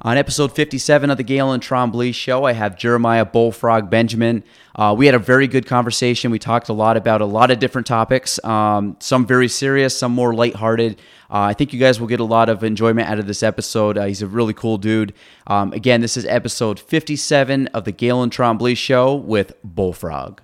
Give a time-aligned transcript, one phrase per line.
[0.00, 4.44] On episode 57 of the Gaelan Trombley Show, I have Jeremiah Bullfrog Benjamin.
[4.76, 6.30] Uh, we had a very good conversation.
[6.30, 10.12] We talked a lot about a lot of different topics, um, some very serious, some
[10.12, 11.00] more lighthearted.
[11.28, 13.98] Uh, I think you guys will get a lot of enjoyment out of this episode.
[13.98, 15.14] Uh, he's a really cool dude.
[15.48, 20.40] Um, again, this is episode 57 of the Gaelan Trombley Show with Bullfrog.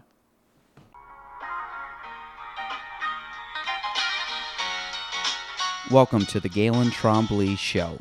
[5.92, 8.00] Welcome to the Gaelan Trombley Show.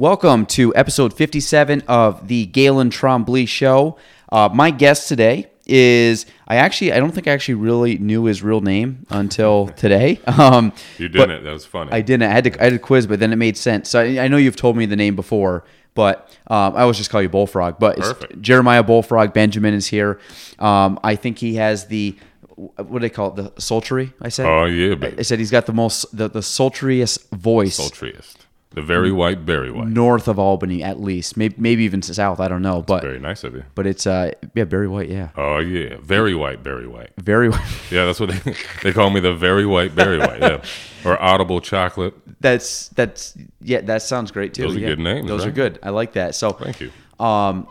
[0.00, 3.98] Welcome to episode 57 of the Gaelan Trombley Show.
[4.32, 8.42] Uh, my guest today is I actually I don't think I actually really knew his
[8.42, 10.18] real name until today.
[10.26, 11.44] Um, You didn't.
[11.44, 11.92] that was funny.
[11.92, 12.22] I didn't.
[12.30, 13.90] I had to I had a quiz, but then it made sense.
[13.90, 17.10] So I, I know you've told me the name before, but um, I always just
[17.10, 17.78] call you Bullfrog.
[17.78, 20.18] But it's Jeremiah Bullfrog Benjamin is here.
[20.58, 22.16] Um, I think he has the
[22.56, 23.54] what do they call it?
[23.54, 24.14] The sultry.
[24.22, 24.46] I said.
[24.46, 28.36] oh yeah, but I said he's got the most the, the sultriest voice sultriest.
[28.72, 29.88] The very white, Barry White.
[29.88, 31.36] north of Albany, at least.
[31.36, 32.38] Maybe maybe even south.
[32.38, 33.64] I don't know, but Very nice of you.
[33.74, 35.08] but it's uh yeah very White.
[35.10, 37.10] Yeah, Oh yeah, very white, very white.
[37.18, 37.48] very.
[37.48, 37.60] white.
[37.90, 38.54] Yeah, that's what they,
[38.84, 39.18] they call me.
[39.18, 40.40] The very white, Barry White.
[40.40, 40.62] Yeah,
[41.04, 42.14] or audible chocolate.
[42.40, 43.80] That's that's yeah.
[43.80, 44.62] That sounds great too.
[44.62, 44.86] Those are yeah.
[44.90, 45.80] good names, Those are good.
[45.82, 46.36] I like that.
[46.36, 46.92] So Thank you.
[47.18, 47.66] Um,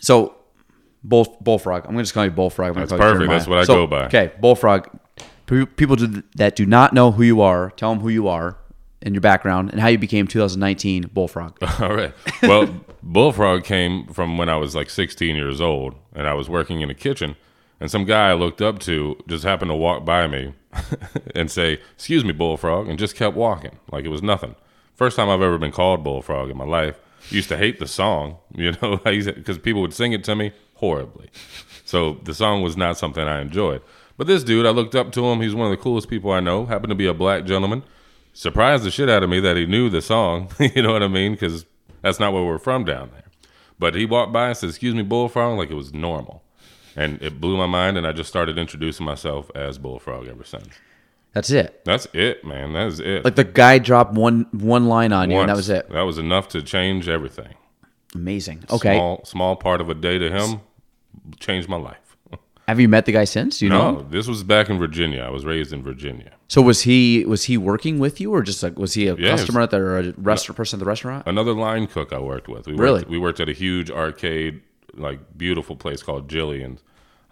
[0.00, 0.34] so
[1.04, 1.84] bull bullfrog.
[1.84, 2.70] I'm gonna just call you bullfrog.
[2.70, 3.30] I'm That's call perfect.
[3.30, 4.06] That's what I So, go by.
[4.06, 4.88] Okay, bullfrog.
[5.46, 8.56] Pe- People do, that do not know who you are, tell them who you are
[9.02, 11.56] and your background and how you became 2019 bullfrog.
[11.80, 12.14] All right.
[12.42, 16.80] Well, bullfrog came from when I was like 16 years old, and I was working
[16.80, 17.36] in a kitchen,
[17.80, 20.54] and some guy I looked up to just happened to walk by me
[21.34, 24.54] and say, "Excuse me, bullfrog," and just kept walking like it was nothing.
[24.94, 26.98] First time I've ever been called bullfrog in my life.
[27.30, 31.30] Used to hate the song, you know, because people would sing it to me horribly.
[31.84, 33.82] So the song was not something I enjoyed.
[34.16, 35.40] But this dude, I looked up to him.
[35.40, 36.66] He's one of the coolest people I know.
[36.66, 37.82] Happened to be a black gentleman.
[38.32, 40.50] Surprised the shit out of me that he knew the song.
[40.58, 41.32] you know what I mean?
[41.32, 41.66] Because
[42.00, 43.24] that's not where we're from down there.
[43.78, 46.42] But he walked by and said, "Excuse me, bullfrog," like it was normal,
[46.94, 47.98] and it blew my mind.
[47.98, 50.68] And I just started introducing myself as bullfrog ever since.
[51.32, 51.84] That's it.
[51.84, 52.74] That's it, man.
[52.74, 53.24] That is it.
[53.24, 55.88] Like the guy dropped one one line on you, and that was it.
[55.90, 57.54] That was enough to change everything.
[58.14, 58.64] Amazing.
[58.70, 58.94] Okay.
[58.94, 60.60] Small, small part of a day to him
[61.40, 62.16] changed my life.
[62.68, 63.58] Have you met the guy since?
[63.58, 63.92] Do you know?
[63.92, 64.10] No, him?
[64.10, 65.22] this was back in Virginia.
[65.22, 66.32] I was raised in Virginia.
[66.52, 69.62] So was he was he working with you, or just like was he a customer
[69.62, 71.26] at the or a restaurant person at the restaurant?
[71.26, 72.66] Another line cook I worked with.
[72.66, 72.98] We Really?
[73.00, 74.60] Worked, we worked at a huge arcade,
[74.92, 76.82] like beautiful place called Jillian's.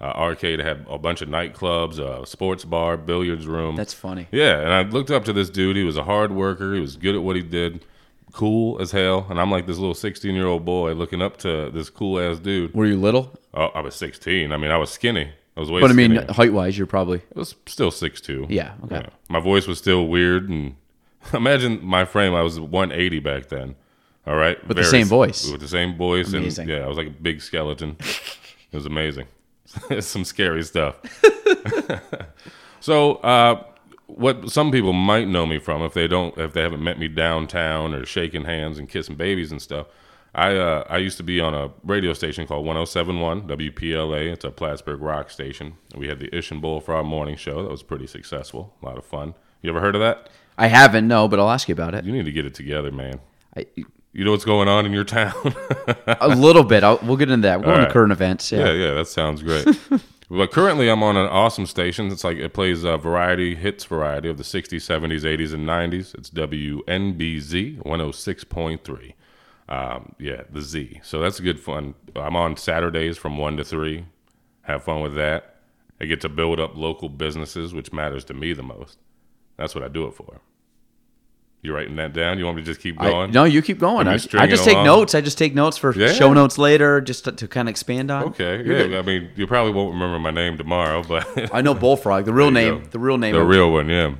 [0.00, 3.76] Uh, arcade had a bunch of nightclubs, a sports bar, billiards room.
[3.76, 4.26] That's funny.
[4.32, 5.76] Yeah, and I looked up to this dude.
[5.76, 6.72] He was a hard worker.
[6.72, 7.84] He was good at what he did,
[8.32, 9.26] cool as hell.
[9.28, 12.38] And I'm like this little 16 year old boy looking up to this cool ass
[12.38, 12.72] dude.
[12.74, 13.38] Were you little?
[13.52, 14.50] Oh, I was 16.
[14.50, 15.32] I mean, I was skinny.
[15.56, 16.32] I was way But I mean, skinnier.
[16.32, 18.46] height wise, you're probably It was still 6'2".
[18.48, 19.06] Yeah, okay.
[19.28, 20.48] My voice was still weird.
[20.48, 20.76] And
[21.32, 22.34] imagine my frame.
[22.34, 23.74] I was 180 back then.
[24.26, 24.64] All right.
[24.66, 25.50] With the same voice.
[25.50, 26.32] With the same voice.
[26.32, 26.70] Amazing.
[26.70, 27.96] And yeah, I was like a big skeleton.
[28.72, 29.26] it was amazing.
[29.90, 30.96] it's some scary stuff.
[32.80, 33.64] so, uh,
[34.06, 37.08] what some people might know me from, if they don't, if they haven't met me
[37.08, 39.86] downtown or shaking hands and kissing babies and stuff,
[40.34, 44.32] I uh, I used to be on a radio station called 1071 WPLA.
[44.32, 45.74] It's a Plattsburgh rock station.
[45.96, 47.62] We had the Ish and Bullfrog morning show.
[47.62, 48.74] That was pretty successful.
[48.82, 49.34] A lot of fun.
[49.62, 50.28] You ever heard of that?
[50.56, 52.04] I haven't, no, but I'll ask you about it.
[52.04, 53.20] You need to get it together, man.
[53.56, 53.66] I,
[54.12, 55.34] You know what's going on in your town?
[56.06, 56.84] a little bit.
[56.84, 57.60] I'll, we'll get into that.
[57.60, 57.92] We're going All to right.
[57.92, 58.52] current events.
[58.52, 58.66] Yeah.
[58.66, 59.66] Yeah, yeah, that sounds great.
[60.30, 62.08] but currently, I'm on an awesome station.
[62.10, 66.14] It's like it plays a variety, hits variety of the 60s, 70s, 80s, and 90s.
[66.14, 69.12] It's WNBZ 106.3.
[69.70, 71.00] Um, yeah, the Z.
[71.04, 71.94] So that's good fun.
[72.16, 74.04] I'm on Saturdays from 1 to 3.
[74.62, 75.54] Have fun with that.
[76.00, 78.98] I get to build up local businesses, which matters to me the most.
[79.56, 80.40] That's what I do it for.
[81.62, 82.38] You writing that down?
[82.38, 83.30] You want me to just keep I- going?
[83.32, 84.08] no, you keep going.
[84.08, 84.86] I, I just take along?
[84.86, 85.14] notes.
[85.14, 86.10] I just take notes for Yeah.
[86.14, 88.24] show notes later, just to, to kind of expand on.
[88.24, 88.86] Okay, You're yeah.
[88.88, 88.94] good.
[88.98, 92.24] I mean, you probably won't remember my name tomorrow, but I know Bullfrog.
[92.24, 92.80] The real name.
[92.80, 92.86] go.
[92.88, 93.34] The real name.
[93.34, 94.14] the real one, yeah.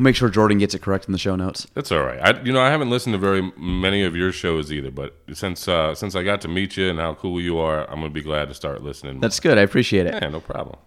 [0.00, 1.66] We'll make sure Jordan gets it correct in the show notes.
[1.74, 2.18] That's all right.
[2.22, 5.68] I, you know, I haven't listened to very many of your shows either, but since
[5.68, 8.22] uh, since I got to meet you and how cool you are, I'm gonna be
[8.22, 9.16] glad to start listening.
[9.16, 9.20] more.
[9.20, 9.58] That's good.
[9.58, 10.14] I appreciate it.
[10.14, 10.78] yeah, no problem,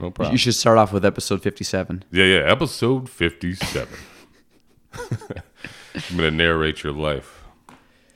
[0.00, 0.32] no problem.
[0.32, 2.06] You should start off with episode 57.
[2.10, 2.38] yeah, yeah.
[2.40, 3.86] Episode 57.
[4.94, 7.44] I'm going to narrate your life.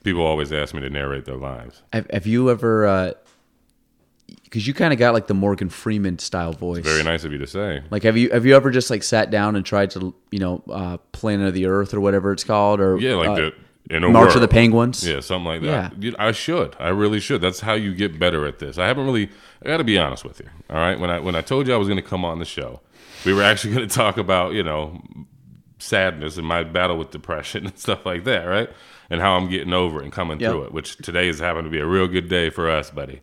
[0.03, 1.85] People always ask me to narrate their lives.
[1.93, 3.15] Have, have you ever?
[4.51, 6.85] Because you kind of got like the Morgan Freeman style voice.
[6.85, 7.85] Very nice of you to say.
[7.91, 10.63] Like, have you have you ever just like sat down and tried to you know
[10.69, 13.55] uh, Planet of the Earth or whatever it's called or Yeah, like uh, the
[13.97, 14.37] in a March world.
[14.37, 15.07] of the Penguins?
[15.07, 16.03] Yeah, something like that.
[16.03, 16.75] You- I should.
[16.81, 17.41] I really should.
[17.41, 18.77] That's how you get better at this.
[18.77, 19.31] I haven't really.
[19.65, 20.49] I got to be honest with you.
[20.69, 20.99] All right.
[20.99, 22.81] When I when I told you I was going to come on the show,
[23.25, 25.01] we were actually going to talk about you know
[25.79, 28.69] sadness and my battle with depression and stuff like that, right?
[29.09, 30.51] And how I'm getting over it and coming Yep.
[30.51, 30.73] through it.
[30.73, 33.21] Which today has happened to be a real good day for us, buddy.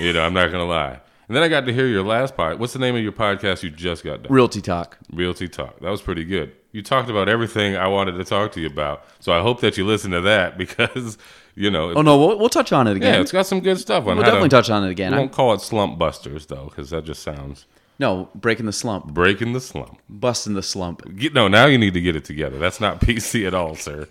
[0.00, 1.00] You know, I'm not going to lie.
[1.28, 2.58] And then I got to hear your last part.
[2.58, 4.32] What's the name of your podcast you just got done?
[4.32, 4.98] Realty Talk.
[5.12, 5.80] Realty Talk.
[5.80, 6.52] That was pretty good.
[6.72, 9.04] You talked about everything I wanted to talk to you about.
[9.20, 11.16] So I hope that you listen to that because,
[11.54, 13.14] you know, Oh no, we'll, we'll touch on it again.
[13.14, 14.14] yeah, it's got some good stuff on it.
[14.16, 15.12] we'll definitely to, touch on it again.
[15.14, 17.66] I'm- won't call it slump busters though, because that just sounds
[17.98, 19.98] no, breaking the slump, breaking the slump.
[20.08, 21.16] busting the slump.
[21.16, 22.58] Get, no, now you need to get it together.
[22.58, 24.08] That's not PC at all, sir.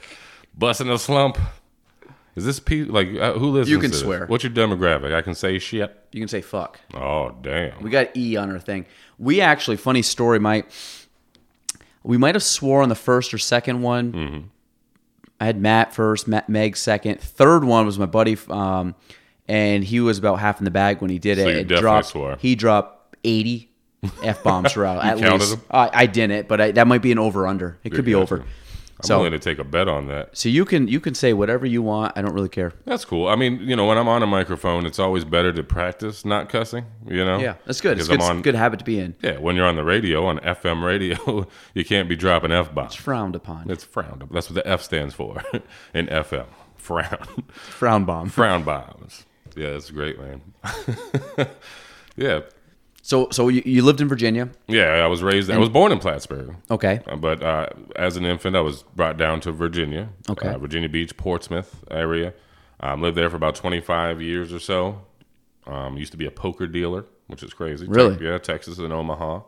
[0.58, 1.38] Busting the slump.
[2.36, 2.84] Is this P?
[2.86, 3.70] Like uh, who listens?
[3.70, 4.02] You can to this?
[4.02, 4.26] swear.
[4.26, 5.14] What's your demographic?
[5.14, 5.96] I can say shit.
[6.12, 6.80] You can say fuck.
[6.94, 7.82] Oh damn.
[7.82, 8.86] We got E on our thing.
[9.20, 10.66] We actually, funny story, might
[12.04, 14.12] we might have swore on the first or second one.
[14.12, 14.40] Mm-hmm.
[15.40, 17.20] I had Matt first, Matt, Meg second.
[17.20, 18.96] Third one was my buddy, um,
[19.48, 21.48] and he was about half in the bag when he did So it.
[21.48, 22.38] you It definitely dropped, swore.
[22.40, 23.72] He dropped eighty
[24.24, 25.04] f bombs throughout.
[25.04, 25.62] at least them?
[25.70, 27.78] I, didn't, but I, that might be an over under.
[27.84, 28.46] It could be over.
[29.04, 30.38] I'm So, willing to take a bet on that.
[30.38, 32.14] so you can you can say whatever you want.
[32.18, 32.72] I don't really care.
[32.86, 33.28] That's cool.
[33.28, 36.50] I mean, you know, when I'm on a microphone, it's always better to practice not
[36.50, 36.86] cussing.
[37.08, 37.40] You know.
[37.40, 37.98] Yeah, that's good.
[37.98, 38.42] It's Because good, I'm on.
[38.44, 39.16] good habit to be in.
[39.22, 42.94] Yeah, when you're on the radio on FM radio, you can't be dropping f bombs.
[42.94, 43.70] It's frowned upon.
[43.70, 44.24] It's frowned.
[44.32, 45.42] That's what the F stands for
[45.94, 46.46] in FM.
[46.78, 47.44] Frown.
[47.52, 48.30] Frown bomb.
[48.30, 49.26] Frown bombs.
[49.56, 50.42] Yeah, that's great, man.
[52.16, 52.42] yeah,
[53.04, 54.50] So so you, you lived in Virginia.
[54.68, 55.04] yeah.
[55.04, 55.50] I was raised.
[55.50, 56.56] I was born in Plattsburgh.
[56.70, 57.00] Okay.
[57.08, 60.50] Uh, But uh, as an infant, I was brought down to Virginia, Okay.
[60.50, 62.34] uh, Virginia Beach, Portsmouth area.
[62.80, 65.02] Um, lived there for about 25 years or so.
[65.68, 67.88] Um, used to be a poker dealer, which is crazy.
[67.88, 68.18] Really?
[68.24, 69.42] yeah, Texas and Omaha.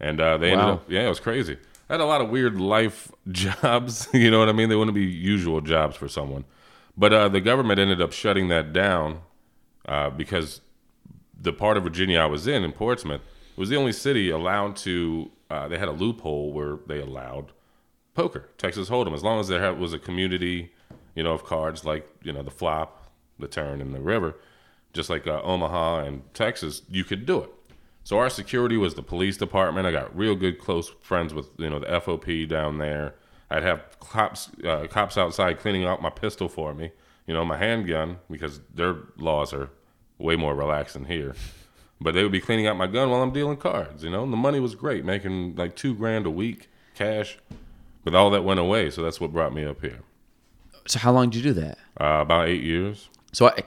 [0.00, 0.72] And uh, they ended Wow.
[0.74, 1.56] up, yeah, it was crazy.
[1.88, 4.08] I had a lot of weird life jobs.
[4.14, 4.68] You know what I mean?
[4.68, 6.44] They wouldn't be usual jobs for someone.
[6.96, 9.20] But uh, the government ended up shutting that down
[9.86, 10.60] uh, because
[11.42, 13.20] the part of Virginia I was in, in Portsmouth,
[13.56, 15.30] was the only city allowed to.
[15.50, 17.52] Uh, they had a loophole where they allowed
[18.14, 20.72] poker, Texas Hold'em, as long as there was a community,
[21.14, 24.36] you know, of cards like you know the flop, the turn, and the river,
[24.92, 27.50] just like uh, Omaha and Texas, you could do it.
[28.04, 29.86] So our security was the police department.
[29.86, 33.14] I got real good close friends with you know the FOP down there.
[33.50, 36.92] I'd have cops uh, cops outside cleaning out my pistol for me,
[37.26, 39.70] you know, my handgun because their laws are
[40.22, 40.54] way more
[40.92, 41.34] than here.
[42.00, 44.24] But they would be cleaning out my gun while I'm dealing cards, you know.
[44.24, 47.38] And the money was great, making like two grand a week cash.
[48.04, 50.00] But all that went away, so that's what brought me up here.
[50.86, 51.78] So how long did you do that?
[52.00, 53.08] Uh, about eight years.
[53.32, 53.62] So I,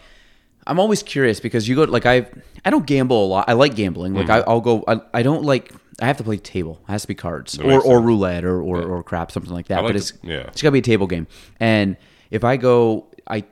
[0.68, 2.28] I'm always curious because you go like I,
[2.66, 3.46] I don't gamble a lot.
[3.48, 4.13] I like gambling.
[4.13, 4.84] Like I, I'll go.
[4.88, 5.72] I, I don't like.
[6.02, 6.81] I have to play table.
[6.88, 9.78] It has to be cards or, or roulette or, or, or crap, something like that.
[9.78, 10.48] like but it's yeah.
[10.48, 11.28] it's got to be a table game.
[11.60, 11.96] And
[12.31, 13.46] if I go, I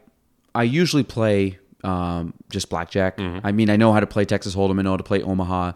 [0.54, 3.18] I usually play um, just blackjack.
[3.18, 3.46] Mm-hmm.
[3.46, 4.80] I mean, I know how to play Texas Hold'em.
[4.80, 5.74] I know how to play Omaha.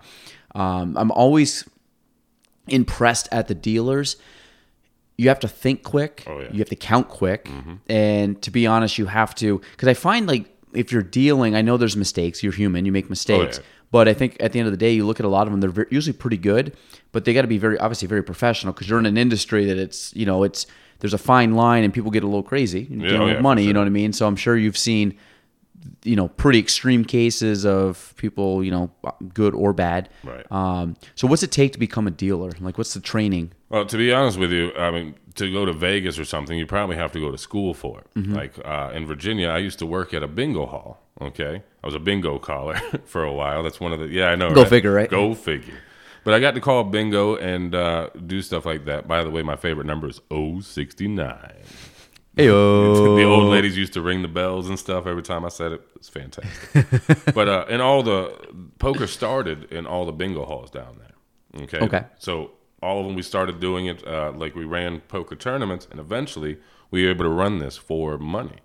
[0.56, 1.68] Um, I'm always
[2.68, 4.18] impressed at the dealers.
[5.18, 6.24] You have to think quick.
[6.28, 6.46] Oh, yeah.
[6.46, 6.54] Mm-hmm.
[6.56, 7.50] You have to count quick.
[7.90, 11.62] And to be honest, you have to because I find like if you're dealing, I
[11.62, 12.44] know there's mistakes.
[12.44, 12.86] You're human.
[12.86, 13.58] You make mistakes.
[13.58, 13.68] Oh, yeah.
[13.90, 15.52] But I think at the end of the day, you look at a lot of
[15.54, 15.62] them.
[15.62, 16.76] They're ver- usually pretty good,
[17.14, 19.78] but they got to be very obviously very professional because you're in an industry that
[19.78, 20.68] it's you know it's
[21.00, 23.34] there's a fine line and people get a little crazy you Yeah, know, oh, with
[23.36, 23.64] yeah, for money.
[23.64, 24.12] You know what I mean?
[24.14, 25.18] So I'm sure you've seen
[26.04, 28.92] you know pretty extreme cases of people you know
[29.34, 30.10] good or bad.
[30.24, 30.50] Right.
[30.52, 32.52] Um, so what's it take to become a dealer?
[32.60, 33.52] Like what's the training?
[33.70, 36.66] Well, to be honest with you, I mean, to go to Vegas or something, you
[36.66, 38.08] probably have to go to school for it.
[38.16, 38.34] Mm-hmm.
[38.34, 41.02] Like uh, in Virginia, I used to work at a bingo hall.
[41.20, 43.64] Okay, I was a bingo caller for a while.
[43.64, 44.54] That's one of the yeah, I know.
[44.54, 44.70] Go right?
[44.70, 45.10] figure, right?
[45.10, 45.80] Go figure.
[46.24, 49.08] But I got to call bingo and uh, do stuff like that.
[49.08, 51.54] By the way, my favorite number is 069.
[52.38, 55.72] Hey the old ladies used to ring the bells and stuff every time I said
[55.72, 55.82] it.
[55.96, 57.34] It's fantastic.
[57.34, 58.32] but uh, and all the
[58.78, 61.64] poker started in all the bingo halls down there.
[61.64, 61.80] Okay.
[61.80, 62.06] Okay.
[62.20, 62.52] So
[62.84, 66.60] all of them, we started doing it uh, like we ran poker tournaments, and eventually
[66.92, 68.58] we were able to run this for money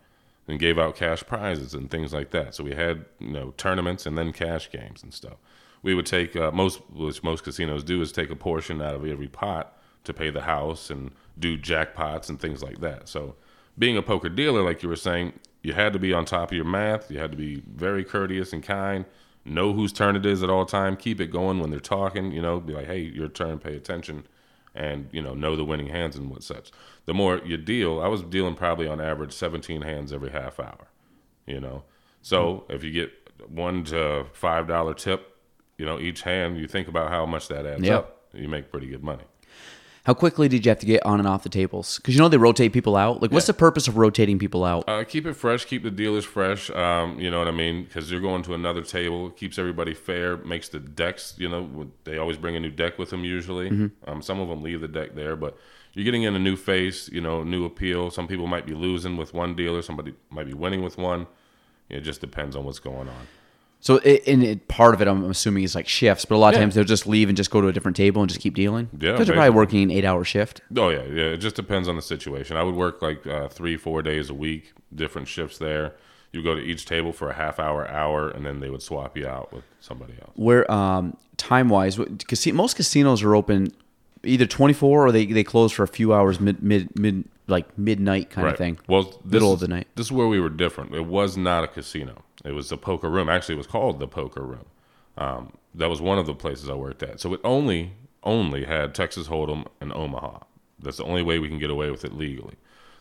[0.47, 2.55] and gave out cash prizes and things like that.
[2.55, 5.39] So we had you know tournaments and then cash games and stuff.
[5.83, 9.07] We would take uh, most, which most casinos do, is take a portion out of
[9.07, 13.09] every pot to pay the house and do jackpots and things like that.
[13.09, 13.35] So
[13.79, 16.57] being a poker dealer, like you were saying, you had to be on top of
[16.57, 17.11] your math.
[17.11, 19.05] You had to be very courteous and kind.
[19.45, 20.97] Know whose turn it is at all time.
[20.97, 22.33] Keep it going when they're talking.
[22.33, 23.59] You know, be like, "Hey, your turn.
[23.59, 24.25] Pay attention."
[24.75, 26.71] and you know know the winning hands and what such.
[27.05, 30.89] The more you deal, I was dealing probably on average 17 hands every half hour.
[31.47, 31.85] You know,
[32.23, 32.73] so hmm.
[32.73, 33.13] if you get
[33.49, 35.37] one to five dollar tip,
[35.79, 37.99] you know each hand, you think about how much that adds Yep.
[37.99, 38.19] up.
[38.33, 39.25] You make pretty good money.
[40.05, 41.99] How quickly did you have to get on and off the tables?
[41.99, 43.23] Because you know they rotate people out.
[43.23, 44.89] Like, what's the purpose of rotating people out?
[44.89, 45.65] Uh, keep it fresh.
[45.65, 46.71] Keep the dealers fresh.
[46.71, 47.85] Um, you know what I mean?
[47.85, 49.31] Because you're going to another table.
[49.31, 50.39] Keeps everybody fair.
[50.39, 51.35] Makes the decks.
[51.39, 53.25] You know, they always bring a new deck with them.
[53.25, 55.57] Usually, um, some of them leave the deck there, but
[55.93, 57.09] you're getting in a new face.
[57.09, 58.11] You know, new appeal.
[58.11, 59.83] Some people might be losing with one dealer.
[59.83, 61.29] Somebody might be winning with one.
[61.89, 63.27] It just depends on what's going on.
[63.85, 66.25] So, it, and it, part of it, I'm assuming, is like shifts.
[66.25, 66.61] But a lot of Yeah.
[66.61, 68.89] times they'll just leave and just go to a different table and just keep dealing.
[68.99, 70.61] Yeah, because they're probably working an eight-hour shift.
[70.77, 71.25] Oh yeah, yeah.
[71.25, 72.57] It just depends on the situation.
[72.57, 75.95] I would work like uh, three, four days a week, different shifts there.
[76.33, 79.19] You go to each table for a half hour, hour, and then they would swap
[79.19, 80.31] you out with somebody else.
[80.37, 82.09] Where um, time-wise, what-
[82.55, 83.73] most casinos are open
[84.25, 88.31] either 24 or they, they close for a few hours mid mid mid like midnight
[88.31, 88.79] kind of thing.
[88.89, 89.89] Well, this middle is- of the night.
[89.95, 90.95] This is where we were different.
[90.95, 92.23] It was not a casino.
[92.45, 93.29] It was a poker room.
[93.29, 94.67] Actually, it was called the poker room.
[95.19, 97.21] Um, that was one of the places I worked at.
[97.21, 97.93] So it only
[98.25, 100.39] only had Texas Hold'em and Omaha.
[100.79, 102.55] That's the only way we can get away with it legally.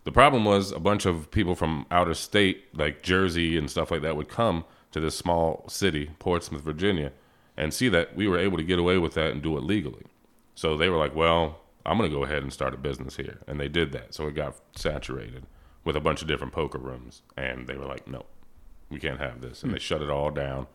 [0.03, 3.91] The problem was a bunch of people from out of state, like Jersey and stuff
[3.91, 7.11] like that, would come to this small city, Portsmouth, Virginia,
[7.55, 10.05] and see that we were able to get away with that and do it legally.
[10.55, 13.39] So they were like, well, I'm going to go ahead and start a business here.
[13.47, 14.13] And they did that.
[14.13, 15.45] So it got saturated
[15.83, 17.21] with a bunch of different poker rooms.
[17.35, 18.25] And they were like, no,
[18.89, 19.63] we can't have this.
[19.63, 19.75] And hmm.
[19.75, 20.67] they shut it all down.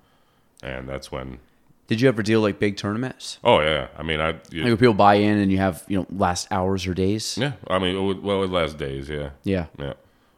[0.62, 1.38] And that's when,
[1.86, 3.38] Did you ever deal like big tournaments?
[3.44, 3.88] oh, yeah.
[3.96, 6.86] I mean, I, you- Like people buy in and you have you know last hours
[6.86, 7.36] or days.
[7.38, 9.30] yeah, I mean, it would, well, it last days, yeah.
[9.44, 9.66] Yeah.
[9.78, 9.92] Yeah.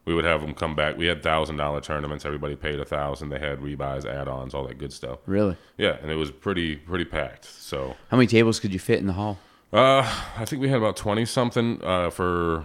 [0.05, 0.97] We would have them come back.
[0.97, 2.25] We had thousand dollar tournaments.
[2.25, 3.29] Everybody paid a thousand.
[3.29, 5.19] They had rebuys, add-ons, all that good stuff.
[5.27, 5.55] Really?
[5.77, 7.45] Yeah, and it was pretty pretty packed.
[7.45, 9.39] So How many tables could you fit in the hall?
[9.73, 10.03] Uh,
[10.37, 12.65] I think we had about twenty something uh, for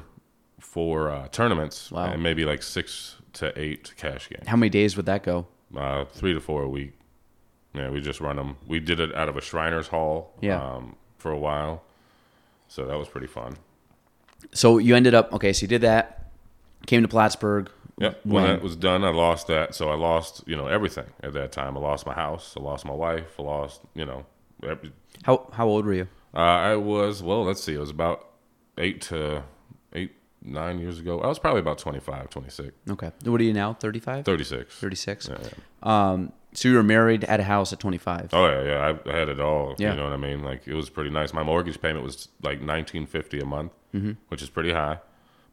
[0.60, 2.06] for uh, tournaments, Wow.
[2.06, 4.48] and maybe like six to eight cash games.
[4.48, 5.48] How many days would that go?
[5.76, 6.94] Uh, three to four a week.
[7.74, 8.56] Yeah, we just run them.
[8.68, 10.32] We did it out of a Shriners Hall.
[10.42, 10.62] Yeah.
[10.64, 11.84] Um, for a while,
[12.68, 13.56] so that was pretty fun.
[14.54, 15.52] So you ended up okay.
[15.54, 16.32] So you did that.
[16.86, 17.70] Came to Plattsburgh.
[17.98, 18.22] Yep.
[18.26, 18.44] When When?
[18.46, 19.74] that was done, I lost that.
[19.76, 21.78] So I lost, you know, everything at that time.
[21.78, 22.56] I lost my house.
[22.58, 23.36] I lost my wife.
[23.40, 24.26] I lost, you know,
[24.68, 24.92] every,
[25.24, 26.08] How how old were you?
[26.34, 27.44] Uh, I was well.
[27.44, 27.74] Let's see.
[27.76, 28.28] It was about
[28.78, 29.44] eight to
[29.94, 31.20] eight, nine years ago.
[31.22, 33.12] I was probably about 25, 26, Okay.
[33.26, 33.74] What are you now?
[33.74, 34.26] 35?
[34.26, 34.76] 36.
[34.80, 35.30] 36?
[35.30, 35.50] Yeah, yeah.
[35.84, 38.30] Um, so you were married, at a house at 25.
[38.34, 38.94] Oh yeah, yeah.
[39.06, 39.76] I, I had it all.
[39.78, 39.92] Yeah.
[39.92, 40.44] You know what I mean?
[40.44, 41.34] Like it was pretty nice.
[41.34, 44.12] My mortgage payment was like nineteen fifty a month, Mm-hmm.
[44.30, 45.00] which is pretty high.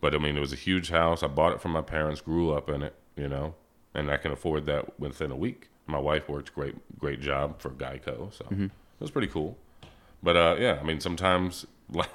[0.00, 1.22] But I mean, it was a huge house.
[1.22, 2.20] I bought it from my parents.
[2.22, 2.94] Grew up in it.
[3.16, 3.54] You know,
[3.94, 5.68] and I can afford that within a week.
[5.86, 8.64] My wife works great, great job for Geico, so Mm-hmm.
[8.64, 8.70] it
[9.00, 9.58] was pretty cool.
[10.22, 11.66] But uh, yeah, I mean, sometimes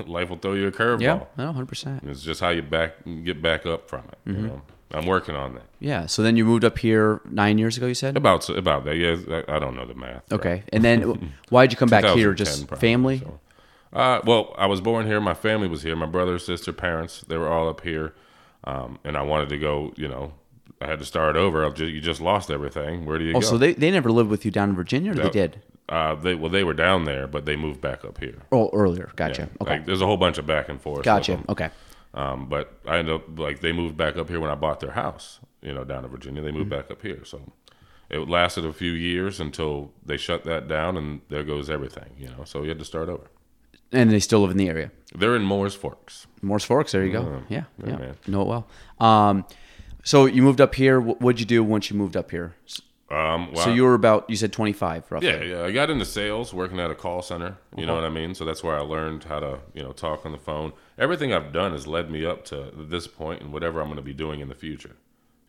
[0.06, 1.02] life will throw you a curveball.
[1.02, 1.24] yeah.
[1.38, 2.08] No, 100%.
[2.08, 2.94] It's just how you back
[3.24, 4.30] get back up from it.
[4.30, 4.42] Mm-hmm.
[4.42, 4.62] You know,
[4.94, 5.64] I'm working on that.
[5.80, 6.06] Yeah.
[6.06, 8.16] So then you moved up here nine years ago, you said?
[8.16, 8.96] About about that.
[8.96, 10.32] Yeah, I, don't know the math.
[10.32, 10.64] Okay.
[10.72, 12.34] And then why'd you come back here?
[12.34, 13.20] Just probably, family?
[13.20, 13.40] so.
[13.92, 15.20] Uh, well, I was born here.
[15.22, 15.96] My family was here.
[15.96, 18.14] My brother, sister, parents, they were all up here.
[18.66, 20.34] Um, and I wanted to go, you know,
[20.82, 21.66] I had to start over.
[21.66, 23.06] I've you just lost everything.
[23.06, 23.46] Where do you Oh, go?
[23.48, 25.62] so they, they never lived with you down in Virginia, or they did?
[25.88, 28.42] Uh, they well, they were down there, but they moved back up here.
[28.52, 29.12] Oh, earlier.
[29.16, 29.44] Gotcha.
[29.44, 29.48] Yeah.
[29.62, 29.72] Okay.
[29.78, 31.04] Like, there's a whole bunch of back and forth.
[31.04, 31.44] gotcha.
[31.50, 31.70] Okay.
[32.14, 34.92] Um, but I ended up like they moved back up here when I bought their
[34.92, 36.42] house, you know, down in Virginia.
[36.42, 36.82] They moved Mm-hmm.
[36.82, 37.52] back up here, so
[38.10, 42.28] it lasted a few years until they shut that down, and there goes everything, you
[42.30, 42.46] know.
[42.46, 43.26] So you had to start over.
[43.92, 44.92] And they still live in the area.
[45.14, 46.26] They're in Mooers Forks.
[46.42, 46.94] Mooers Forks.
[46.94, 47.44] There you go.
[47.50, 47.66] Yeah.
[47.84, 47.98] yeah, Yeah.
[47.98, 48.16] man.
[48.28, 48.68] Know it well.
[49.00, 49.46] Um,
[50.04, 51.00] so you moved up here.
[51.00, 52.56] What'd you do once you moved up here?
[53.10, 55.28] Um, well, So you were about, you said 25 roughly.
[55.30, 55.64] yeah, yeah.
[55.64, 57.58] I got into sales, working at a call center.
[57.78, 58.34] You know what I mean.
[58.34, 60.74] So that's where I learned how to, you know, talk on the phone.
[60.98, 64.02] Everything I've done has led me up to this point, and whatever I'm going to
[64.04, 64.96] be doing in the future.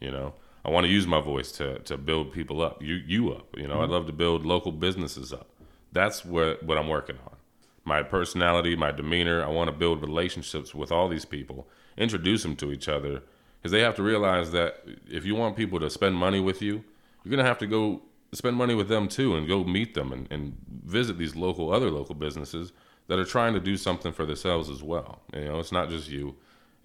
[0.00, 0.34] You know,
[0.66, 3.56] I want to use my voice to to build people up, you you up.
[3.56, 5.48] You know, I'd love to build local businesses up.
[5.92, 7.36] That's what what I'm working on.
[7.84, 9.42] My personality, my demeanor.
[9.42, 13.22] I want to build relationships with all these people, introduce them to each other,
[13.58, 16.84] because they have to realize that if you want people to spend money with you,
[17.26, 18.02] you're gonna have to go
[18.32, 21.90] spend money with them too, and go meet them and, and visit these local other
[21.90, 22.72] local businesses
[23.08, 25.22] that are trying to do something for themselves as well.
[25.34, 26.36] You know, it's not just you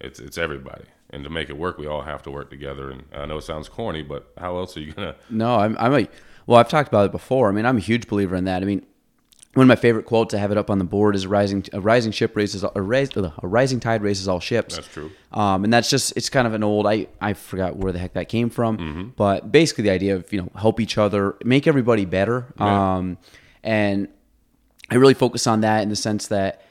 [0.02, 0.84] it's it's everybody.
[1.10, 2.90] And to make it work, we all have to work together.
[2.90, 5.14] And I know it sounds corny, but how else are you gonna?
[5.30, 6.08] No, I'm, I'm a,
[6.46, 7.48] well, I've talked about it before.
[7.48, 8.62] I mean, I'm a huge believer in that.
[8.62, 8.84] I mean,
[9.54, 11.64] one of my favorite quotes, I have it up on the board, is a rising,
[11.74, 14.76] a rising ship raises, a, rais, a rising tide raises all ships.
[14.76, 15.10] That's true.
[15.32, 18.14] Um, and that's just, it's kind of an old, I, I forgot where the heck
[18.14, 19.08] that came from, Mm-hmm.
[19.16, 22.46] but basically the idea of, you know, help each other, make everybody better.
[22.58, 22.94] Yeah.
[22.96, 23.18] Um,
[23.62, 24.08] and
[24.90, 26.62] I really focus on that in the sense that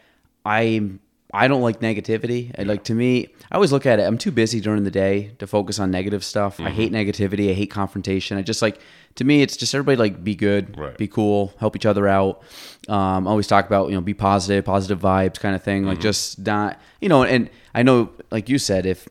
[0.45, 1.00] I'm
[1.33, 2.53] I don't like negativity.
[2.59, 4.03] I like to me, I always look at it.
[4.03, 6.60] I'm too busy during the day to focus on negative stuff.
[6.62, 7.10] I hate Mm-hmm.
[7.10, 7.50] negativity.
[7.51, 8.38] I hate confrontation.
[8.38, 8.79] I just like
[9.15, 10.98] to me, it's just everybody like be good, Right.
[10.98, 12.41] be cool, help each other out.
[12.88, 15.86] Um, I always talk about you know be positive, positive vibes, kind of thing.
[15.86, 16.01] Like Mm-hmm.
[16.03, 17.24] just not you know.
[17.24, 19.10] And I know, like you said, if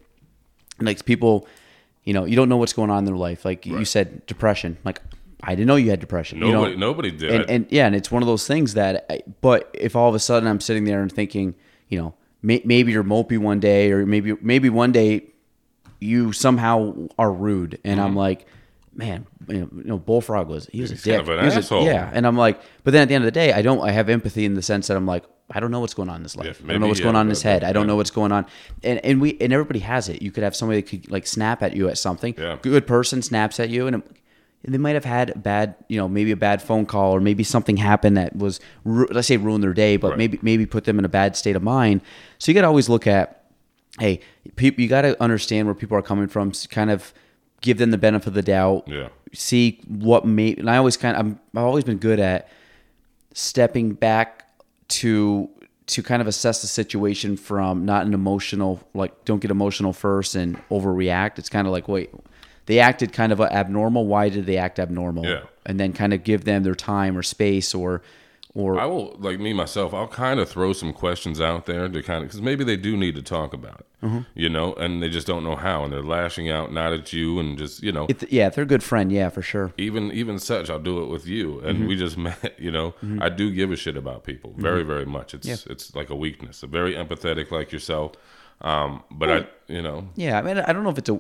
[0.80, 1.47] like people,
[2.04, 3.44] you know, you don't know what's going on in their life.
[3.44, 4.78] Like you said, depression.
[4.85, 5.02] Like
[5.42, 6.38] I didn't know you had depression.
[6.38, 6.52] you know?
[6.52, 7.30] Nobody, nobody did.
[7.42, 9.04] and, and yeah, and it's one of those things that.
[9.11, 11.54] I, but if all of a sudden I'm sitting there and thinking,
[11.88, 15.26] you know, may, maybe you're mopey one day, or maybe maybe one day
[16.00, 18.47] you somehow are rude, and I'm like,
[18.94, 21.04] man, you know, Bullfrog was he was a Mm-hmm.
[21.11, 21.85] Dick, kind of an He was a- asshole.
[21.85, 23.80] yeah, and I'm like, but then at the end of the day, I don't.
[23.80, 26.16] I have empathy in the sense that I'm like, I don't know what's going on
[26.16, 26.61] in his life.
[26.61, 27.64] Yeah, I don't know what's he going on in his bad- head.
[27.64, 27.88] I don't yeah.
[27.88, 28.47] know what's going on,
[28.82, 30.23] and and we and everybody has it.
[30.23, 32.35] You could have somebody that could like snap at you at something.
[32.38, 32.56] Yeah.
[32.62, 34.02] Good person snaps at you, and.
[34.64, 37.43] They might have had a bad, you know, maybe a bad phone call, or maybe
[37.45, 40.19] something happened that was, let's say, ruined their day, but Right.
[40.19, 42.02] maybe maybe put them in a bad state of mind.
[42.38, 43.45] So you got to always look at,
[43.99, 44.21] hey,
[44.59, 46.52] you got to understand where people are coming from.
[46.71, 47.14] Kind of
[47.62, 48.85] give them the benefit of the doubt.
[48.87, 49.09] Yeah.
[49.33, 50.55] See what may.
[50.55, 52.49] And I always kind of, I'm, I've always been good at
[53.35, 54.47] stepping back
[54.88, 55.49] to
[55.87, 60.35] to kind of assess the situation from not an emotional like don't get emotional first
[60.35, 62.11] and overreact it's kind of like wait
[62.70, 65.42] they acted kind of abnormal why did they act abnormal Yeah.
[65.68, 68.02] and then kind of give them their time or space or
[68.52, 72.02] or I will, like me myself, I'll kind of throw some questions out there to
[72.02, 74.20] kind of, because maybe they do need to talk about it, Mm-hmm.
[74.34, 77.38] you know, and they just don't know how, and they're lashing out, not at you,
[77.38, 80.10] and just, you know, if, yeah if they're a good friend yeah for sure even
[80.22, 81.88] even such, I'll do it with you, and Mm-hmm.
[81.90, 82.88] we just met, you know.
[83.26, 85.28] I do give a shit about people, very, very much.
[85.32, 88.10] It's it's like a weakness, A very empathetic, like yourself.
[88.62, 89.38] Um, but I,
[89.76, 91.18] you know, yeah i mean i don't know if it's a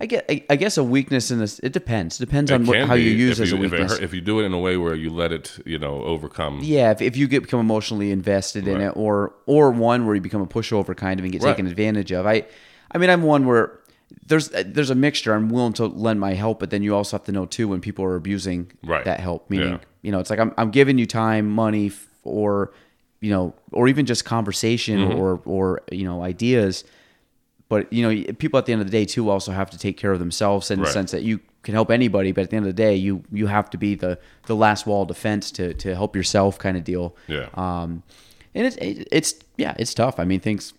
[0.00, 2.94] i get i, I guess a weakness in this it depends depends on what, how
[2.94, 4.52] you use if as a you, if, it weakness hurt- if you do it in
[4.52, 6.60] a way where you let it, you know, overcome.
[6.62, 10.20] Yeah, if, if you get become emotionally invested in it, or or one where you
[10.20, 11.50] become a pushover kind of and get Right.
[11.52, 12.26] taken advantage of.
[12.26, 12.44] I,
[12.90, 13.78] I mean, I'm one where
[14.26, 15.32] there's there's a mixture.
[15.34, 17.80] I'm willing to lend my help, but then you also have to know too when
[17.80, 19.04] people are abusing Right.
[19.04, 19.48] that help.
[19.50, 19.78] Meaning, Yeah.
[20.02, 22.72] you know, it's like I'm I'm giving you time, money, f- or
[23.20, 25.18] you know, or even just conversation Mm-hmm.
[25.18, 26.84] or or you know ideas.
[27.74, 29.96] But you know, people at the end of the day too also have to take
[29.96, 32.66] care of themselves in the sense that you can help anybody, but at the end
[32.66, 35.74] of the day, you you have to be the the last wall of defense to
[35.74, 37.16] to help yourself, kind of deal.
[37.26, 37.48] Yeah.
[37.54, 38.02] Um,
[38.54, 40.20] and it's it, it's yeah, it's tough.
[40.20, 40.72] I mean, things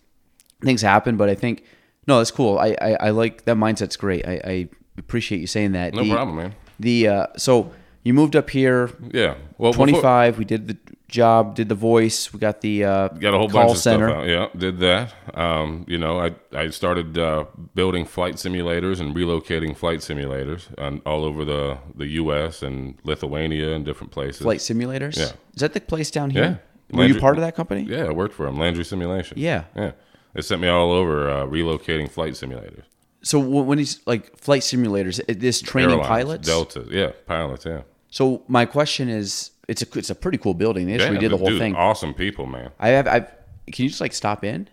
[0.62, 1.64] things happen, but I think
[2.08, 2.58] no, that's cool.
[2.60, 4.26] I I, I like that mindset's great.
[4.26, 5.94] I, I appreciate you saying that.
[5.94, 6.56] No The- problem, man.
[6.80, 7.72] The uh, so
[8.04, 9.36] you moved up here, Yeah.
[9.58, 10.38] Well, before- 25.
[10.38, 10.78] We did the
[11.08, 12.34] job, did the voice.
[12.34, 14.10] We got the uh, got a whole call bunch of center.
[14.10, 14.28] stuff out.
[14.28, 15.14] Yeah, did that.
[15.34, 21.02] Um, you know, I I started uh, building flight simulators and relocating flight simulators on,
[21.06, 22.62] all over the the U.S.
[22.62, 24.42] and Lithuania and different places.
[24.42, 25.18] Flight simulators.
[25.18, 25.32] Yeah.
[25.54, 26.62] Is that the place down here?
[26.92, 26.98] Yeah.
[26.98, 27.82] Were you part of that company?
[27.82, 28.58] Yeah, I worked for them.
[28.60, 29.40] Landry Simulation.
[29.40, 29.66] Yeah.
[29.76, 29.92] Yeah.
[30.34, 32.84] They sent me all over uh, relocating flight simulators.
[33.24, 36.48] So when he's like flight simulators, this training Airlines, pilots.
[36.48, 36.86] Delta.
[36.90, 37.66] Yeah, pilots.
[37.66, 37.82] Yeah.
[38.12, 40.88] So my question is, it's a it's a pretty cool building.
[40.88, 41.76] They yeah, redid the whole dude, thing.
[41.76, 42.72] Awesome people, man.
[42.80, 43.28] I have I've
[43.72, 44.68] Can you just like stop in?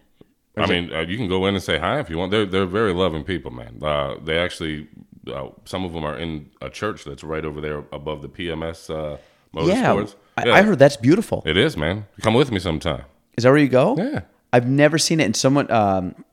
[0.56, 2.30] I mean, uh, you can go in and say hi if you want.
[2.30, 3.78] They're they're very loving people, man.
[3.82, 4.86] Uh, they actually,
[5.26, 8.90] uh, some of them are in a church that's right over there above the PMS
[8.90, 9.16] uh,
[9.54, 10.14] Yeah, motorsports.
[10.36, 11.42] I, I heard that's beautiful.
[11.46, 12.06] it is, man.
[12.20, 13.04] Come with me sometime.
[13.36, 13.96] Is that where you go?
[13.96, 14.20] Yeah.
[14.52, 15.24] I've never seen it.
[15.24, 16.24] And someone, um,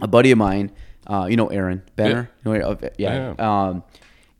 [0.00, 0.70] a buddy of mine,
[1.08, 3.34] uh, you know Aaron Benner, You know, yeah.
[3.38, 3.82] Um,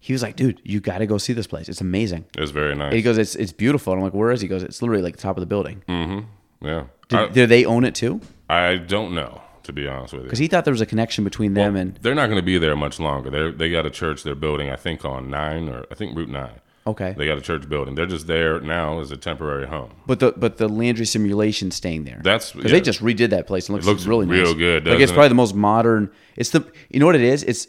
[0.03, 1.69] he was like, dude, you got to go see this place.
[1.69, 2.25] It's amazing.
[2.37, 2.93] It's very nice.
[2.95, 3.93] He goes, it's it's beautiful.
[3.93, 4.47] And I'm like, where is he?
[4.47, 5.83] He goes, it's literally like the top of the building.
[5.89, 6.67] Mm-hmm.
[6.67, 6.85] yeah.
[7.09, 8.21] Did, I, do they own it too?
[8.49, 10.27] I don't know, to be honest with you.
[10.27, 12.57] Because he thought there was a connection between them and They're not going to be
[12.59, 13.31] there much longer.
[13.31, 16.29] They they got a church they're building, I think, on nine or I think Route
[16.31, 16.61] nine.
[16.87, 17.15] okay.
[17.19, 17.95] They got a church building.
[17.95, 19.91] They're just there now as a temporary home.
[20.07, 22.21] But the but the Landry simulation staying there.
[22.25, 22.79] That's- because yeah.
[22.79, 24.55] they just redid that place and looks, looks really real nice.
[24.55, 25.31] good, Like it's probably it?
[25.31, 26.11] the most modern.
[26.37, 27.43] It's the you know what it is.
[27.45, 27.67] It's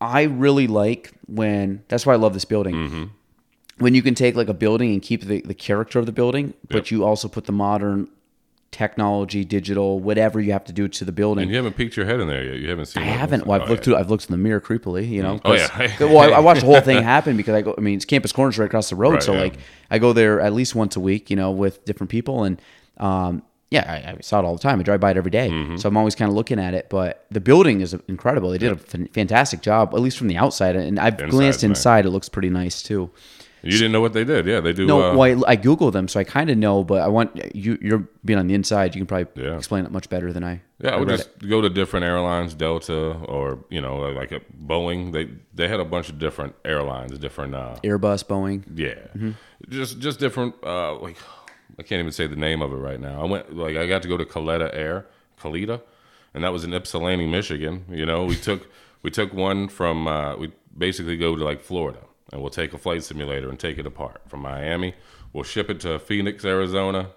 [0.00, 2.74] I really like when that's why I love this building.
[2.74, 3.04] Mm-hmm.
[3.78, 6.54] When you can take like a building and keep the, the character of the building,
[6.68, 6.90] but Yep.
[6.90, 8.08] you also put the modern
[8.70, 11.42] technology, digital, whatever you have to do to the building.
[11.42, 12.56] And you haven't peeked your head in there yet.
[12.60, 13.02] You haven't seen.
[13.02, 13.46] I haven't.
[13.46, 13.60] Well.
[13.60, 13.84] I've Oh, looked yeah.
[13.84, 13.96] through.
[13.96, 15.08] I've looked in the mirror creepily.
[15.08, 15.40] You know.
[15.44, 15.96] Oh, 'cause- yeah.
[16.00, 17.74] well, I, I watched the whole thing happen because I go.
[17.76, 19.40] I mean, it's Campus Corners right across the road, Right, so yeah.
[19.40, 19.54] like
[19.90, 21.30] I go there at least once a week.
[21.30, 22.60] You know, with different people, and
[22.98, 24.80] um, yeah, I, I saw it all the time.
[24.80, 25.48] I drive by it every day.
[25.50, 25.76] Mm-hmm.
[25.76, 26.88] so I'm always kind of looking at it.
[26.90, 28.50] But the building is incredible.
[28.50, 31.58] They did a fan- fantastic job, at least from the outside, and I've Inside's glanced
[31.62, 31.70] nice.
[31.70, 32.06] inside.
[32.06, 33.10] It looks pretty nice too.
[33.62, 34.46] You didn't know what they did.
[34.46, 34.86] Yeah, they do.
[34.86, 36.82] No, uh, well, I, I Googled them, so I kind of know.
[36.82, 37.76] But I want you.
[37.82, 38.94] You're being on the inside.
[38.94, 39.56] You can probably Yeah.
[39.58, 40.62] explain it much better than I.
[40.82, 42.96] Yeah, I would just go to different airlines, Delta
[43.28, 45.12] or you know like a Boeing.
[45.12, 48.64] They they had a bunch of different airlines, different uh, Airbus, Boeing.
[48.74, 49.32] yeah, Mm-hmm.
[49.68, 51.18] just just different uh, like
[51.80, 53.22] I can't even say the name of it right now.
[53.22, 55.06] I went like I got to go to Kalitta Air,
[55.40, 55.80] Kalitta,
[56.34, 57.86] and that was in Ypsilanti, Michigan.
[57.88, 58.68] You know, we took
[59.02, 62.78] we took one from uh, we basically go to like Florida, and we'll take a
[62.78, 64.94] flight simulator and take it apart from Miami.
[65.32, 67.12] We'll ship it to Phoenix, Arizona,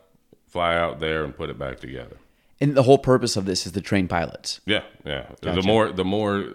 [0.47, 2.15] fly out there, and put it back together.
[2.61, 4.61] And the whole purpose of this is to train pilots.
[4.65, 5.25] Yeah, yeah.
[5.41, 6.53] The more the more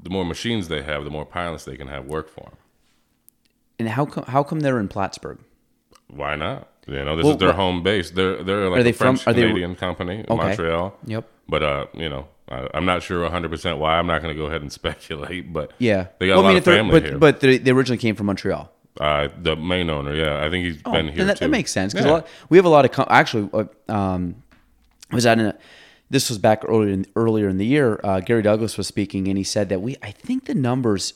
[0.00, 2.58] the more machines they have, the more pilots they can have work for them.
[3.80, 5.40] And how come how come they're in Plattsburgh?
[6.06, 6.68] Why not?
[6.88, 8.10] You know, this Well, is their what- home base.
[8.10, 10.96] They're they're like Are they a French from- are they- Canadian company, in Montreal.
[11.06, 11.28] Yep.
[11.48, 13.98] But uh, you know, I, I'm not sure 100 percent why.
[13.98, 15.52] I'm not going to go ahead and speculate.
[15.52, 16.06] But Yeah.
[16.18, 17.18] they got Well, a lot if of family but, here.
[17.18, 18.70] But they, they originally came from Montreal.
[19.00, 21.92] uh, the main owner, yeah, I think he's Oh, been here that, that makes sense
[21.92, 22.12] because Yeah.
[22.12, 23.48] a lot, we have a lot of com- actually.
[23.52, 24.42] uh, Um,
[25.10, 25.56] I was at a,
[26.10, 28.00] this was back earlier in, earlier in the year.
[28.02, 31.14] Uh, Garry Douglas was speaking and he said that we I think the numbers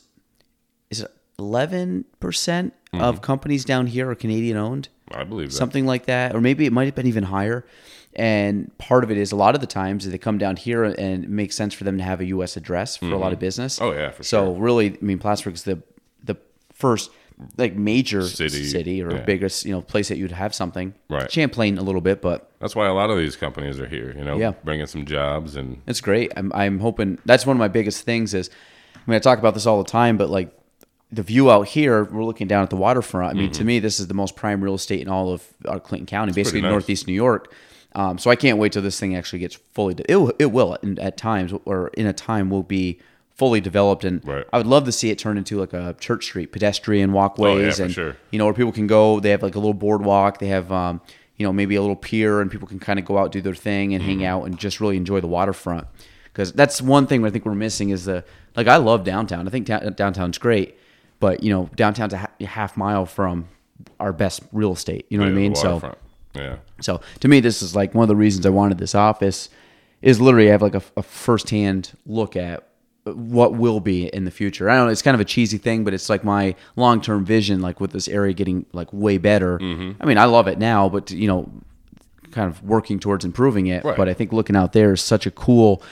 [0.90, 1.04] is
[1.38, 3.02] eleven percent Mm-hmm.
[3.04, 5.56] of companies down here are Canadian owned, I believe that.
[5.56, 7.64] something like that, or maybe it might have been even higher.
[8.14, 11.24] And part of it is a lot of the times they come down here and
[11.24, 12.58] it makes sense for them to have a U.S.
[12.58, 13.80] address for a lot of business.
[13.80, 15.82] Oh, yeah, for so really, I mean, Plattsburgh's the
[16.22, 16.36] the
[16.74, 17.10] first
[17.56, 19.20] like major City, city, or yeah.
[19.22, 20.92] biggest you know place that you'd have something.
[21.08, 21.32] Right.
[21.32, 24.14] Champlain a little bit, but That's why a lot of these companies are here.
[24.14, 24.52] You know, Yeah.
[24.64, 26.30] bringing some jobs and it's great.
[26.36, 28.50] I'm I'm hoping that's one of my biggest things is.
[28.94, 30.54] I mean, I talk about this all the time, but like
[31.12, 33.36] the view out here, we're looking down at the waterfront.
[33.36, 35.78] I mean, to me, this is the most prime real estate in all of our
[35.78, 36.70] Clinton County, basically nice.
[36.70, 37.52] northeast New York.
[37.94, 39.92] Um, so I can't wait till this thing actually gets fully.
[39.94, 42.98] De- it will- it will in, at times or in a time will be
[43.34, 44.46] fully developed, and Right.
[44.52, 47.82] I would love to see it turn into like a Church Street pedestrian walkways, for
[47.84, 48.16] and sure.
[48.30, 49.20] you know where people can go.
[49.20, 50.38] They have like a little boardwalk.
[50.38, 51.02] They have um,
[51.36, 53.54] you know maybe a little pier, and people can kind of go out do their
[53.54, 54.10] thing and Mm-hmm.
[54.20, 55.86] hang out and just really enjoy the waterfront.
[56.32, 58.24] Because that's one thing I think we're missing is the
[58.56, 59.46] like I love downtown.
[59.46, 60.78] I think ta- downtown's great,
[61.22, 63.48] but you know downtown's a ha- a half mile from
[64.00, 65.06] our best real estate.
[65.08, 65.54] You know what I mean?
[65.54, 65.96] So
[66.34, 66.56] yeah.
[66.80, 69.48] so to me, this is like one of the reasons I wanted this office
[70.02, 72.66] is literally I have like a, a firsthand look at
[73.04, 74.68] what will be in the future.
[74.68, 74.92] I don't know.
[74.92, 77.92] It's kind of a cheesy thing, but it's like my long term vision, like with
[77.92, 79.58] this area getting like way better.
[79.60, 80.02] Mm-hmm.
[80.02, 81.48] I mean, I love it now, but you know,
[82.32, 83.84] kind of working towards improving it.
[83.84, 83.96] Right.
[83.96, 85.82] But I think looking out there is such a cool,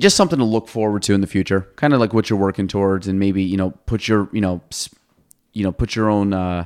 [0.00, 1.68] just something to look forward to in the future.
[1.76, 4.60] Kind of like what you're working towards, and maybe you know, put your you know,
[5.52, 6.32] you know, put your own.
[6.32, 6.64] uh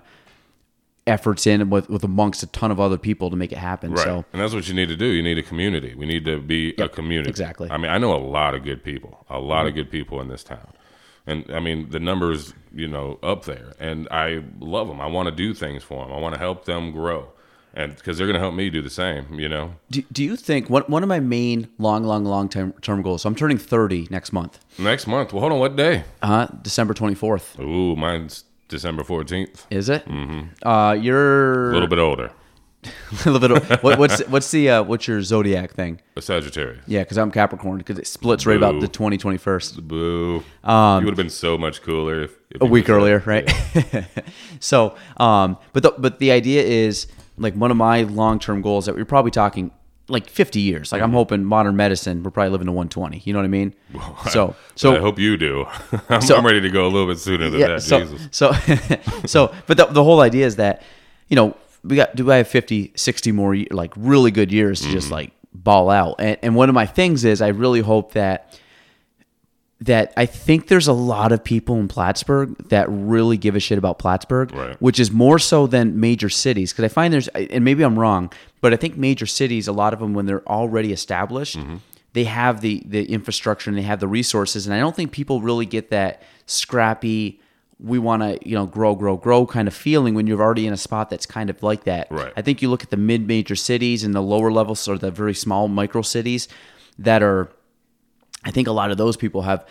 [1.07, 3.93] efforts in with, with amongst a ton of other people to make it happen.
[3.93, 4.03] Right.
[4.05, 5.05] So and that's what you need to do.
[5.05, 5.95] You need a community.
[5.95, 7.29] We need to be a community.
[7.29, 7.71] exactly.
[7.71, 9.69] I mean, I know a lot of good people, a lot Mm-hmm.
[9.69, 10.73] of good people in this town.
[11.27, 13.75] And I mean, the numbers, you know, up there.
[13.79, 14.99] And I love them.
[14.99, 16.15] I want to do things for them.
[16.15, 17.33] I want to help them grow.
[17.77, 19.75] And because they're going to help me do the same, you know?
[19.91, 23.23] do, do you think one, one of my main long, long, long term term goals?
[23.23, 25.33] So I'm turning 30 next month, Next month.
[25.33, 25.59] Well, hold on.
[25.59, 26.05] What day?
[26.23, 27.59] uh, December 24th.
[27.61, 29.67] Ooh, mine's December 14th.
[29.71, 30.05] Is it?
[30.07, 30.67] Mm-hmm.
[30.67, 32.31] Uh, you're A little bit older.
[33.27, 33.83] a little bit.
[33.83, 36.01] What, what's what's the uh, what's your zodiac thing?
[36.17, 36.85] A Sagittarius.
[36.87, 37.79] Yeah, because I'm Capricorn.
[37.79, 39.83] Because it splits right about the 20 21st.
[39.89, 40.35] Boo.
[40.35, 43.51] you would have been so much cooler if, if Um, a week earlier, right?
[44.61, 47.07] so, um, but the, but the idea is
[47.37, 49.71] like one of my long term goals that we're probably talking
[50.09, 50.93] like 50 years.
[50.93, 51.17] Like I'm Mm-hmm.
[51.17, 53.23] hoping modern medicine, we're probably living to 120.
[53.25, 53.75] You know what I mean?
[54.31, 55.65] so, I so I hope you do.
[56.11, 57.67] I'm, So- I'm ready to go a little bit sooner than yeah.
[57.69, 57.83] that.
[57.83, 58.29] So, Jesus.
[58.31, 58.53] so,
[59.27, 60.83] so, but the, the whole idea is that,
[61.29, 64.87] you know, we got, do I have 50, 60 more, like really good years to
[64.87, 64.95] Mm-hmm.
[64.95, 66.17] just like ball out?
[66.19, 68.59] And, and one of my things is I really hope that,
[69.81, 73.77] that I think there's a lot of people in Plattsburgh that really give a shit
[73.77, 74.77] about Plattsburgh, Right.
[74.81, 76.73] which is more so than major cities.
[76.73, 79.93] Because I find there's, and maybe I'm wrong, but I think major cities, a lot
[79.93, 81.77] of them, when they're already established, Mm-hmm.
[82.15, 85.41] they have the the infrastructure and they have the resources, and I don't think people
[85.41, 87.41] really get that scrappy.
[87.81, 90.73] We want to, you know, grow, grow, grow kind of feeling when you're already in
[90.73, 92.07] a spot that's kind of like that.
[92.11, 92.33] Right.
[92.37, 95.35] I think you look at the mid-major cities and the lower levels, or the very
[95.35, 96.47] small micro cities
[97.01, 97.51] that are
[98.45, 99.67] I think a lot of those people have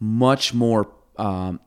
[0.00, 1.60] much more, um,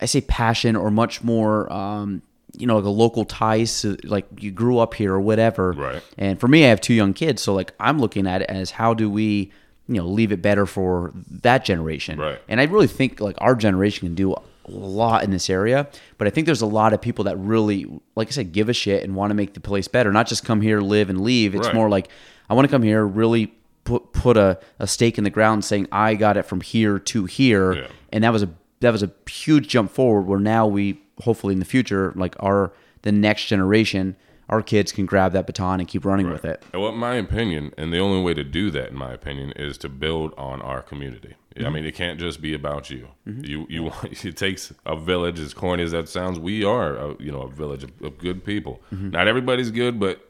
[0.00, 2.22] I say passion or much more, um,
[2.56, 5.72] you know, like a local ties to like you grew up here or whatever.
[5.72, 6.02] Right.
[6.18, 8.72] And for me, I have two young kids, so like I'm looking at it as
[8.72, 9.52] how do we,
[9.88, 11.12] you know, leave it better for
[11.42, 12.18] that generation.
[12.18, 12.38] Right.
[12.48, 15.88] And I really think like our generation can do a lot in this area,
[16.18, 18.72] but I think there's a lot of people that really, like I said, give a
[18.72, 21.54] shit and want to make the place better, not just come here, live and leave.
[21.54, 21.74] It's Right.
[21.74, 22.08] more like
[22.48, 23.52] I want to come here, really
[23.84, 27.24] put put a, a stake in the ground, saying I got it from here to
[27.24, 27.86] here, Yeah.
[28.12, 30.22] and that was a that was a huge jump forward.
[30.22, 34.16] Where now we hopefully in the future, like our the next generation
[34.48, 36.60] our kids can grab that baton and keep running with it.
[36.72, 39.78] And what my opinion, and the only way to do that, in my opinion, is
[39.78, 41.36] to build on our community.
[41.56, 41.72] I Mm-hmm.
[41.72, 43.06] mean, it can't just be about you.
[43.26, 43.92] You, you.
[44.02, 45.38] It takes a village.
[45.38, 48.44] As corny as that sounds, we are, a, you know, a village of, of good
[48.44, 48.80] people.
[48.92, 49.10] Mm-hmm.
[49.10, 50.28] Not everybody's good, but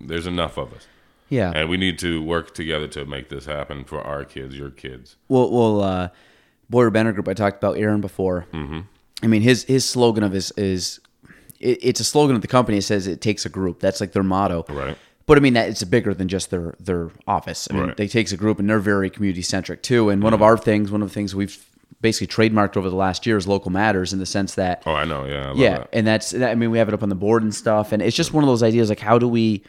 [0.00, 0.86] there's enough of us,
[1.30, 1.52] Yeah.
[1.54, 5.16] and we need to work together to make this happen for our kids, your kids.
[5.28, 6.08] Well, well, uh,
[6.70, 7.28] Boyer Banner Group.
[7.28, 8.46] I talked about Aaron before.
[8.52, 8.80] Mm-hmm.
[9.22, 11.00] I mean, his his slogan of his is
[11.60, 12.78] it, it's a slogan of the company.
[12.78, 13.80] It says it takes a group.
[13.80, 14.64] That's like their motto.
[14.68, 14.96] Right.
[15.26, 17.68] But I mean, that it's bigger than just their their office.
[17.70, 17.96] I mean, Right.
[17.96, 20.08] they takes a group, and they're very community centric too.
[20.08, 21.62] And one of our things, one of the things we've
[22.00, 25.04] basically trademarked over the last year is local matters in the sense that Oh, I
[25.04, 25.24] know.
[25.26, 25.50] Yeah.
[25.50, 25.88] I yeah, that.
[25.92, 28.16] and that's I mean we have it up on the board and stuff, and it's
[28.16, 29.64] just one of those ideas like how do we,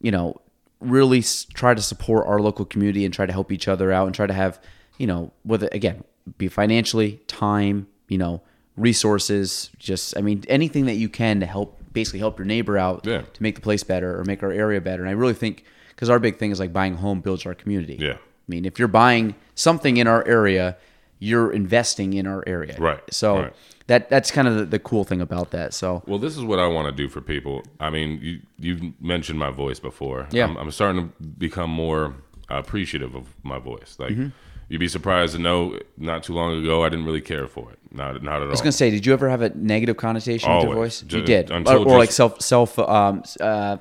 [0.00, 0.40] you know,
[0.84, 4.06] really s- try to support our local community and try to help each other out
[4.06, 4.60] and try to have
[4.98, 6.04] you know whether again
[6.38, 8.40] be financially, time, you know,
[8.76, 13.06] resources, just I mean anything that you can to help basically help your neighbor out
[13.06, 13.22] Yeah.
[13.22, 15.02] to make the place better or make our area better.
[15.02, 17.54] And I really think because our big thing is like buying a home builds our
[17.54, 17.96] community.
[18.00, 18.14] Yeah.
[18.14, 20.76] I mean, if you're buying something in our area,
[21.18, 22.76] you're investing in our area.
[22.78, 23.52] Right, So right.
[23.86, 25.74] That that's kind of the, the cool thing about that.
[25.74, 27.62] So Well, this is what I want to do for people.
[27.80, 30.26] I mean, you you've mentioned my voice before.
[30.30, 30.44] Yeah.
[30.46, 32.14] I'm, I'm starting to become more
[32.48, 33.96] appreciative of my voice.
[33.98, 34.28] Like, Mm-hmm.
[34.68, 37.78] you'd be surprised to know, not too long ago, I didn't really care for it.
[37.92, 38.48] Not not at all.
[38.48, 41.00] I was gonna say, did you ever have a negative connotation with your Always.
[41.02, 41.12] voice?
[41.12, 42.78] You did, or, or like just- self self.
[42.78, 43.76] Um, uh,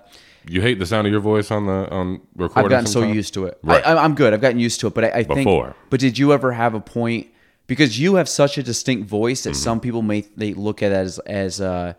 [0.46, 2.66] you hate the sound of your voice on the on recording.
[2.66, 3.58] I've gotten so used to it.
[3.64, 3.86] Right.
[3.88, 4.34] I, I'm good.
[4.34, 5.38] I've gotten used to it, but I, I think.
[5.46, 5.74] Before.
[5.90, 7.28] But did you ever have a point?
[7.74, 9.50] Because you have such a distinct voice Mm-hmm.
[9.52, 11.96] that some people may they look at as as a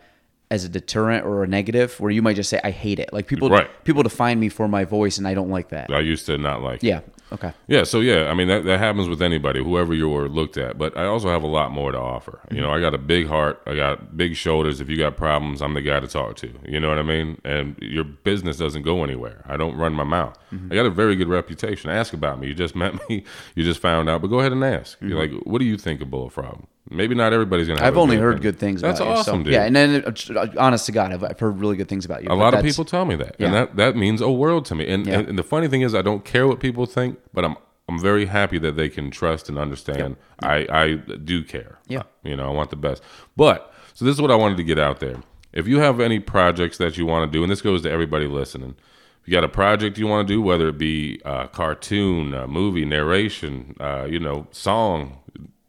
[0.51, 3.27] as a deterrent or a negative, where you might just say, "I hate it." Like
[3.27, 3.69] people Right.
[3.85, 5.91] people define me for my voice, and I don't like that.
[5.91, 6.85] I used to not like.
[6.85, 6.87] it.
[7.33, 7.53] Okay.
[7.67, 10.79] Yeah, so yeah, I mean that, that happens with anybody, whoever you were looked at.
[10.79, 12.41] But I also have a lot more to offer.
[12.51, 14.81] You know, I got a big heart, I got big shoulders.
[14.81, 16.53] If you got problems, I'm the guy to talk to.
[16.65, 17.41] You know what I mean?
[17.45, 19.45] And your business doesn't go anywhere.
[19.49, 20.39] I don't run my mouth.
[20.53, 20.73] Mm-hmm.
[20.73, 21.91] I got a very good reputation.
[21.91, 22.49] Ask about me.
[22.49, 23.25] You just met me.
[23.55, 24.21] You just found out.
[24.21, 25.01] But go ahead and ask.
[25.01, 26.65] You're like, what do you think of Bullfrog?
[26.95, 27.81] Maybe not everybody's gonna.
[27.81, 28.53] Have I've only heard opinion.
[28.53, 29.19] good things That's about you.
[29.19, 29.53] awesome, so, dude.
[29.53, 32.29] Yeah, and then uh, honest to God, I've, I've heard really good things about you.
[32.31, 33.47] A lot of people tell me that, Yeah.
[33.47, 34.87] and that that means a world to me.
[34.89, 35.19] And, Yeah.
[35.19, 37.57] and and the funny thing is, I don't care what people think, but I'm
[37.89, 40.17] I'm very happy that they can trust and understand.
[40.43, 41.79] I I do care.
[41.89, 42.03] Yeah.
[42.23, 43.03] you know, I want the best.
[43.37, 45.17] But so this is what I wanted to get out there.
[45.53, 48.27] If you have any projects that you want to do, and this goes to everybody
[48.27, 48.75] listening,
[49.23, 52.49] if you got a project you want to do, whether it be a cartoon, a
[52.49, 55.19] movie, narration, uh, you know, song,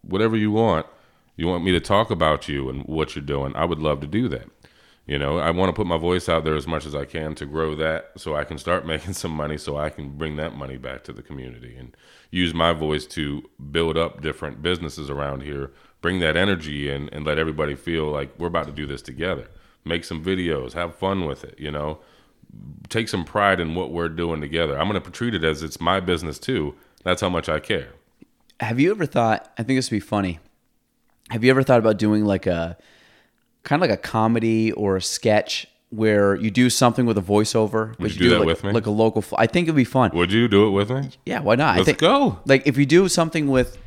[0.02, 0.86] whatever you want,
[1.36, 4.08] you want me to talk about you and what you're doing, I would love to
[4.08, 4.50] do that.
[5.06, 7.36] You know, I want to put my voice out there as much as I can
[7.36, 10.56] to grow that so I can start making some money so I can bring that
[10.56, 11.96] money back to the community and
[12.32, 15.72] use my voice to build up different businesses around here,
[16.02, 19.48] bring that energy in and let everybody feel like we're about to do this together.
[19.84, 22.00] Make some videos, have fun with it, you know.
[22.90, 24.80] Take some pride in what we're doing together.
[24.80, 26.74] I'm going to treat it as it's my business too.
[27.04, 27.90] That's how much I care.
[28.60, 29.52] Have you ever thought?
[29.58, 30.40] I think this would be funny.
[31.30, 32.78] Have you ever thought about doing like a
[33.64, 37.96] kind of like a comedy or a sketch where you do something with a voiceover?
[38.00, 38.72] but you do that like, with me?
[38.72, 39.24] Like a local.
[39.38, 40.12] I think it'd be fun.
[40.14, 41.10] Would you do it with me?
[41.26, 41.74] Yeah, why not?
[41.74, 42.40] I Let's think, go.
[42.46, 43.78] Like if you do something with,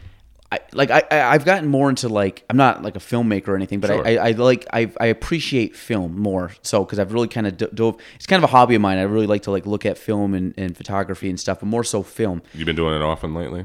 [0.50, 3.56] I, like I, I I've gotten more into like I'm not like a filmmaker or
[3.56, 4.06] anything, but Sure.
[4.06, 7.56] I, I, I like I, I appreciate film more so because I've really kind of
[7.56, 8.00] do- dove.
[8.16, 8.98] It's kind of a hobby of mine.
[8.98, 11.84] I really like to like look at film and, and photography and stuff, but more
[11.84, 12.42] so film.
[12.54, 13.64] You've been doing it often lately?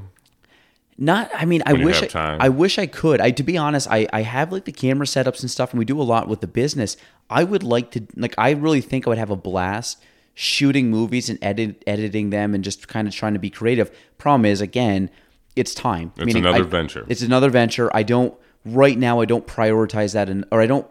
[0.97, 2.37] Not, I mean, I When you wish I.
[2.39, 3.19] I wish I could.
[3.19, 5.85] I to be honest, I I have like the camera setups and stuff, and we
[5.85, 6.97] do a lot with the business.
[7.29, 8.35] I would like to like.
[8.37, 9.99] I really think I would have a blast
[10.35, 13.95] shooting movies and edit editing them and just kind of trying to be creative.
[14.17, 15.09] Problem is, again,
[15.55, 16.11] it's time.
[16.17, 17.05] It's another I- venture.
[17.09, 17.95] It's another venture.
[17.95, 18.33] I don't
[18.65, 19.19] right now.
[19.19, 20.87] I don't prioritize that, and or I don't.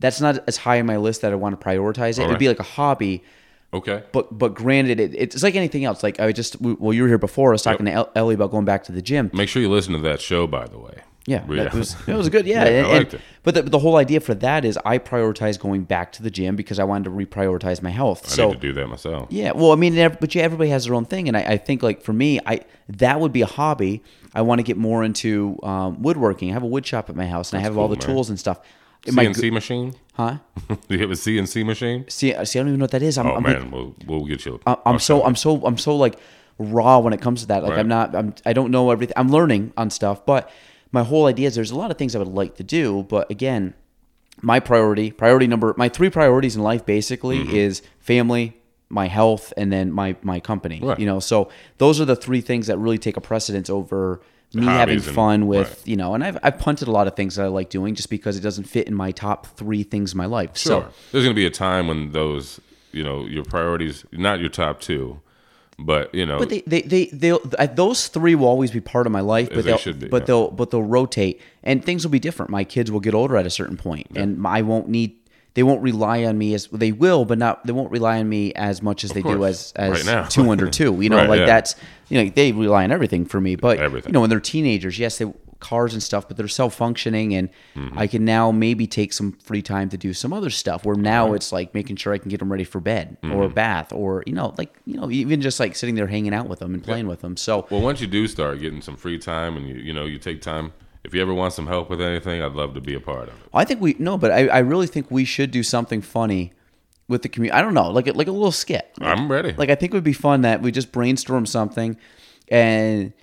[0.00, 2.20] That's not as high on my list that I want to prioritize it.
[2.20, 2.38] It'd right.
[2.38, 3.24] be like a hobby.
[3.72, 4.02] Okay.
[4.12, 6.02] But but granted, it, it's like anything else.
[6.02, 7.50] Like I just well, you were here before.
[7.50, 9.30] I was talking to Ellie about going back to the gym.
[9.34, 11.02] Make sure you listen to that show, by the way.
[11.26, 11.64] Yeah, Yeah.
[11.64, 12.46] that was it was good.
[12.46, 13.20] Yeah, Yeah, I and- and- liked it.
[13.42, 16.56] But the, the whole idea for that is I prioritize going back to the gym
[16.56, 18.22] because I wanted to reprioritize my health.
[18.26, 19.28] I so need to do that myself.
[19.30, 21.82] yeah, well, I mean, but yeah, everybody has their own thing, and I, I think
[21.82, 24.02] like for me, I that would be a hobby.
[24.34, 26.50] I want to get more into um, woodworking.
[26.50, 28.06] I have a wood shop at my house, and I have all the man.
[28.06, 28.60] tools and stuff.
[29.08, 29.94] Am CNC machine?
[30.14, 30.38] huh?
[30.68, 32.04] Do you have a CNC machine?
[32.08, 33.18] See, see, I don't even know what that is.
[33.18, 34.60] I'm, Oh I'm like- man, we'll we'll get you.
[34.66, 36.18] I- I'm so I'm so I'm so like
[36.58, 37.62] raw when it comes to that.
[37.62, 37.78] Like Right.
[37.80, 39.14] I'm not I'm I don't know everything.
[39.16, 40.50] I'm learning on stuff, but
[40.92, 43.30] my whole idea is there's a lot of things I would like to do, but
[43.30, 43.74] again,
[44.40, 47.56] my priority, priority number, my three priorities in life basically Mm-hmm.
[47.56, 48.56] is family,
[48.88, 50.80] my health, and then my my company.
[50.82, 50.98] Right.
[50.98, 54.20] You know, so those are the three things that really take a precedence over
[54.54, 55.86] me having Hobbies and- fun with right.
[55.88, 58.08] you know and I've, I've punted a lot of things that i like doing just
[58.08, 60.82] because it doesn't fit in my top three things in my life Sure.
[60.82, 62.58] so There's going to be a time when those
[62.92, 65.20] you know your priorities, not your top two,
[65.78, 67.38] but you know, But they, they, they, they'll,
[67.74, 70.22] those three will always be part of my life, but they they'll, should be, but
[70.22, 70.26] yeah.
[70.26, 72.50] they'll, but they'll rotate, and things will be different.
[72.50, 75.16] My kids will get older at a certain point, and I won't need,
[75.54, 78.52] they won't rely on me as they will, but not, they won't rely on me
[78.54, 81.00] as much as they do as as Right two under two.
[81.00, 81.46] You know, Right, like yeah.
[81.46, 81.74] that's,
[82.08, 84.10] you know, they rely on everything for me, but Everything.
[84.10, 87.48] you know, when they're teenagers, yes, they cars and stuff, but they're self functioning, and
[87.74, 87.98] Mm-hmm.
[87.98, 90.84] I can now maybe take some free time to do some other stuff.
[90.84, 93.34] Where now it's like making sure I can get them ready for bed Mm-hmm.
[93.34, 96.48] or bath, or you know, like you know, even just like sitting there hanging out
[96.48, 97.36] with them and playing with them.
[97.36, 100.18] So well, once you do start getting some free time, and you you know you
[100.18, 100.72] take time.
[101.08, 103.34] If you ever want some help with anything, I'd love to be a part of
[103.34, 103.40] it.
[103.54, 106.52] I think we no, but I, I really think we should do something funny
[107.08, 107.58] with the community.
[107.58, 108.90] I don't know, like a, like a little skit.
[109.00, 109.54] I'm ready.
[109.54, 111.96] like I think it would be fun that we just brainstorm something,
[112.48, 113.14] and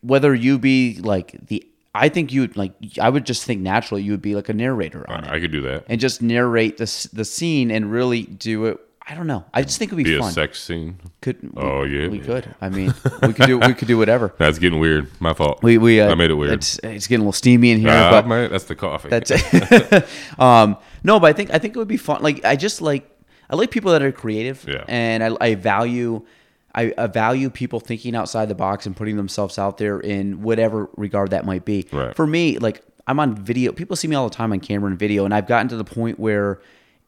[0.00, 2.72] whether you be like the, I think you would like.
[3.00, 5.52] I would just think naturally you would be like a narrator on it I could
[5.52, 5.84] do that.
[5.88, 8.80] and just narrate the the scene and really do it.
[9.08, 9.44] I don't know.
[9.54, 10.98] I just think it'd be, Be a sex scene.
[11.20, 12.08] Could we- Oh, yeah.
[12.08, 12.52] we could.
[12.60, 12.92] I mean,
[13.22, 14.34] we could do we could do whatever.
[14.38, 15.08] That's getting weird.
[15.20, 15.62] My fault.
[15.62, 16.54] We we uh, I made it weird.
[16.54, 19.08] It's, it's getting a little steamy in here, Ah, but man, that's the coffee.
[19.10, 20.08] That's it.
[20.40, 22.20] um, no, but I think I think it would be fun.
[22.22, 23.08] Like I just like
[23.48, 24.82] I like people that are creative, Yeah.
[24.88, 26.24] and I, I value
[26.74, 30.90] I, I value people thinking outside the box and putting themselves out there in whatever
[30.96, 31.86] regard that might be.
[31.92, 32.14] Right.
[32.16, 33.70] For me, like I'm on video.
[33.70, 35.84] People see me all the time on camera and video, and I've gotten to the
[35.84, 36.60] point where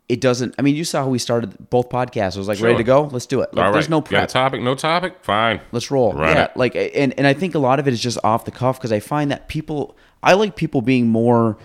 [0.08, 0.54] it doesn't.
[0.58, 2.36] I mean, you saw how we started both podcasts.
[2.36, 3.02] I was like, ready to go.
[3.04, 3.52] Let's do it.
[3.52, 3.90] Like, there's right.
[3.90, 4.62] no Got a topic?
[4.62, 5.16] No topic?
[5.22, 5.60] Fine.
[5.72, 6.12] Let's roll.
[6.12, 6.56] Run yeah, it.
[6.56, 8.92] like and and I think a lot of it is just off the cuff because
[8.92, 11.58] I find that people I like people being more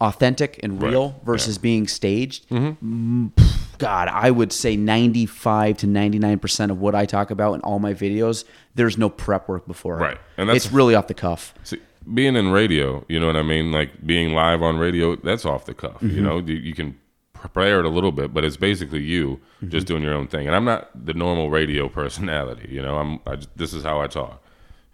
[0.00, 1.24] authentic and real Right.
[1.24, 2.48] versus being staged.
[2.48, 7.60] Mm, pff, God, I would say 95 to 99% of what I talk about in
[7.60, 9.96] all my videos, there's no prep work before.
[9.96, 10.18] Right.
[10.38, 11.52] And that's- it's really off the cuff.
[11.64, 11.80] See,
[12.14, 13.72] being in radio, you know what I mean?
[13.72, 15.96] Like being live on radio, that's off the cuff.
[15.96, 16.16] Mm-hmm.
[16.16, 16.96] You know, you, you can
[17.40, 19.70] prepare it a little bit, but it's basically you Mm-hmm.
[19.70, 20.46] just doing your own thing.
[20.46, 22.68] And I'm not the normal radio personality.
[22.70, 23.20] You know, I'm.
[23.26, 24.42] I just, this is how I talk.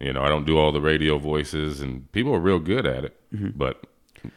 [0.01, 3.05] You know, I don't do all the radio voices, and people are real good at
[3.05, 3.51] it, Mm-hmm.
[3.57, 3.85] but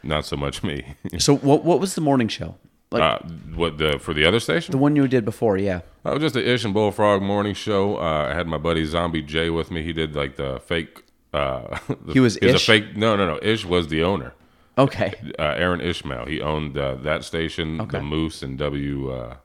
[0.03, 0.95] not so much me.
[1.17, 2.55] So what what was the morning show?
[2.91, 3.19] Like uh,
[3.55, 4.71] what the for the other station?
[4.71, 5.81] the one you did before, yeah.
[6.05, 7.97] I was just the Ish and Bullfrog morning show.
[7.97, 9.81] Uh, I had my buddy Zombie Jay with me.
[9.83, 11.03] He did like the fake.
[11.33, 12.55] Uh, the- He was Ish?
[12.55, 12.95] a fake.
[12.97, 13.39] No, no, no.
[13.41, 14.33] Ish was the owner.
[14.79, 15.13] Okay.
[15.37, 16.25] Uh, Aaron Ishmael.
[16.25, 17.97] He owned uh, that station, Okay.
[17.97, 19.35] the Moose, and W uh,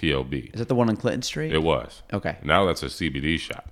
[0.00, 1.52] Is that the one on Clinton Street?
[1.52, 2.02] It was.
[2.12, 2.36] Okay.
[2.42, 3.70] Now that's a CBD shop.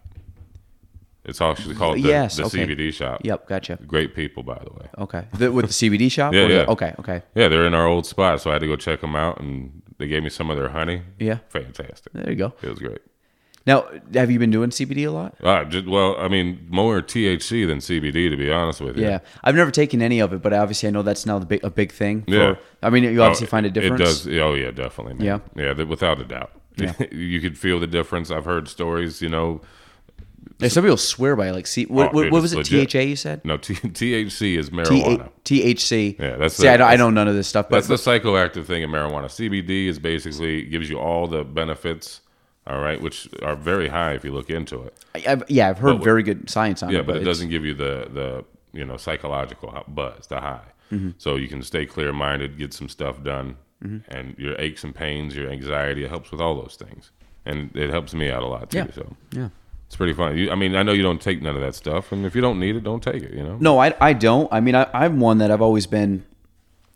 [1.24, 2.66] It's actually called the, Yes, the okay.
[2.66, 3.20] CBD shop.
[3.24, 3.78] Yep, gotcha.
[3.86, 4.88] Great people, by the way.
[4.98, 5.24] Okay.
[5.34, 6.32] The, with the CBD shop?
[6.32, 6.64] Yeah, yeah.
[6.68, 7.22] Okay, okay.
[7.34, 9.82] Yeah, they're in our old spot, so I had to go check them out, and
[9.98, 11.02] they gave me some of their honey.
[11.18, 11.38] Yeah.
[11.48, 12.12] Fantastic.
[12.12, 12.52] There you go.
[12.62, 13.00] It was great.
[13.66, 15.34] Now, have you been doing CBD a lot?
[15.42, 19.04] Uh, just, well, I mean, more THC than CBD, to be honest with you.
[19.04, 21.64] Yeah, I've never taken any of it, but obviously I know that's now the big,
[21.64, 22.22] a big thing.
[22.22, 22.54] For, Yeah.
[22.82, 24.00] I mean, you obviously Oh, find a difference.
[24.00, 24.26] It does.
[24.40, 25.14] Oh yeah, definitely.
[25.14, 25.24] Man.
[25.26, 25.38] Yeah.
[25.64, 26.52] yeah, th- without a doubt.
[26.76, 26.92] Yeah.
[27.10, 28.30] you could feel the difference.
[28.30, 29.20] I've heard stories.
[29.20, 29.62] You know,
[30.60, 32.58] Yeah, some people swear by it, like see what, Oh, what, dude, what was it?
[32.58, 32.90] legit.
[32.92, 33.44] THA you said?
[33.44, 35.28] no, T- THC is T- marijuana.
[35.44, 36.18] THC.
[36.20, 36.62] Yeah, that's see.
[36.64, 38.90] the- I, don't, I know none of this stuff, but That's the psychoactive thing in
[38.90, 39.24] marijuana.
[39.24, 42.20] CBD is basically gives you all the benefits.
[42.66, 44.96] All right, which are very high if you look into it.
[45.26, 47.02] I've, yeah, I've heard But- very good science on Yeah, it.
[47.02, 50.68] Yeah, but it doesn't give you the the you know psychological buzz, the high.
[50.92, 51.10] Mm-hmm.
[51.18, 53.56] So you can stay clear minded, get some stuff done,
[54.08, 57.12] and your aches and pains, your anxiety, it helps with all those things,
[57.44, 58.78] and it helps me out a lot too.
[58.78, 58.86] Yeah.
[58.92, 59.48] So Yeah.
[59.86, 60.36] it's pretty fun.
[60.36, 62.40] You, I mean, I know you don't take none of that stuff, and if you
[62.40, 63.32] don't need it, don't take it.
[63.32, 63.56] You know.
[63.60, 64.48] No, I, I don't.
[64.52, 66.24] I mean, I, I'm one that I've always been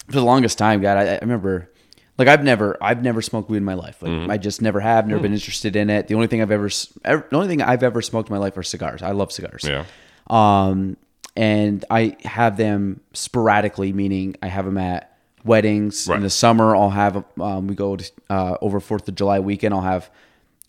[0.06, 0.80] for the longest time.
[0.80, 1.70] God, I, I remember,
[2.18, 4.02] like I've never, I've never smoked weed in my life.
[4.02, 4.30] Like Mm-hmm.
[4.30, 5.22] I just never have, never Hmm.
[5.24, 6.08] been interested in it.
[6.08, 6.68] The only thing I've ever,
[7.04, 9.02] ever, the only thing I've ever smoked in my life are cigars.
[9.02, 9.64] I love cigars.
[9.66, 9.84] Yeah.
[10.28, 10.96] Um,
[11.36, 16.74] and I have them sporadically, meaning I have them at weddings in the summer.
[16.76, 19.72] I'll have um, we go to, uh, over Fourth of July weekend.
[19.72, 20.10] I'll have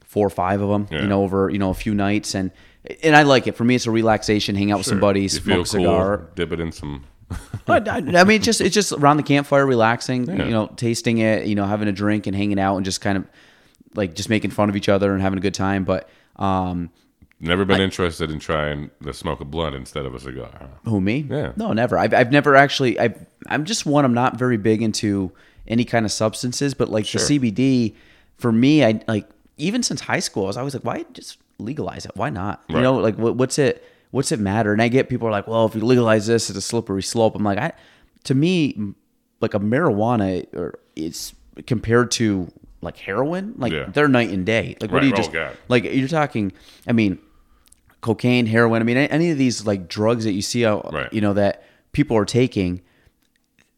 [0.05, 1.01] four or five of them, Yeah.
[1.01, 2.51] you know, over you know a few nights, and
[3.03, 3.55] and I like it.
[3.55, 4.55] For me, it's a relaxation.
[4.55, 6.17] Hang out with some buddies, You smoke feel a cigar.
[6.19, 6.27] cool.
[6.35, 7.03] Dip it in some.
[7.67, 10.25] I, I- I mean, it's just it's just around the campfire, relaxing.
[10.27, 10.45] Yeah.
[10.45, 11.47] You know, tasting it.
[11.47, 13.25] You know, having a drink and hanging out, and just kind of
[13.95, 15.83] like just making fun of each other and having a good time.
[15.83, 16.89] But um,
[17.43, 20.49] Never been interested in trying the smoke a blunt instead of a cigar.
[20.59, 20.67] huh?
[20.85, 21.25] who me?
[21.27, 21.53] Yeah.
[21.55, 21.97] No, never.
[21.97, 22.99] I've I've never actually.
[22.99, 23.15] I
[23.47, 24.05] I'm just one.
[24.05, 25.31] I'm not very big into
[25.67, 27.19] any kind of substances, but like Sure.
[27.25, 27.95] the CBD,
[28.37, 29.27] for me, I like
[29.57, 32.11] even since high school, I was always like, why just legalize it?
[32.15, 32.63] Why not?
[32.69, 33.83] You know, like what, what's it?
[34.11, 34.71] What's it matter?
[34.73, 37.35] And I get people are like, well, if you legalize this, it's a slippery slope.
[37.35, 37.71] I'm like, I
[38.25, 38.93] to me,
[39.39, 41.33] like a marijuana or it's
[41.65, 42.51] compared to
[42.81, 43.85] like heroin, like Yeah.
[43.93, 44.75] they're night and day.
[44.81, 45.55] Like what do you Oh, just God.
[45.69, 45.83] like?
[45.85, 46.51] You're talking.
[46.87, 47.19] I mean,
[48.01, 48.81] cocaine, heroin.
[48.81, 51.11] I mean, any of these like drugs that you see out, Right.
[51.13, 52.81] you know, that people are taking.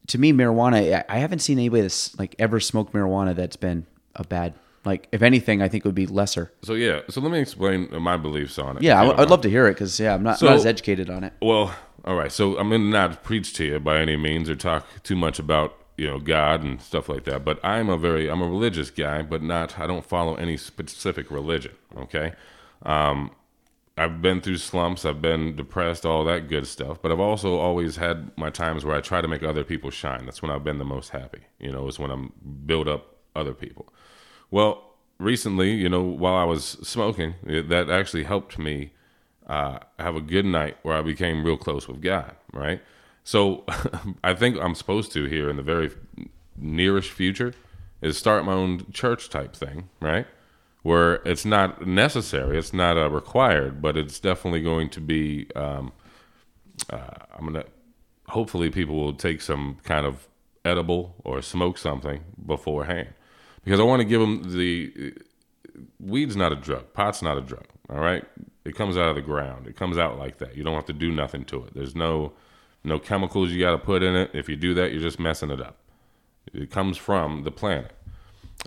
[0.08, 0.96] To me, marijuana.
[0.96, 4.54] I- I haven't seen anybody that's like ever smoked marijuana that's been a bad
[4.86, 6.52] Like, if anything, I think it would be lesser.
[6.64, 8.84] So yeah, so let me explain my beliefs on it.
[8.84, 11.10] Yeah, I, would love to hear it because yeah, I'm not, So- not as educated
[11.10, 11.34] on it.
[11.42, 11.74] Well,
[12.06, 12.32] all right.
[12.32, 15.40] So I'm going to not preach to you by any means or talk too much
[15.40, 17.46] about you know God and stuff like that.
[17.46, 21.32] But I'm a very I'm a religious guy, but not I don't follow any specific
[21.32, 21.74] religion.
[21.98, 22.34] Okay.
[22.84, 23.32] Um,
[23.98, 25.06] I've been through slumps.
[25.06, 27.00] I've been depressed, all that good stuff.
[27.02, 30.26] But I've also always had my times where I try to make other people shine.
[30.26, 31.44] That's when I've been the most happy.
[31.60, 32.34] You know, is when I'm
[32.66, 33.94] build up other people.
[34.54, 34.84] Well,
[35.18, 38.92] recently, you know, while I was smoking, it, that actually helped me
[39.48, 42.80] uh, have a good night where I became real close with God, right?
[43.24, 43.64] So
[44.24, 45.90] I think I'm supposed to here in the very
[46.56, 47.56] nearest future
[48.00, 50.28] is start my own church type thing, right?
[50.84, 55.48] Where it's not necessary, it's not uh, required, but it's definitely going to be.
[55.56, 55.94] Um,
[56.92, 57.66] uh, I'm gonna.
[58.28, 60.28] Hopefully, people will take some kind of
[60.64, 63.16] edible or smoke something beforehand,
[63.64, 65.14] because I want to give them the
[66.00, 66.94] weed's not a drug.
[66.94, 67.66] Pot's not a drug.
[67.90, 68.24] All right,
[68.66, 69.68] it comes out of the ground.
[69.68, 70.56] It comes out like that.
[70.56, 71.74] You don't have to do nothing to it.
[71.74, 72.34] There's no
[72.84, 74.32] no chemicals you got to put in it.
[74.34, 75.78] If you do that, you're just messing it up.
[76.54, 77.94] It comes from the planet,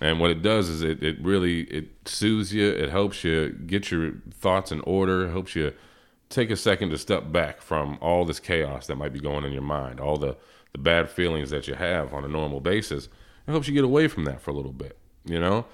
[0.01, 2.68] and what it does is it it really it soothes you.
[2.68, 5.30] It helps you get your thoughts in order.
[5.30, 5.72] Helps you
[6.28, 9.53] take a second to step back from all this chaos that might be going in
[9.53, 10.36] your mind, all the
[10.72, 13.09] the bad feelings that you have on a normal basis.
[13.47, 14.99] It helps you get away from that for a little bit.
[15.24, 15.66] You know?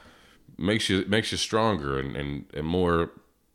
[0.58, 3.10] Makes you makes you stronger and, and, and more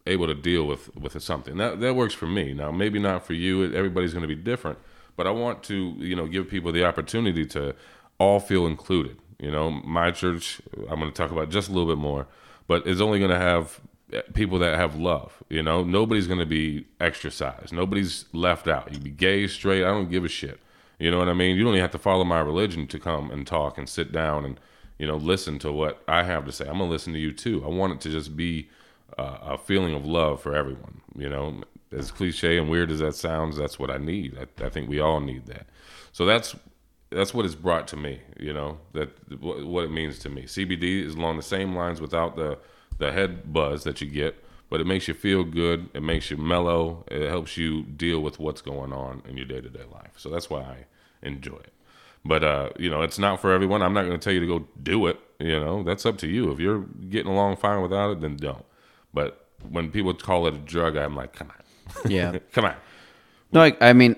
[0.05, 1.57] able to deal with with something.
[1.57, 2.53] That that works for me.
[2.53, 3.63] Now maybe not for you.
[3.73, 4.79] Everybody's going to be different
[5.17, 7.75] but i want to you know give people the opportunity to
[8.19, 9.69] all feel included you know?
[9.69, 12.27] My church i'm going to talk about just a little bit more
[12.67, 13.81] but it's only going to have
[14.13, 15.83] eh, people that have love you know?
[15.83, 18.93] Nobody's going to be exercised nobody's left out.
[18.93, 20.59] You be gay straight i don't give a shit
[20.99, 23.31] you know what i mean you don't even have to follow my religion to come
[23.31, 24.59] and talk and sit down and
[24.97, 26.65] you know, listen to what I have to say.
[26.65, 27.63] I'm gonna listen to you too.
[27.63, 28.69] I want it to just be
[29.17, 31.01] uh, a feeling of love for everyone.
[31.15, 34.37] You know, as cliche and weird as that sounds, that's what I need.
[34.37, 35.67] I, I think we all need that.
[36.11, 36.55] So that's
[37.09, 38.21] that's what it's brought to me.
[38.39, 40.43] You know, that what, what it means to me.
[40.43, 42.57] CBD is along the same lines without the
[42.97, 45.89] the head buzz that you get, but it makes you feel good.
[45.93, 47.05] It makes you mellow.
[47.09, 50.11] It helps you deal with what's going on in your day to day life.
[50.17, 50.85] So that's why I
[51.21, 51.73] enjoy it.
[52.25, 53.81] But uh, you know, it's not for everyone.
[53.81, 55.19] I'm not going to tell you to go do it.
[55.39, 56.51] You know, that's up to you.
[56.51, 58.65] If you're getting along fine without it, then don't.
[59.13, 62.37] But when people call it a drug, I'm like, come on, Yeah.
[62.51, 62.75] come on.
[63.51, 64.15] No, I, I mean,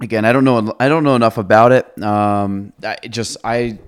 [0.00, 0.74] again, I don't know.
[0.80, 2.02] I don't know enough about it.
[2.02, 3.78] Um, I just I,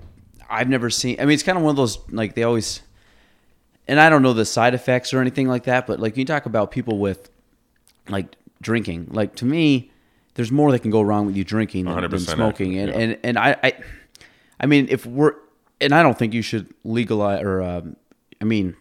[0.49, 1.19] I've never seen.
[1.19, 2.81] I mean, it's kind of one of those like they always,
[3.87, 5.87] and I don't know the side effects or anything like that.
[5.87, 7.29] But like you talk about people with,
[8.09, 9.07] like drinking.
[9.11, 9.91] Like to me,
[10.35, 12.77] there's more that can go wrong with you drinking than, than smoking.
[12.77, 13.73] And, accurate, and and I, I,
[14.59, 15.33] I mean, if we're
[15.79, 17.95] and I don't think you should legalize or, um,
[18.41, 18.75] I mean,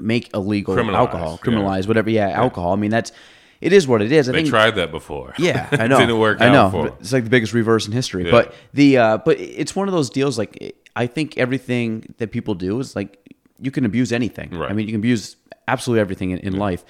[0.00, 1.50] make illegal Criminalize, alcohol, yeah.
[1.50, 2.10] criminalize whatever.
[2.10, 2.72] Yeah, alcohol.
[2.72, 3.12] I mean, that's
[3.60, 4.28] it is what it is.
[4.28, 5.34] I They think tried that before.
[5.38, 5.96] yeah, I know.
[5.96, 6.84] It didn't work I out know.
[7.00, 8.24] It's like the biggest reverse in history.
[8.26, 8.30] Yeah.
[8.30, 10.36] But the uh, but it's one of those deals.
[10.38, 13.18] Like I think everything that people do is like
[13.60, 14.50] you can abuse anything.
[14.50, 14.70] Right.
[14.70, 15.36] I mean, you can abuse
[15.68, 16.84] absolutely everything in, in life.